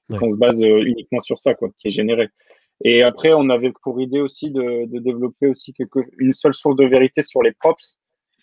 qu'on 0.10 0.30
se 0.30 0.38
base 0.38 0.62
euh, 0.62 0.84
uniquement 0.84 1.20
sur 1.22 1.38
ça, 1.38 1.54
quoi, 1.54 1.70
qui 1.80 1.88
est 1.88 1.92
généré. 1.92 2.30
Et 2.84 3.04
après, 3.04 3.34
on 3.34 3.50
avait 3.50 3.72
pour 3.84 4.02
idée 4.02 4.20
aussi 4.20 4.52
de, 4.52 4.86
de 4.86 5.00
développer 5.00 5.48
aussi 5.48 5.74
quelque, 5.74 6.00
une 6.18 6.34
seule 6.34 6.54
source 6.54 6.76
de 6.76 6.86
vérité 6.86 7.22
sur 7.22 7.42
les 7.42 7.54
props. 7.54 7.98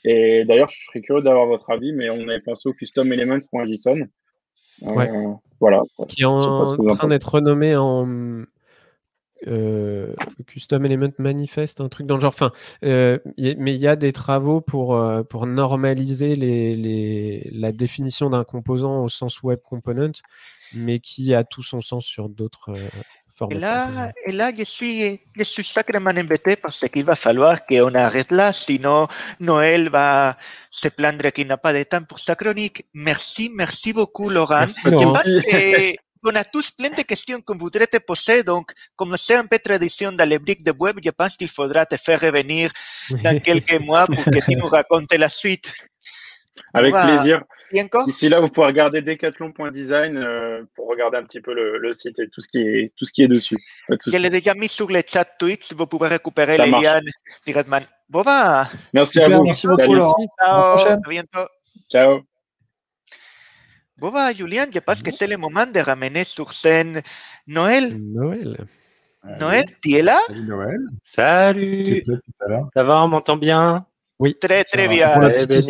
Et 0.04 0.44
d'ailleurs, 0.44 0.68
je 0.68 0.84
serais 0.86 1.00
curieux 1.00 1.22
d'avoir 1.22 1.46
votre 1.46 1.70
avis, 1.70 1.92
mais 1.92 2.10
on 2.10 2.28
avait 2.28 2.40
pensé 2.40 2.68
au 2.68 2.72
custom 2.72 3.12
elements.json. 3.12 4.08
Ouais. 4.82 5.08
Voilà. 5.60 5.82
Qui 6.08 6.22
est 6.22 6.24
en 6.24 6.64
train 6.64 7.08
d'être 7.08 7.34
renommé 7.34 7.76
en 7.76 8.44
euh, 9.48 10.12
Custom 10.46 10.84
Element 10.86 11.12
Manifest, 11.18 11.80
un 11.80 11.88
truc 11.88 12.06
dans 12.06 12.14
le 12.14 12.20
genre. 12.20 12.32
Enfin, 12.32 12.52
euh, 12.84 13.18
mais 13.36 13.74
il 13.74 13.80
y 13.80 13.88
a 13.88 13.96
des 13.96 14.12
travaux 14.12 14.60
pour, 14.60 14.96
euh, 14.96 15.22
pour 15.22 15.46
normaliser 15.46 16.36
les, 16.36 16.76
les, 16.76 17.50
la 17.52 17.72
définition 17.72 18.30
d'un 18.30 18.44
composant 18.44 19.02
au 19.02 19.08
sens 19.08 19.42
web 19.42 19.58
component, 19.68 20.12
mais 20.74 20.98
qui 21.00 21.34
a 21.34 21.44
tout 21.44 21.62
son 21.62 21.80
sens 21.80 22.04
sur 22.04 22.28
d'autres 22.28 22.72
Et 23.50 23.54
là, 23.54 24.12
et 24.26 24.32
là 24.32 24.50
je, 24.56 24.64
suis, 24.64 25.20
je 25.36 25.42
suis 25.42 25.64
sacrément 25.64 26.10
embêté 26.10 26.56
parce 26.56 26.86
qu'il 26.88 27.04
va 27.04 27.16
falloir 27.16 27.64
qu'on 27.66 27.94
arrête 27.94 28.30
là, 28.30 28.52
sinon 28.52 29.08
Noël 29.40 29.88
va 29.88 30.36
se 30.70 30.88
plaindre 30.88 31.30
qu'il 31.30 31.46
n'a 31.46 31.56
pas 31.56 31.72
de 31.72 31.82
temps 31.82 32.04
pour 32.04 32.20
sa 32.20 32.34
chronique. 32.34 32.84
Merci, 32.94 33.50
merci 33.54 33.92
beaucoup, 33.92 34.28
Laurent. 34.28 34.66
Merci, 34.84 35.96
on 36.24 36.34
a 36.36 36.44
tous 36.44 36.70
plein 36.70 36.90
de 36.90 37.02
questions 37.02 37.40
qu'on 37.40 37.56
voudrait 37.56 37.86
te 37.86 37.98
poser, 37.98 38.42
donc 38.44 38.72
comme 38.96 39.16
c'est 39.16 39.34
un 39.34 39.46
peu 39.46 39.58
tradition 39.58 40.12
dans 40.12 40.28
les 40.28 40.38
briques 40.38 40.64
de 40.64 40.72
web, 40.78 40.98
je 41.04 41.10
pense 41.10 41.36
qu'il 41.36 41.48
faudra 41.48 41.84
te 41.84 41.96
faire 41.96 42.20
revenir 42.20 42.70
dans 43.24 43.38
quelques 43.40 43.80
mois 43.80 44.06
pour 44.06 44.24
que 44.24 44.38
tu 44.44 44.56
nous 44.56 44.68
racontes 44.68 45.12
la 45.12 45.28
suite. 45.28 45.72
Avec 46.74 46.92
plaisir. 46.92 47.42
Ici 48.06 48.28
là, 48.28 48.40
vous 48.40 48.48
pouvez 48.48 48.66
regarder 48.66 49.00
decathlon.design 49.00 50.16
euh, 50.16 50.62
pour 50.74 50.88
regarder 50.88 51.16
un 51.16 51.22
petit 51.22 51.40
peu 51.40 51.54
le, 51.54 51.92
site 51.92 52.18
et 52.18 52.28
tout 52.28 52.40
ce 52.40 52.48
qui 52.48 52.58
est, 52.58 52.92
tout 52.96 53.04
ce 53.04 53.12
qui 53.12 53.22
est 53.22 53.28
dessus. 53.28 53.56
Je 53.88 54.16
l'ai 54.16 54.30
déjà 54.30 54.54
mis 54.54 54.68
sur 54.68 54.88
le 54.88 55.00
chat 55.06 55.24
Twitch, 55.24 55.72
vous 55.72 55.86
pouvez 55.86 56.08
récupérer 56.08 56.58
les 56.58 56.70
liens 56.70 57.00
directement. 57.46 57.80
Bon 58.08 58.22
bah. 58.22 58.68
Merci 58.92 59.20
à 59.20 59.28
vous. 59.28 59.42
Merci 59.42 59.66
beaucoup, 59.66 59.94
Laurent. 59.94 60.26
Ciao. 60.38 60.78
À, 60.86 60.96
bientôt. 61.08 61.46
Ciao. 61.90 62.20
Bon 63.96 64.10
bah, 64.10 64.32
Julien, 64.32 64.66
je 64.72 64.80
pense 64.80 65.02
que 65.02 65.10
c'est 65.10 65.26
le 65.26 65.38
moment 65.38 65.66
de 65.66 65.80
ramener 65.80 66.24
sur 66.24 66.52
scène 66.52 67.02
Noël. 67.46 67.96
Noël. 67.98 68.66
Noël, 69.38 69.64
tu 69.82 69.92
es 69.92 70.02
là? 70.02 70.18
Salut 70.26 70.46
Noël. 70.46 70.80
Salut. 71.04 72.02
Ça 72.74 72.82
va, 72.82 73.04
on 73.04 73.08
m'entend 73.08 73.36
bien? 73.36 73.86
Oui. 74.18 74.36
Très, 74.40 74.64
très 74.64 74.88
bien. 74.88 75.10
Eh 75.36 75.46
ben, 75.46 75.62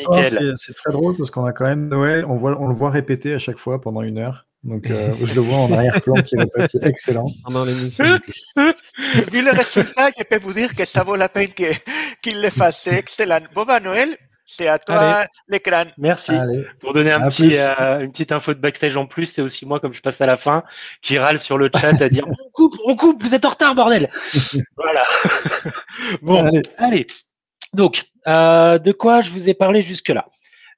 c'est 0.56 0.74
très 0.74 0.92
drôle 0.92 1.16
parce 1.16 1.30
qu'on 1.30 1.44
a 1.44 1.52
quand 1.52 1.64
même 1.64 1.88
Noël, 1.88 2.24
on, 2.26 2.36
voit, 2.36 2.60
on 2.60 2.68
le 2.68 2.74
voit 2.74 2.90
répéter 2.90 3.34
à 3.34 3.38
chaque 3.38 3.58
fois 3.58 3.80
pendant 3.80 4.02
une 4.02 4.18
heure. 4.18 4.46
Donc, 4.64 4.90
euh, 4.90 5.12
je 5.24 5.34
le 5.34 5.40
vois 5.40 5.58
en 5.58 5.72
arrière-plan 5.72 6.22
qui 6.22 6.36
répète, 6.36 6.70
c'est 6.70 6.84
excellent. 6.84 7.26
Pendant 7.44 7.64
l'émission. 7.64 8.04
Vu 8.56 9.42
le 9.42 9.50
résultat, 9.50 10.10
je 10.16 10.24
peux 10.24 10.38
vous 10.38 10.52
dire 10.52 10.74
que 10.74 10.84
ça 10.84 11.02
vaut 11.02 11.16
la 11.16 11.28
peine 11.28 11.48
qu'il 11.52 12.40
le 12.40 12.50
fasse. 12.50 12.80
C'est 12.84 12.94
excellent. 12.94 13.40
Bon, 13.54 13.64
bah, 13.64 13.80
Noël, 13.80 14.16
c'est 14.44 14.68
à 14.68 14.78
toi 14.78 15.24
l'écran. 15.48 15.84
Merci. 15.98 16.32
Pour 16.80 16.92
donner 16.92 17.10
un 17.10 17.28
petit, 17.28 17.56
euh, 17.56 18.00
une 18.00 18.12
petite 18.12 18.32
info 18.32 18.54
de 18.54 18.60
backstage 18.60 18.96
en 18.96 19.06
plus, 19.06 19.26
c'est 19.26 19.42
aussi 19.42 19.66
moi, 19.66 19.80
comme 19.80 19.92
je 19.92 20.00
passe 20.00 20.20
à 20.20 20.26
la 20.26 20.36
fin, 20.36 20.62
qui 21.00 21.18
râle 21.18 21.40
sur 21.40 21.58
le 21.58 21.70
chat 21.74 22.00
à 22.00 22.08
dire 22.08 22.26
on 22.28 22.50
coupe, 22.52 22.76
on 22.84 22.94
coupe, 22.96 23.22
vous 23.22 23.34
êtes 23.34 23.44
en 23.44 23.50
retard, 23.50 23.74
bordel. 23.74 24.10
voilà. 24.76 25.02
bon, 26.22 26.50
allez. 26.78 27.06
Donc, 27.74 28.04
euh, 28.26 28.78
de 28.78 28.92
quoi 28.92 29.22
je 29.22 29.30
vous 29.30 29.48
ai 29.48 29.54
parlé 29.54 29.82
jusque-là? 29.82 30.28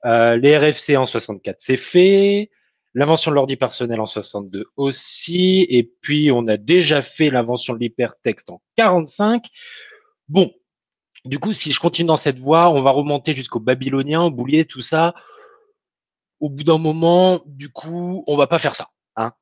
Euh, 0.05 0.37
Les 0.37 0.57
RFC 0.57 0.97
en 0.97 1.07
64, 1.07 1.57
c'est 1.59 1.77
fait. 1.77 2.51
L'invention 2.97 3.33
de 3.33 3.35
l'ordi 3.35 3.57
personnel 3.57 4.01
en 4.01 4.07
62 4.07 4.67
aussi. 4.77 5.67
Et 5.69 5.83
puis, 5.83 6.31
on 6.31 6.47
a 6.47 6.57
déjà 6.57 7.03
fait 7.03 7.29
l'invention 7.29 7.75
de 7.75 7.81
l'hypertexte 7.81 8.51
en 8.51 8.63
45. 8.77 9.45
Bon, 10.29 10.53
du 11.25 11.41
coup, 11.41 11.53
si 11.53 11.73
je 11.73 11.81
continue 11.81 12.07
dans 12.07 12.17
cette 12.17 12.39
voie, 12.39 12.71
on 12.71 12.83
va 12.83 12.93
remonter 12.93 13.33
jusqu'au 13.33 13.59
babylonien, 13.59 14.23
au 14.23 14.31
boulier, 14.31 14.65
tout 14.65 14.81
ça. 14.81 15.15
Au 16.39 16.49
bout 16.49 16.63
d'un 16.63 16.79
moment, 16.79 17.43
du 17.47 17.71
coup, 17.71 18.23
on 18.29 18.37
va 18.37 18.47
pas 18.47 18.61
faire 18.61 18.77
ça. 18.77 18.91
Hein. 19.17 19.33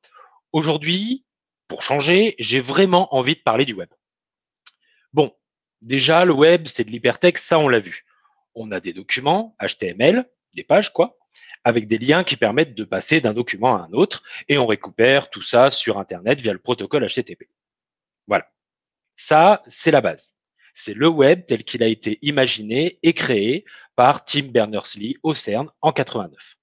Aujourd'hui, 0.51 1.25
pour 1.67 1.83
changer, 1.83 2.35
j'ai 2.39 2.59
vraiment 2.59 3.13
envie 3.13 3.35
de 3.35 3.41
parler 3.41 3.65
du 3.65 3.73
web. 3.73 3.89
Bon, 5.11 5.31
Déjà, 5.83 6.23
le 6.23 6.31
web, 6.31 6.65
c'est 6.67 6.85
de 6.85 6.91
l'hypertexte, 6.91 7.43
ça 7.43 7.59
on 7.59 7.67
l'a 7.67 7.81
vu. 7.81 8.05
On 8.55 8.71
a 8.71 8.79
des 8.79 8.93
documents 8.93 9.53
HTML, 9.61 10.25
des 10.53 10.63
pages 10.63 10.93
quoi, 10.93 11.17
avec 11.65 11.87
des 11.87 11.97
liens 11.97 12.23
qui 12.23 12.37
permettent 12.37 12.73
de 12.73 12.85
passer 12.85 13.19
d'un 13.19 13.33
document 13.33 13.75
à 13.75 13.81
un 13.81 13.91
autre, 13.91 14.23
et 14.47 14.57
on 14.57 14.65
récupère 14.65 15.29
tout 15.29 15.41
ça 15.41 15.71
sur 15.71 15.99
Internet 15.99 16.39
via 16.39 16.53
le 16.53 16.59
protocole 16.59 17.05
HTTP. 17.05 17.49
Voilà. 18.27 18.49
Ça, 19.17 19.61
c'est 19.67 19.91
la 19.91 19.99
base. 19.99 20.37
C'est 20.73 20.93
le 20.93 21.09
web 21.09 21.45
tel 21.47 21.65
qu'il 21.65 21.83
a 21.83 21.87
été 21.87 22.17
imaginé 22.21 22.97
et 23.03 23.11
créé 23.11 23.65
par 23.97 24.23
Tim 24.23 24.43
Berners-Lee 24.43 25.17
au 25.21 25.35
CERN 25.35 25.69
en 25.81 25.91
89. 25.91 26.55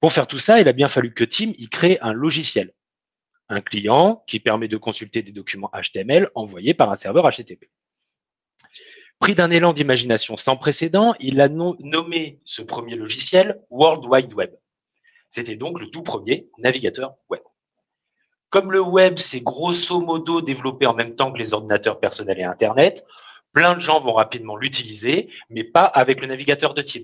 Pour 0.00 0.12
faire 0.12 0.26
tout 0.26 0.38
ça, 0.38 0.60
il 0.60 0.68
a 0.68 0.72
bien 0.72 0.88
fallu 0.88 1.14
que 1.14 1.24
Tim 1.24 1.52
y 1.56 1.70
crée 1.70 1.98
un 2.02 2.12
logiciel, 2.12 2.74
un 3.48 3.62
client 3.62 4.22
qui 4.26 4.38
permet 4.38 4.68
de 4.68 4.76
consulter 4.76 5.22
des 5.22 5.32
documents 5.32 5.70
HTML 5.72 6.30
envoyés 6.34 6.74
par 6.74 6.92
un 6.92 6.96
serveur 6.96 7.26
HTTP. 7.30 7.70
Pris 9.18 9.34
d'un 9.34 9.50
élan 9.50 9.72
d'imagination 9.72 10.36
sans 10.36 10.56
précédent, 10.56 11.14
il 11.20 11.40
a 11.40 11.48
nommé 11.48 12.40
ce 12.44 12.60
premier 12.60 12.96
logiciel 12.96 13.60
World 13.70 14.04
Wide 14.04 14.34
Web. 14.34 14.50
C'était 15.30 15.56
donc 15.56 15.80
le 15.80 15.86
tout 15.90 16.02
premier 16.02 16.48
navigateur 16.58 17.14
web. 17.30 17.42
Comme 18.50 18.72
le 18.72 18.80
web 18.80 19.18
s'est 19.18 19.40
grosso 19.40 20.00
modo 20.00 20.42
développé 20.42 20.86
en 20.86 20.94
même 20.94 21.14
temps 21.14 21.32
que 21.32 21.38
les 21.38 21.54
ordinateurs 21.54 22.00
personnels 22.00 22.40
et 22.40 22.44
Internet, 22.44 23.06
plein 23.52 23.74
de 23.74 23.80
gens 23.80 24.00
vont 24.00 24.12
rapidement 24.12 24.56
l'utiliser, 24.56 25.30
mais 25.48 25.64
pas 25.64 25.84
avec 25.84 26.20
le 26.20 26.26
navigateur 26.26 26.74
de 26.74 26.82
Tim. 26.82 27.02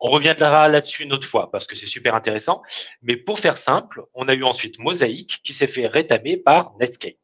On 0.00 0.10
reviendra 0.10 0.68
là-dessus 0.68 1.04
une 1.04 1.12
autre 1.12 1.26
fois 1.26 1.50
parce 1.50 1.66
que 1.66 1.76
c'est 1.76 1.86
super 1.86 2.14
intéressant. 2.14 2.62
Mais 3.02 3.16
pour 3.16 3.38
faire 3.38 3.56
simple, 3.56 4.02
on 4.14 4.28
a 4.28 4.34
eu 4.34 4.44
ensuite 4.44 4.78
Mosaic 4.78 5.40
qui 5.42 5.52
s'est 5.52 5.66
fait 5.66 5.86
rétamer 5.86 6.36
par 6.36 6.74
Netscape. 6.78 7.21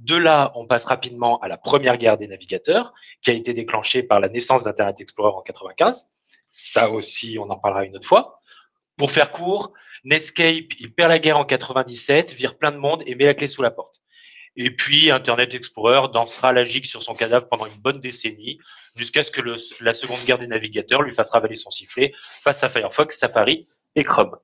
De 0.00 0.16
là, 0.16 0.50
on 0.54 0.66
passe 0.66 0.86
rapidement 0.86 1.38
à 1.40 1.48
la 1.48 1.58
première 1.58 1.98
guerre 1.98 2.16
des 2.16 2.26
navigateurs, 2.26 2.94
qui 3.22 3.30
a 3.30 3.34
été 3.34 3.52
déclenchée 3.52 4.02
par 4.02 4.18
la 4.18 4.30
naissance 4.30 4.64
d'Internet 4.64 4.98
Explorer 5.00 5.36
en 5.36 5.42
95. 5.42 6.10
Ça 6.48 6.90
aussi, 6.90 7.38
on 7.38 7.50
en 7.50 7.58
parlera 7.58 7.84
une 7.84 7.94
autre 7.96 8.08
fois. 8.08 8.40
Pour 8.96 9.10
faire 9.10 9.30
court, 9.30 9.74
Netscape, 10.04 10.72
il 10.78 10.94
perd 10.94 11.10
la 11.10 11.18
guerre 11.18 11.36
en 11.36 11.44
97, 11.44 12.32
vire 12.32 12.56
plein 12.56 12.72
de 12.72 12.78
monde 12.78 13.02
et 13.06 13.14
met 13.14 13.26
la 13.26 13.34
clé 13.34 13.46
sous 13.46 13.60
la 13.60 13.70
porte. 13.70 14.00
Et 14.56 14.70
puis, 14.70 15.10
Internet 15.10 15.54
Explorer 15.54 16.08
dansera 16.12 16.54
la 16.54 16.64
gigue 16.64 16.86
sur 16.86 17.02
son 17.02 17.14
cadavre 17.14 17.48
pendant 17.48 17.66
une 17.66 17.80
bonne 17.80 18.00
décennie, 18.00 18.58
jusqu'à 18.96 19.22
ce 19.22 19.30
que 19.30 19.42
la 19.84 19.94
seconde 19.94 20.24
guerre 20.24 20.38
des 20.38 20.46
navigateurs 20.46 21.02
lui 21.02 21.12
fasse 21.12 21.30
ravaler 21.30 21.54
son 21.54 21.70
sifflet 21.70 22.14
face 22.22 22.64
à 22.64 22.70
Firefox, 22.70 23.18
Safari 23.18 23.68
et 23.94 24.02
Chrome. 24.02 24.36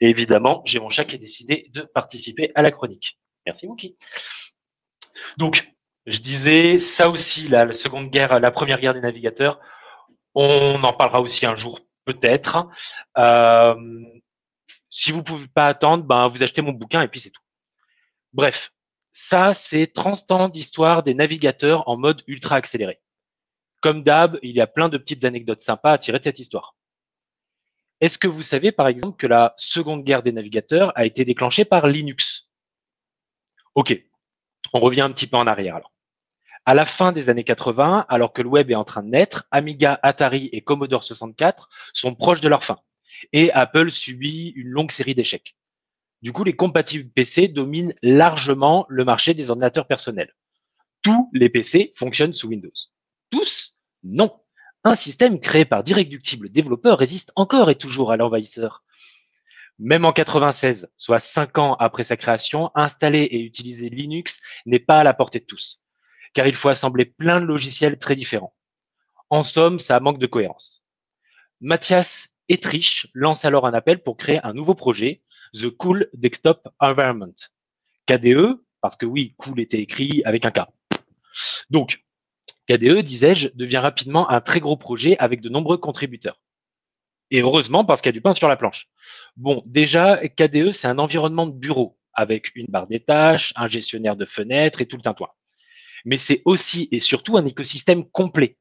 Et 0.00 0.10
évidemment, 0.10 0.62
j'ai 0.66 0.78
mon 0.78 0.90
chat 0.90 1.06
qui 1.06 1.16
a 1.16 1.18
décidé 1.18 1.70
de 1.72 1.82
participer 1.82 2.52
à 2.54 2.62
la 2.62 2.70
chronique. 2.70 3.18
Merci, 3.46 3.66
Mookie. 3.66 3.96
Donc, 5.36 5.72
je 6.06 6.18
disais, 6.20 6.80
ça 6.80 7.08
aussi, 7.08 7.48
la, 7.48 7.72
seconde 7.72 8.10
guerre, 8.10 8.40
la 8.40 8.50
première 8.50 8.80
guerre 8.80 8.94
des 8.94 9.00
navigateurs, 9.00 9.60
on 10.34 10.82
en 10.82 10.92
parlera 10.92 11.20
aussi 11.20 11.46
un 11.46 11.56
jour, 11.56 11.80
peut-être. 12.04 12.68
Euh, 13.18 13.74
si 14.88 15.12
vous 15.12 15.22
pouvez 15.22 15.48
pas 15.48 15.66
attendre, 15.66 16.04
ben, 16.04 16.26
vous 16.26 16.42
achetez 16.42 16.62
mon 16.62 16.72
bouquin 16.72 17.02
et 17.02 17.08
puis 17.08 17.20
c'est 17.20 17.30
tout. 17.30 17.42
Bref, 18.32 18.72
ça, 19.12 19.54
c'est 19.54 19.88
30 19.88 20.30
ans 20.30 20.48
d'histoire 20.48 21.02
des 21.02 21.14
navigateurs 21.14 21.88
en 21.88 21.96
mode 21.96 22.22
ultra 22.26 22.56
accéléré. 22.56 23.00
Comme 23.80 24.02
d'hab, 24.02 24.38
il 24.42 24.56
y 24.56 24.60
a 24.60 24.66
plein 24.66 24.88
de 24.88 24.98
petites 24.98 25.24
anecdotes 25.24 25.62
sympas 25.62 25.92
à 25.92 25.98
tirer 25.98 26.18
de 26.18 26.24
cette 26.24 26.38
histoire. 26.38 26.76
Est-ce 28.00 28.18
que 28.18 28.28
vous 28.28 28.42
savez, 28.42 28.72
par 28.72 28.88
exemple, 28.88 29.16
que 29.16 29.26
la 29.26 29.54
seconde 29.56 30.04
guerre 30.04 30.22
des 30.22 30.32
navigateurs 30.32 30.92
a 30.96 31.04
été 31.04 31.24
déclenchée 31.24 31.64
par 31.64 31.86
Linux? 31.86 32.48
Ok, 33.74 34.02
on 34.72 34.80
revient 34.80 35.02
un 35.02 35.10
petit 35.10 35.26
peu 35.26 35.36
en 35.36 35.46
arrière 35.46 35.76
alors. 35.76 35.92
À 36.66 36.74
la 36.74 36.84
fin 36.84 37.12
des 37.12 37.30
années 37.30 37.44
80, 37.44 38.06
alors 38.08 38.32
que 38.32 38.42
le 38.42 38.48
web 38.48 38.70
est 38.70 38.74
en 38.74 38.84
train 38.84 39.02
de 39.02 39.08
naître, 39.08 39.46
Amiga, 39.50 39.98
Atari 40.02 40.50
et 40.52 40.60
Commodore 40.60 41.04
64 41.04 41.68
sont 41.92 42.14
proches 42.14 42.42
de 42.42 42.48
leur 42.48 42.64
fin. 42.64 42.78
Et 43.32 43.50
Apple 43.52 43.90
subit 43.90 44.52
une 44.56 44.68
longue 44.68 44.90
série 44.90 45.14
d'échecs. 45.14 45.56
Du 46.22 46.32
coup, 46.32 46.44
les 46.44 46.54
compatibles 46.54 47.10
PC 47.10 47.48
dominent 47.48 47.94
largement 48.02 48.84
le 48.88 49.04
marché 49.04 49.32
des 49.32 49.48
ordinateurs 49.48 49.86
personnels. 49.86 50.34
Tous 51.02 51.30
les 51.32 51.48
PC 51.48 51.92
fonctionnent 51.94 52.34
sous 52.34 52.48
Windows. 52.48 52.70
Tous 53.30 53.74
Non. 54.02 54.30
Un 54.84 54.96
système 54.96 55.40
créé 55.40 55.64
par 55.64 55.82
d'irréductibles 55.82 56.50
développeurs 56.50 56.98
résiste 56.98 57.32
encore 57.36 57.70
et 57.70 57.74
toujours 57.74 58.12
à 58.12 58.16
l'envahisseur. 58.16 58.82
Même 59.82 60.04
en 60.04 60.12
96, 60.12 60.92
soit 60.98 61.20
cinq 61.20 61.56
ans 61.56 61.74
après 61.76 62.04
sa 62.04 62.18
création, 62.18 62.70
installer 62.74 63.22
et 63.22 63.40
utiliser 63.40 63.88
Linux 63.88 64.42
n'est 64.66 64.78
pas 64.78 64.98
à 64.98 65.04
la 65.04 65.14
portée 65.14 65.40
de 65.40 65.46
tous, 65.46 65.82
car 66.34 66.46
il 66.46 66.54
faut 66.54 66.68
assembler 66.68 67.06
plein 67.06 67.40
de 67.40 67.46
logiciels 67.46 67.98
très 67.98 68.14
différents. 68.14 68.54
En 69.30 69.42
somme, 69.42 69.78
ça 69.78 69.98
manque 69.98 70.18
de 70.18 70.26
cohérence. 70.26 70.84
Mathias 71.62 72.36
Etrich 72.50 73.06
lance 73.14 73.46
alors 73.46 73.66
un 73.66 73.72
appel 73.72 74.02
pour 74.02 74.18
créer 74.18 74.44
un 74.44 74.52
nouveau 74.52 74.74
projet, 74.74 75.22
The 75.54 75.70
Cool 75.70 76.10
Desktop 76.12 76.68
Environment. 76.78 77.34
KDE, 78.06 78.62
parce 78.82 78.96
que 78.96 79.06
oui, 79.06 79.34
cool 79.38 79.60
était 79.60 79.80
écrit 79.80 80.22
avec 80.26 80.44
un 80.44 80.50
K. 80.50 80.60
Donc, 81.70 82.04
KDE, 82.68 82.98
disais-je, 82.98 83.48
devient 83.54 83.78
rapidement 83.78 84.28
un 84.28 84.42
très 84.42 84.60
gros 84.60 84.76
projet 84.76 85.16
avec 85.18 85.40
de 85.40 85.48
nombreux 85.48 85.78
contributeurs. 85.78 86.38
Et 87.30 87.40
heureusement, 87.40 87.84
parce 87.84 88.00
qu'il 88.00 88.08
y 88.08 88.10
a 88.10 88.12
du 88.12 88.20
pain 88.20 88.34
sur 88.34 88.48
la 88.48 88.56
planche. 88.56 88.88
Bon, 89.36 89.62
déjà, 89.66 90.18
KDE, 90.28 90.72
c'est 90.72 90.88
un 90.88 90.98
environnement 90.98 91.46
de 91.46 91.52
bureau 91.52 91.98
avec 92.12 92.54
une 92.56 92.66
barre 92.66 92.88
des 92.88 93.00
tâches, 93.00 93.52
un 93.56 93.68
gestionnaire 93.68 94.16
de 94.16 94.26
fenêtres 94.26 94.80
et 94.80 94.86
tout 94.86 94.96
le 94.96 95.02
tintouin. 95.02 95.30
Mais 96.04 96.18
c'est 96.18 96.42
aussi 96.44 96.88
et 96.92 97.00
surtout 97.00 97.36
un 97.36 97.46
écosystème 97.46 98.08
complet 98.08 98.58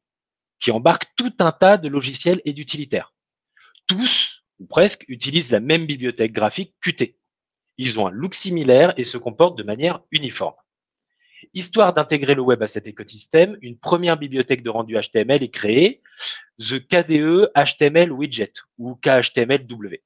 qui 0.60 0.72
embarque 0.72 1.06
tout 1.16 1.34
un 1.40 1.52
tas 1.52 1.78
de 1.78 1.88
logiciels 1.88 2.42
et 2.46 2.54
d'utilitaires. 2.54 3.14
Tous, 3.88 4.44
ou 4.60 4.68
presque, 4.68 5.06
utilisent 5.08 5.52
la 5.52 5.62
même 5.62 5.86
bibliothèque 5.86 6.34
graphique 6.34 6.76
Qt. 6.82 7.16
Ils 7.78 8.00
ont 8.00 8.08
un 8.08 8.12
look 8.12 8.36
similaire 8.36 8.94
et 8.98 9.04
se 9.04 9.18
comportent 9.18 9.58
de 9.58 9.64
manière 9.64 10.02
uniforme. 10.12 10.56
Histoire 11.54 11.94
d'intégrer 11.94 12.36
le 12.36 12.42
web 12.42 12.62
à 12.62 12.68
cet 12.68 12.88
écosystème, 12.88 13.58
une 13.62 13.78
première 13.78 14.18
bibliothèque 14.18 14.64
de 14.64 14.70
rendu 14.70 14.96
HTML 14.96 15.44
est 15.44 15.50
créée, 15.50 16.02
The 16.60 16.80
KDE 16.80 17.52
HTML 17.56 18.12
Widget 18.12 18.54
ou 18.78 18.96
KHTMLW. 18.96 20.02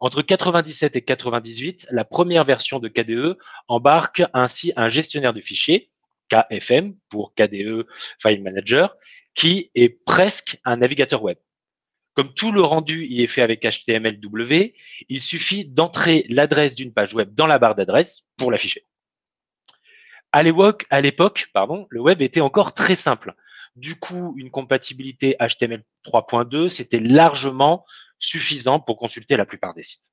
Entre 0.00 0.22
97 0.22 0.96
et 0.96 1.02
98, 1.02 1.88
la 1.90 2.04
première 2.04 2.44
version 2.44 2.78
de 2.78 2.88
KDE 2.88 3.36
embarque 3.66 4.22
ainsi 4.32 4.72
un 4.76 4.88
gestionnaire 4.88 5.34
de 5.34 5.40
fichiers, 5.40 5.90
KFM 6.28 6.94
pour 7.08 7.34
KDE 7.34 7.86
File 8.20 8.42
Manager, 8.42 8.96
qui 9.34 9.70
est 9.74 9.88
presque 9.88 10.60
un 10.64 10.76
navigateur 10.76 11.22
web. 11.22 11.38
Comme 12.14 12.34
tout 12.34 12.52
le 12.52 12.62
rendu 12.62 13.06
y 13.06 13.22
est 13.22 13.28
fait 13.28 13.42
avec 13.42 13.62
HTMLW, 13.62 14.74
il 15.08 15.20
suffit 15.20 15.64
d'entrer 15.64 16.26
l'adresse 16.28 16.74
d'une 16.74 16.92
page 16.92 17.14
web 17.14 17.32
dans 17.34 17.46
la 17.46 17.58
barre 17.58 17.76
d'adresse 17.76 18.26
pour 18.36 18.50
l'afficher. 18.50 18.84
À 20.32 20.42
l'époque, 20.42 20.86
pardon, 21.52 21.86
le 21.90 22.00
web 22.00 22.22
était 22.22 22.40
encore 22.40 22.74
très 22.74 22.96
simple. 22.96 23.34
Du 23.76 23.96
coup, 23.96 24.34
une 24.36 24.50
compatibilité 24.50 25.36
HTML 25.40 25.84
3.2, 26.04 26.68
c'était 26.68 27.00
largement 27.00 27.84
suffisant 28.18 28.80
pour 28.80 28.96
consulter 28.96 29.36
la 29.36 29.46
plupart 29.46 29.74
des 29.74 29.84
sites. 29.84 30.12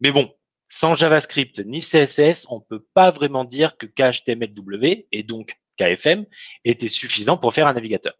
Mais 0.00 0.12
bon, 0.12 0.34
sans 0.68 0.94
JavaScript 0.94 1.60
ni 1.60 1.80
CSS, 1.80 2.46
on 2.50 2.56
ne 2.56 2.64
peut 2.68 2.86
pas 2.94 3.10
vraiment 3.10 3.44
dire 3.44 3.76
que 3.76 3.86
KHTMLW 3.86 5.06
et 5.10 5.22
donc 5.22 5.58
KFM 5.76 6.26
était 6.64 6.88
suffisant 6.88 7.36
pour 7.36 7.54
faire 7.54 7.66
un 7.66 7.74
navigateur. 7.74 8.14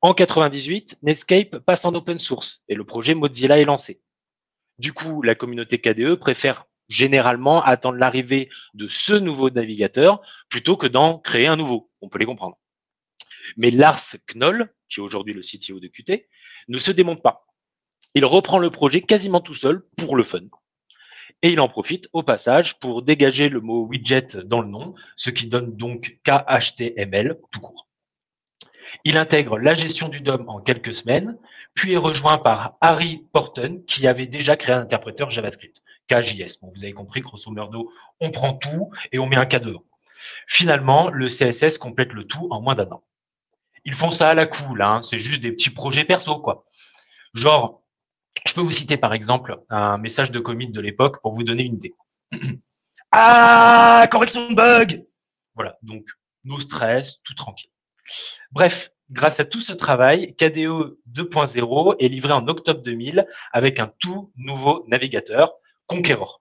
En 0.00 0.14
98, 0.14 0.98
Netscape 1.02 1.58
passe 1.60 1.84
en 1.84 1.94
open 1.94 2.18
source 2.18 2.64
et 2.68 2.74
le 2.74 2.84
projet 2.84 3.14
Mozilla 3.14 3.58
est 3.58 3.64
lancé. 3.64 4.02
Du 4.78 4.92
coup, 4.92 5.22
la 5.22 5.34
communauté 5.34 5.80
KDE 5.80 6.16
préfère 6.16 6.66
généralement 6.88 7.62
attendre 7.62 7.98
l'arrivée 7.98 8.48
de 8.74 8.88
ce 8.88 9.14
nouveau 9.14 9.50
navigateur 9.50 10.20
plutôt 10.48 10.76
que 10.76 10.86
d'en 10.86 11.18
créer 11.18 11.46
un 11.46 11.56
nouveau. 11.56 11.90
On 12.00 12.08
peut 12.08 12.18
les 12.18 12.26
comprendre. 12.26 12.58
Mais 13.56 13.70
Lars 13.70 14.16
Knoll, 14.34 14.72
qui 14.88 15.00
est 15.00 15.02
aujourd'hui 15.02 15.34
le 15.34 15.40
CTO 15.40 15.80
de 15.80 15.88
Qt, 15.88 16.28
ne 16.68 16.78
se 16.78 16.90
démonte 16.90 17.22
pas. 17.22 17.46
Il 18.14 18.24
reprend 18.24 18.58
le 18.58 18.70
projet 18.70 19.00
quasiment 19.00 19.40
tout 19.40 19.54
seul 19.54 19.84
pour 19.96 20.16
le 20.16 20.22
fun. 20.22 20.44
Et 21.42 21.50
il 21.50 21.60
en 21.60 21.68
profite 21.68 22.08
au 22.12 22.22
passage 22.22 22.78
pour 22.78 23.02
dégager 23.02 23.48
le 23.48 23.60
mot 23.60 23.86
widget 23.86 24.36
dans 24.44 24.62
le 24.62 24.68
nom, 24.68 24.94
ce 25.16 25.30
qui 25.30 25.48
donne 25.48 25.76
donc 25.76 26.18
KHTML 26.24 27.38
tout 27.50 27.60
court. 27.60 27.88
Il 29.04 29.16
intègre 29.16 29.58
la 29.58 29.74
gestion 29.74 30.08
du 30.08 30.20
DOM 30.20 30.48
en 30.48 30.60
quelques 30.60 30.94
semaines, 30.94 31.36
puis 31.74 31.92
est 31.92 31.98
rejoint 31.98 32.38
par 32.38 32.76
Harry 32.80 33.26
Porton, 33.32 33.82
qui 33.86 34.06
avait 34.06 34.26
déjà 34.26 34.56
créé 34.56 34.74
un 34.74 34.82
interpréteur 34.82 35.30
JavaScript. 35.30 35.82
KJS. 36.08 36.60
Bon, 36.60 36.72
vous 36.74 36.84
avez 36.84 36.92
compris, 36.92 37.20
grosso 37.20 37.50
modo, 37.50 37.90
on 38.20 38.30
prend 38.30 38.54
tout 38.54 38.90
et 39.12 39.18
on 39.18 39.26
met 39.26 39.36
un 39.36 39.46
K 39.46 39.56
devant. 39.56 39.84
Finalement, 40.46 41.10
le 41.10 41.28
CSS 41.28 41.78
complète 41.78 42.12
le 42.12 42.24
tout 42.24 42.48
en 42.50 42.60
moins 42.60 42.74
d'un 42.74 42.90
an. 42.90 43.04
Ils 43.84 43.94
font 43.94 44.10
ça 44.10 44.28
à 44.28 44.34
la 44.34 44.46
cool, 44.46 44.80
hein, 44.82 45.02
c'est 45.02 45.18
juste 45.18 45.42
des 45.42 45.52
petits 45.52 45.70
projets 45.70 46.04
perso, 46.04 46.38
quoi. 46.40 46.66
Genre, 47.34 47.82
je 48.46 48.54
peux 48.54 48.60
vous 48.60 48.72
citer 48.72 48.96
par 48.96 49.12
exemple 49.12 49.60
un 49.68 49.98
message 49.98 50.30
de 50.30 50.38
commit 50.38 50.68
de 50.68 50.80
l'époque 50.80 51.20
pour 51.20 51.34
vous 51.34 51.44
donner 51.44 51.64
une 51.64 51.74
idée. 51.74 51.94
ah, 53.10 54.06
correction 54.10 54.48
de 54.48 54.54
bug 54.54 55.06
Voilà, 55.54 55.78
donc 55.82 56.06
no 56.44 56.60
stress, 56.60 57.20
tout 57.22 57.34
tranquille. 57.34 57.70
Bref, 58.52 58.92
grâce 59.10 59.40
à 59.40 59.44
tout 59.44 59.60
ce 59.60 59.72
travail, 59.72 60.34
KDE 60.36 60.96
2.0 61.12 61.96
est 61.98 62.08
livré 62.08 62.32
en 62.32 62.48
octobre 62.48 62.82
2000 62.82 63.26
avec 63.52 63.78
un 63.78 63.92
tout 63.98 64.32
nouveau 64.36 64.84
navigateur, 64.88 65.54
Conqueror. 65.86 66.40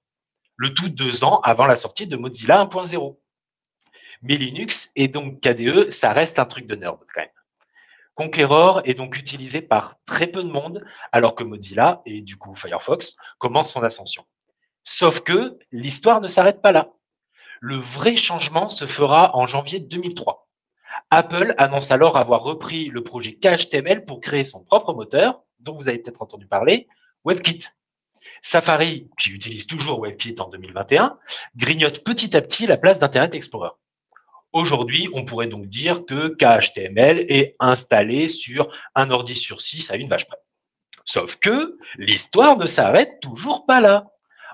Le 0.56 0.74
tout 0.74 0.90
deux 0.90 1.24
ans 1.24 1.40
avant 1.42 1.66
la 1.66 1.76
sortie 1.76 2.08
de 2.08 2.16
Mozilla 2.16 2.64
1.0. 2.64 3.18
Mais 4.22 4.38
Linux 4.38 4.92
et 4.96 5.10
donc 5.10 5.42
KDE, 5.42 5.92
ça 5.92 6.14
reste 6.14 6.40
un 6.40 6.46
truc 6.46 6.66
de 6.66 6.76
nerd 6.76 7.00
quand 7.14 7.22
même. 7.22 7.30
Conqueror 8.16 8.82
est 8.86 8.94
donc 8.94 9.18
utilisé 9.18 9.62
par 9.62 9.96
très 10.06 10.28
peu 10.28 10.44
de 10.44 10.50
monde, 10.50 10.86
alors 11.12 11.36
que 11.36 11.44
Mozilla 11.44 12.02
et 12.06 12.22
du 12.22 12.38
coup 12.38 12.56
Firefox 12.56 13.16
commencent 13.38 13.74
son 13.74 13.84
ascension. 13.84 14.26
Sauf 14.84 15.22
que 15.22 15.58
l'histoire 15.72 16.22
ne 16.22 16.28
s'arrête 16.28 16.62
pas 16.62 16.72
là. 16.72 16.94
Le 17.60 17.76
vrai 17.76 18.16
changement 18.16 18.68
se 18.68 18.86
fera 18.86 19.36
en 19.36 19.48
janvier 19.48 19.80
2003. 19.80 20.48
Apple 21.10 21.54
annonce 21.58 21.92
alors 21.92 22.18
avoir 22.18 22.44
repris 22.44 22.86
le 22.86 23.04
projet 23.04 23.34
KHTML 23.34 24.06
pour 24.06 24.22
créer 24.22 24.46
son 24.46 24.64
propre 24.64 24.94
moteur, 24.94 25.44
dont 25.60 25.74
vous 25.74 25.88
avez 25.90 25.98
peut-être 25.98 26.22
entendu 26.22 26.48
parler, 26.48 26.88
WebKit. 27.26 27.66
Safari, 28.44 29.08
qui 29.18 29.32
utilise 29.32 29.66
toujours 29.66 30.02
WebKit 30.02 30.36
en 30.40 30.50
2021, 30.50 31.18
grignote 31.56 32.04
petit 32.04 32.36
à 32.36 32.42
petit 32.42 32.68
la 32.68 32.76
place 32.76 33.00
d'Internet 33.00 33.34
Explorer. 33.34 33.70
Aujourd'hui, 34.52 35.10
on 35.14 35.24
pourrait 35.24 35.48
donc 35.48 35.68
dire 35.68 36.06
que 36.06 36.28
KHTML 36.28 37.26
est 37.30 37.56
installé 37.60 38.28
sur 38.28 38.70
un 38.96 39.10
ordi 39.12 39.36
sur 39.36 39.62
six 39.62 39.90
à 39.90 39.96
une 39.96 40.10
vache 40.10 40.28
près. 40.28 40.38
Sauf 41.06 41.38
que 41.38 41.78
l'histoire 41.98 42.58
ne 42.58 42.66
s'arrête 42.66 43.20
toujours 43.22 43.66
pas 43.66 43.80
là. 43.80 44.12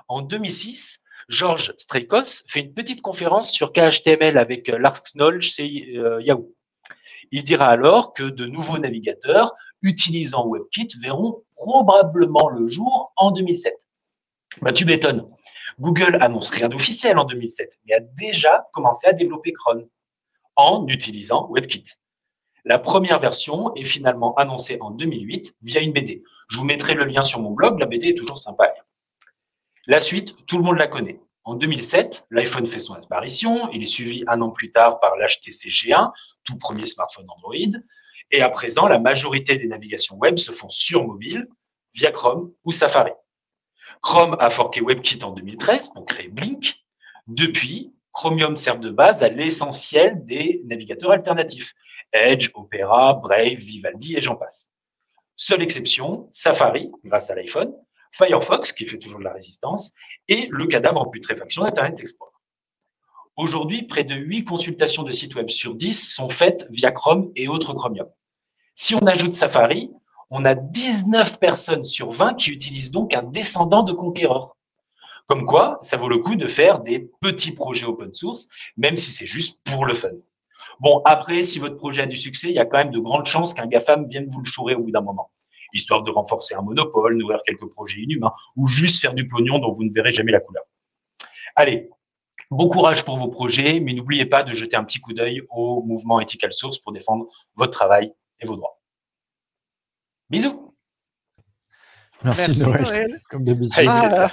En 0.08 0.22
2006, 0.22 1.02
Georges 1.28 1.74
Streikos 1.76 2.44
fait 2.48 2.60
une 2.60 2.72
petite 2.72 3.02
conférence 3.02 3.52
sur 3.52 3.72
KHTML 3.72 4.38
avec 4.38 4.68
Lars 4.68 5.02
Knoll 5.14 5.42
chez 5.42 5.96
euh, 5.96 6.22
Yahoo. 6.22 6.54
Il 7.32 7.42
dira 7.42 7.66
alors 7.66 8.12
que 8.12 8.22
de 8.22 8.46
nouveaux 8.46 8.78
navigateurs 8.78 9.52
utilisant 9.82 10.48
WebKit 10.48 10.88
verront 11.00 11.42
probablement 11.56 12.48
le 12.48 12.68
jour 12.68 13.12
en 13.16 13.32
2007. 13.32 13.79
Bah, 14.62 14.72
tu 14.72 14.84
m'étonnes. 14.84 15.28
Google 15.78 16.18
annonce 16.20 16.50
rien 16.50 16.68
d'officiel 16.68 17.18
en 17.18 17.24
2007, 17.24 17.78
mais 17.86 17.94
a 17.94 18.00
déjà 18.00 18.66
commencé 18.72 19.06
à 19.06 19.12
développer 19.12 19.52
Chrome 19.52 19.88
en 20.56 20.86
utilisant 20.88 21.48
WebKit. 21.50 21.84
La 22.64 22.78
première 22.78 23.18
version 23.18 23.74
est 23.74 23.84
finalement 23.84 24.34
annoncée 24.34 24.76
en 24.80 24.90
2008 24.90 25.56
via 25.62 25.80
une 25.80 25.92
BD. 25.92 26.22
Je 26.48 26.58
vous 26.58 26.64
mettrai 26.64 26.94
le 26.94 27.04
lien 27.04 27.22
sur 27.22 27.40
mon 27.40 27.52
blog, 27.52 27.78
la 27.78 27.86
BD 27.86 28.08
est 28.08 28.18
toujours 28.18 28.38
sympa. 28.38 28.74
La 29.86 30.00
suite, 30.00 30.36
tout 30.46 30.58
le 30.58 30.64
monde 30.64 30.76
la 30.76 30.86
connaît. 30.86 31.20
En 31.44 31.54
2007, 31.54 32.26
l'iPhone 32.30 32.66
fait 32.66 32.78
son 32.78 32.94
apparition, 32.94 33.70
il 33.72 33.82
est 33.82 33.86
suivi 33.86 34.24
un 34.26 34.42
an 34.42 34.50
plus 34.50 34.70
tard 34.70 35.00
par 35.00 35.16
l'HTC 35.16 35.68
G1, 35.68 36.12
tout 36.44 36.58
premier 36.58 36.84
smartphone 36.84 37.26
Android, 37.28 37.80
et 38.30 38.42
à 38.42 38.50
présent, 38.50 38.86
la 38.86 38.98
majorité 38.98 39.56
des 39.56 39.66
navigations 39.66 40.16
web 40.18 40.38
se 40.38 40.52
font 40.52 40.68
sur 40.68 41.06
mobile, 41.06 41.48
via 41.94 42.12
Chrome 42.12 42.52
ou 42.64 42.72
Safari. 42.72 43.12
Chrome 44.02 44.36
a 44.40 44.50
forqué 44.50 44.80
WebKit 44.80 45.22
en 45.24 45.32
2013 45.32 45.88
pour 45.88 46.06
créer 46.06 46.28
Blink. 46.28 46.76
Depuis, 47.26 47.92
Chromium 48.12 48.56
sert 48.56 48.78
de 48.78 48.90
base 48.90 49.22
à 49.22 49.28
l'essentiel 49.28 50.24
des 50.24 50.62
navigateurs 50.64 51.12
alternatifs. 51.12 51.74
Edge, 52.12 52.50
Opera, 52.54 53.14
Brave, 53.14 53.54
Vivaldi 53.54 54.16
et 54.16 54.20
j'en 54.20 54.36
passe. 54.36 54.70
Seule 55.36 55.62
exception, 55.62 56.28
Safari, 56.32 56.90
grâce 57.04 57.30
à 57.30 57.34
l'iPhone, 57.34 57.72
Firefox, 58.12 58.72
qui 58.72 58.86
fait 58.86 58.98
toujours 58.98 59.20
de 59.20 59.24
la 59.24 59.32
résistance, 59.32 59.92
et 60.28 60.48
le 60.50 60.66
cadavre 60.66 61.00
en 61.00 61.06
putréfaction 61.06 61.62
d'Internet 61.62 62.00
Explorer. 62.00 62.32
Aujourd'hui, 63.36 63.84
près 63.84 64.04
de 64.04 64.14
8 64.14 64.44
consultations 64.44 65.02
de 65.02 65.12
sites 65.12 65.34
web 65.34 65.48
sur 65.48 65.74
10 65.74 66.14
sont 66.14 66.28
faites 66.28 66.66
via 66.70 66.90
Chrome 66.90 67.30
et 67.36 67.48
autres 67.48 67.72
Chromium. 67.74 68.08
Si 68.74 68.94
on 68.94 69.06
ajoute 69.06 69.34
Safari, 69.34 69.90
on 70.30 70.44
a 70.44 70.54
19 70.54 71.38
personnes 71.40 71.84
sur 71.84 72.12
20 72.12 72.34
qui 72.34 72.50
utilisent 72.50 72.92
donc 72.92 73.14
un 73.14 73.22
descendant 73.22 73.82
de 73.82 73.92
Conqueror. 73.92 74.56
Comme 75.26 75.46
quoi, 75.46 75.78
ça 75.82 75.96
vaut 75.96 76.08
le 76.08 76.18
coup 76.18 76.36
de 76.36 76.46
faire 76.48 76.80
des 76.80 77.10
petits 77.20 77.52
projets 77.52 77.86
open 77.86 78.12
source, 78.14 78.48
même 78.76 78.96
si 78.96 79.10
c'est 79.10 79.26
juste 79.26 79.60
pour 79.64 79.84
le 79.84 79.94
fun. 79.94 80.10
Bon, 80.80 81.02
après, 81.04 81.44
si 81.44 81.58
votre 81.58 81.76
projet 81.76 82.02
a 82.02 82.06
du 82.06 82.16
succès, 82.16 82.48
il 82.48 82.54
y 82.54 82.58
a 82.58 82.64
quand 82.64 82.78
même 82.78 82.90
de 82.90 82.98
grandes 82.98 83.26
chances 83.26 83.54
qu'un 83.54 83.66
GAFAM 83.66 84.08
vienne 84.08 84.28
vous 84.30 84.40
le 84.40 84.46
chourer 84.46 84.74
au 84.74 84.82
bout 84.82 84.90
d'un 84.90 85.02
moment, 85.02 85.30
histoire 85.72 86.02
de 86.02 86.10
renforcer 86.10 86.54
un 86.54 86.62
monopole, 86.62 87.16
nourrir 87.16 87.40
quelques 87.44 87.68
projets 87.68 88.00
inhumains, 88.00 88.32
ou 88.56 88.66
juste 88.66 89.00
faire 89.00 89.14
du 89.14 89.28
pognon 89.28 89.58
dont 89.58 89.72
vous 89.72 89.84
ne 89.84 89.92
verrez 89.92 90.12
jamais 90.12 90.32
la 90.32 90.40
couleur. 90.40 90.64
Allez, 91.54 91.90
bon 92.50 92.68
courage 92.68 93.04
pour 93.04 93.18
vos 93.18 93.28
projets, 93.28 93.78
mais 93.80 93.92
n'oubliez 93.92 94.26
pas 94.26 94.42
de 94.42 94.52
jeter 94.52 94.76
un 94.76 94.84
petit 94.84 95.00
coup 95.00 95.12
d'œil 95.12 95.42
au 95.50 95.82
mouvement 95.82 96.20
Ethical 96.20 96.52
Source 96.52 96.78
pour 96.78 96.92
défendre 96.92 97.28
votre 97.56 97.72
travail 97.72 98.12
et 98.40 98.46
vos 98.46 98.56
droits. 98.56 98.79
Bisous. 100.30 100.74
Merci, 102.22 102.56
Noël, 102.58 103.20
Comme 103.30 103.44
d'habitude. 103.44 103.84
Ah, 103.88 104.30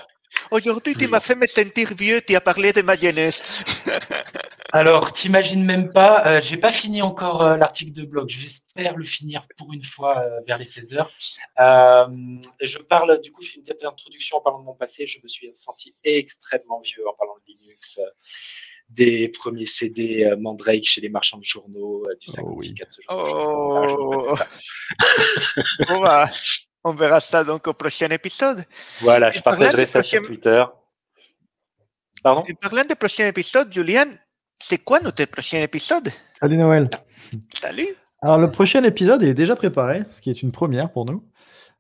Aujourd'hui, 0.52 0.94
tu 0.94 1.08
m'as 1.08 1.20
fait 1.20 1.36
me 1.36 1.48
sentir 1.48 1.94
vieux, 1.96 2.22
tu 2.22 2.36
as 2.36 2.42
parlé 2.42 2.72
de 2.72 2.82
ma 2.82 2.96
jeunesse. 2.96 3.64
Alors, 4.74 5.14
t'imagines 5.14 5.64
même 5.64 5.92
pas, 5.94 6.28
euh, 6.28 6.42
j'ai 6.42 6.58
pas 6.58 6.72
fini 6.72 7.02
encore 7.02 7.42
euh, 7.42 7.56
l'article 7.56 7.94
de 7.94 8.04
blog. 8.04 8.28
J'espère 8.28 8.98
le 8.98 9.06
finir 9.06 9.48
pour 9.58 9.72
une 9.72 9.84
fois 9.84 10.20
euh, 10.20 10.42
vers 10.46 10.58
les 10.58 10.66
16 10.66 10.94
heures. 10.98 11.12
je 11.58 12.78
parle, 12.80 13.22
du 13.22 13.32
coup, 13.32 13.42
je 13.42 13.52
fais 13.52 13.58
une 13.58 13.64
petite 13.64 13.86
introduction 13.86 14.38
en 14.38 14.42
parlant 14.42 14.60
de 14.60 14.66
mon 14.66 14.76
passé. 14.76 15.08
Je 15.08 15.20
me 15.24 15.28
suis 15.28 15.50
senti 15.56 15.96
extrêmement 16.04 16.82
vieux 16.82 17.08
en 17.08 17.14
parlant 17.14 17.36
de 17.36 17.54
Linux, 17.54 18.00
des 18.90 19.30
premiers 19.30 19.66
CD 19.66 20.34
Mandrake 20.40 20.84
chez 20.84 21.02
les 21.02 21.10
marchands 21.10 21.38
de 21.38 21.44
journaux, 21.44 22.06
du 22.20 22.32
54, 22.32 22.90
ce 22.90 23.02
genre 23.02 23.38
oh. 23.50 24.22
de 24.26 24.36
choses. 24.36 26.00
bah, 26.02 26.30
on 26.84 26.94
verra 26.94 27.20
ça 27.20 27.44
donc 27.44 27.68
au 27.68 27.74
prochain 27.74 28.10
épisode. 28.10 28.64
Voilà, 29.02 29.30
je 29.30 29.42
partagerai 29.42 29.86
ça 29.86 30.02
sur 30.02 30.26
Twitter. 30.26 30.64
Pardon? 32.24 32.42
En 32.42 32.56
parlant 32.56 32.84
du 32.88 32.96
prochain 32.96 33.28
épisode, 33.28 33.72
Julian, 33.74 34.08
c'est 34.60 34.84
quoi 34.84 35.00
notre 35.00 35.26
prochain 35.26 35.62
épisode? 35.62 36.10
Salut 36.40 36.58
Noël. 36.58 36.90
Salut. 37.54 37.88
Alors 38.22 38.38
le 38.38 38.50
prochain 38.50 38.84
épisode 38.84 39.24
est 39.24 39.34
déjà 39.34 39.56
préparé, 39.56 40.04
ce 40.10 40.22
qui 40.22 40.30
est 40.30 40.42
une 40.42 40.52
première 40.52 40.92
pour 40.92 41.06
nous. 41.06 41.24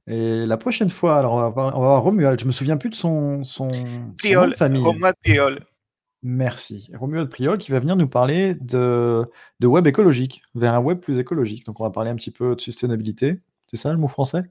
Et 0.07 0.45
la 0.45 0.57
prochaine 0.57 0.89
fois, 0.89 1.17
alors 1.17 1.33
on 1.33 1.41
va, 1.41 1.49
voir, 1.49 1.77
on 1.77 1.81
va 1.81 1.97
Romuald. 1.97 2.39
Je 2.39 2.45
me 2.45 2.51
souviens 2.51 2.77
plus 2.77 2.89
de 2.89 2.95
son, 2.95 3.43
son, 3.43 3.67
Priol, 4.17 4.55
famille. 4.55 4.81
Romuald 4.81 5.15
Priol. 5.23 5.59
Merci. 6.23 6.89
Romuald 6.95 7.29
Priol 7.29 7.57
qui 7.57 7.71
va 7.71 7.79
venir 7.79 7.95
nous 7.95 8.07
parler 8.07 8.55
de, 8.55 9.25
de 9.59 9.67
web 9.67 9.85
écologique, 9.87 10.41
vers 10.55 10.73
un 10.73 10.79
web 10.79 10.99
plus 10.99 11.19
écologique. 11.19 11.65
Donc 11.65 11.79
on 11.79 11.83
va 11.83 11.91
parler 11.91 12.09
un 12.09 12.15
petit 12.15 12.31
peu 12.31 12.55
de 12.55 12.61
sustainabilité. 12.61 13.39
C'est 13.69 13.77
ça 13.77 13.91
le 13.91 13.97
mot 13.97 14.07
français? 14.07 14.43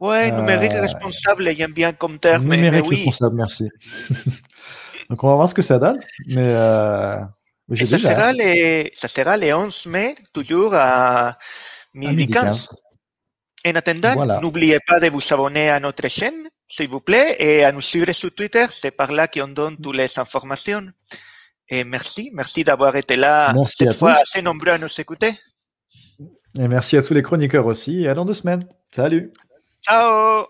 Ouais, 0.00 0.30
numérique 0.30 0.72
euh, 0.72 0.80
responsable, 0.80 1.54
j'aime 1.54 1.72
bien 1.72 1.92
comme 1.92 2.18
terme. 2.18 2.44
Numérique 2.44 2.72
mais 2.72 2.88
oui. 2.88 2.96
responsable, 2.96 3.36
merci. 3.36 3.68
Donc 5.10 5.22
on 5.24 5.28
va 5.28 5.34
voir 5.34 5.48
ce 5.50 5.54
que 5.54 5.62
ça 5.62 5.78
donne. 5.78 6.00
Mais, 6.28 6.46
euh, 6.48 7.18
ça, 7.74 7.98
sera 7.98 8.32
les, 8.32 8.90
ça 8.94 9.08
sera 9.08 9.36
le 9.36 9.52
11 9.52 9.86
mai, 9.86 10.14
toujours 10.32 10.72
à 10.74 11.36
midi 11.92 12.28
15. 12.28 12.70
En 13.66 13.74
attendant, 13.74 14.40
n'oubliez 14.40 14.78
pas 14.86 15.00
de 15.00 15.08
vous 15.08 15.20
abonner 15.32 15.68
à 15.68 15.80
notre 15.80 16.08
chaîne, 16.08 16.48
s'il 16.70 16.88
vous 16.88 17.00
plaît, 17.00 17.36
et 17.38 17.64
à 17.64 17.72
nous 17.72 17.80
suivre 17.80 18.10
sur 18.12 18.32
Twitter. 18.32 18.64
C'est 18.70 18.92
par 18.92 19.12
là 19.12 19.26
qu'on 19.26 19.48
donne 19.48 19.76
toutes 19.76 19.96
les 19.96 20.18
informations. 20.18 20.86
Et 21.68 21.84
merci, 21.84 22.30
merci 22.32 22.64
d'avoir 22.64 22.96
été 22.96 23.16
là 23.16 23.52
merci 23.54 23.76
cette 23.78 23.94
fois 23.94 24.12
assez 24.12 24.42
nombreux 24.42 24.72
à 24.72 24.78
nous 24.78 24.88
écouter. 24.98 25.32
Et 26.58 26.68
merci 26.68 26.96
à 26.96 27.02
tous 27.02 27.14
les 27.14 27.22
chroniqueurs 27.22 27.66
aussi. 27.66 28.04
Et 28.04 28.08
à 28.08 28.14
dans 28.14 28.24
deux 28.24 28.34
semaines. 28.34 28.66
Salut. 28.94 29.32
Ciao 29.82 30.46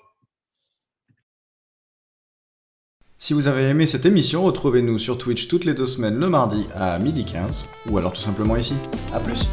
Si 3.19 3.35
vous 3.35 3.49
avez 3.49 3.69
aimé 3.69 3.87
cette 3.87 4.07
émission, 4.07 4.43
retrouvez-nous 4.45 4.99
sur 4.99 5.19
Twitch 5.19 5.49
toutes 5.49 5.65
les 5.65 5.75
deux 5.75 5.87
semaines 5.87 6.19
le 6.19 6.29
mardi 6.29 6.67
à 6.75 6.99
12h15 6.99 7.67
ou 7.91 7.99
alors 7.99 8.13
tout 8.13 8.23
simplement 8.23 8.57
ici. 8.57 8.75
A 9.13 9.21
plus 9.21 9.47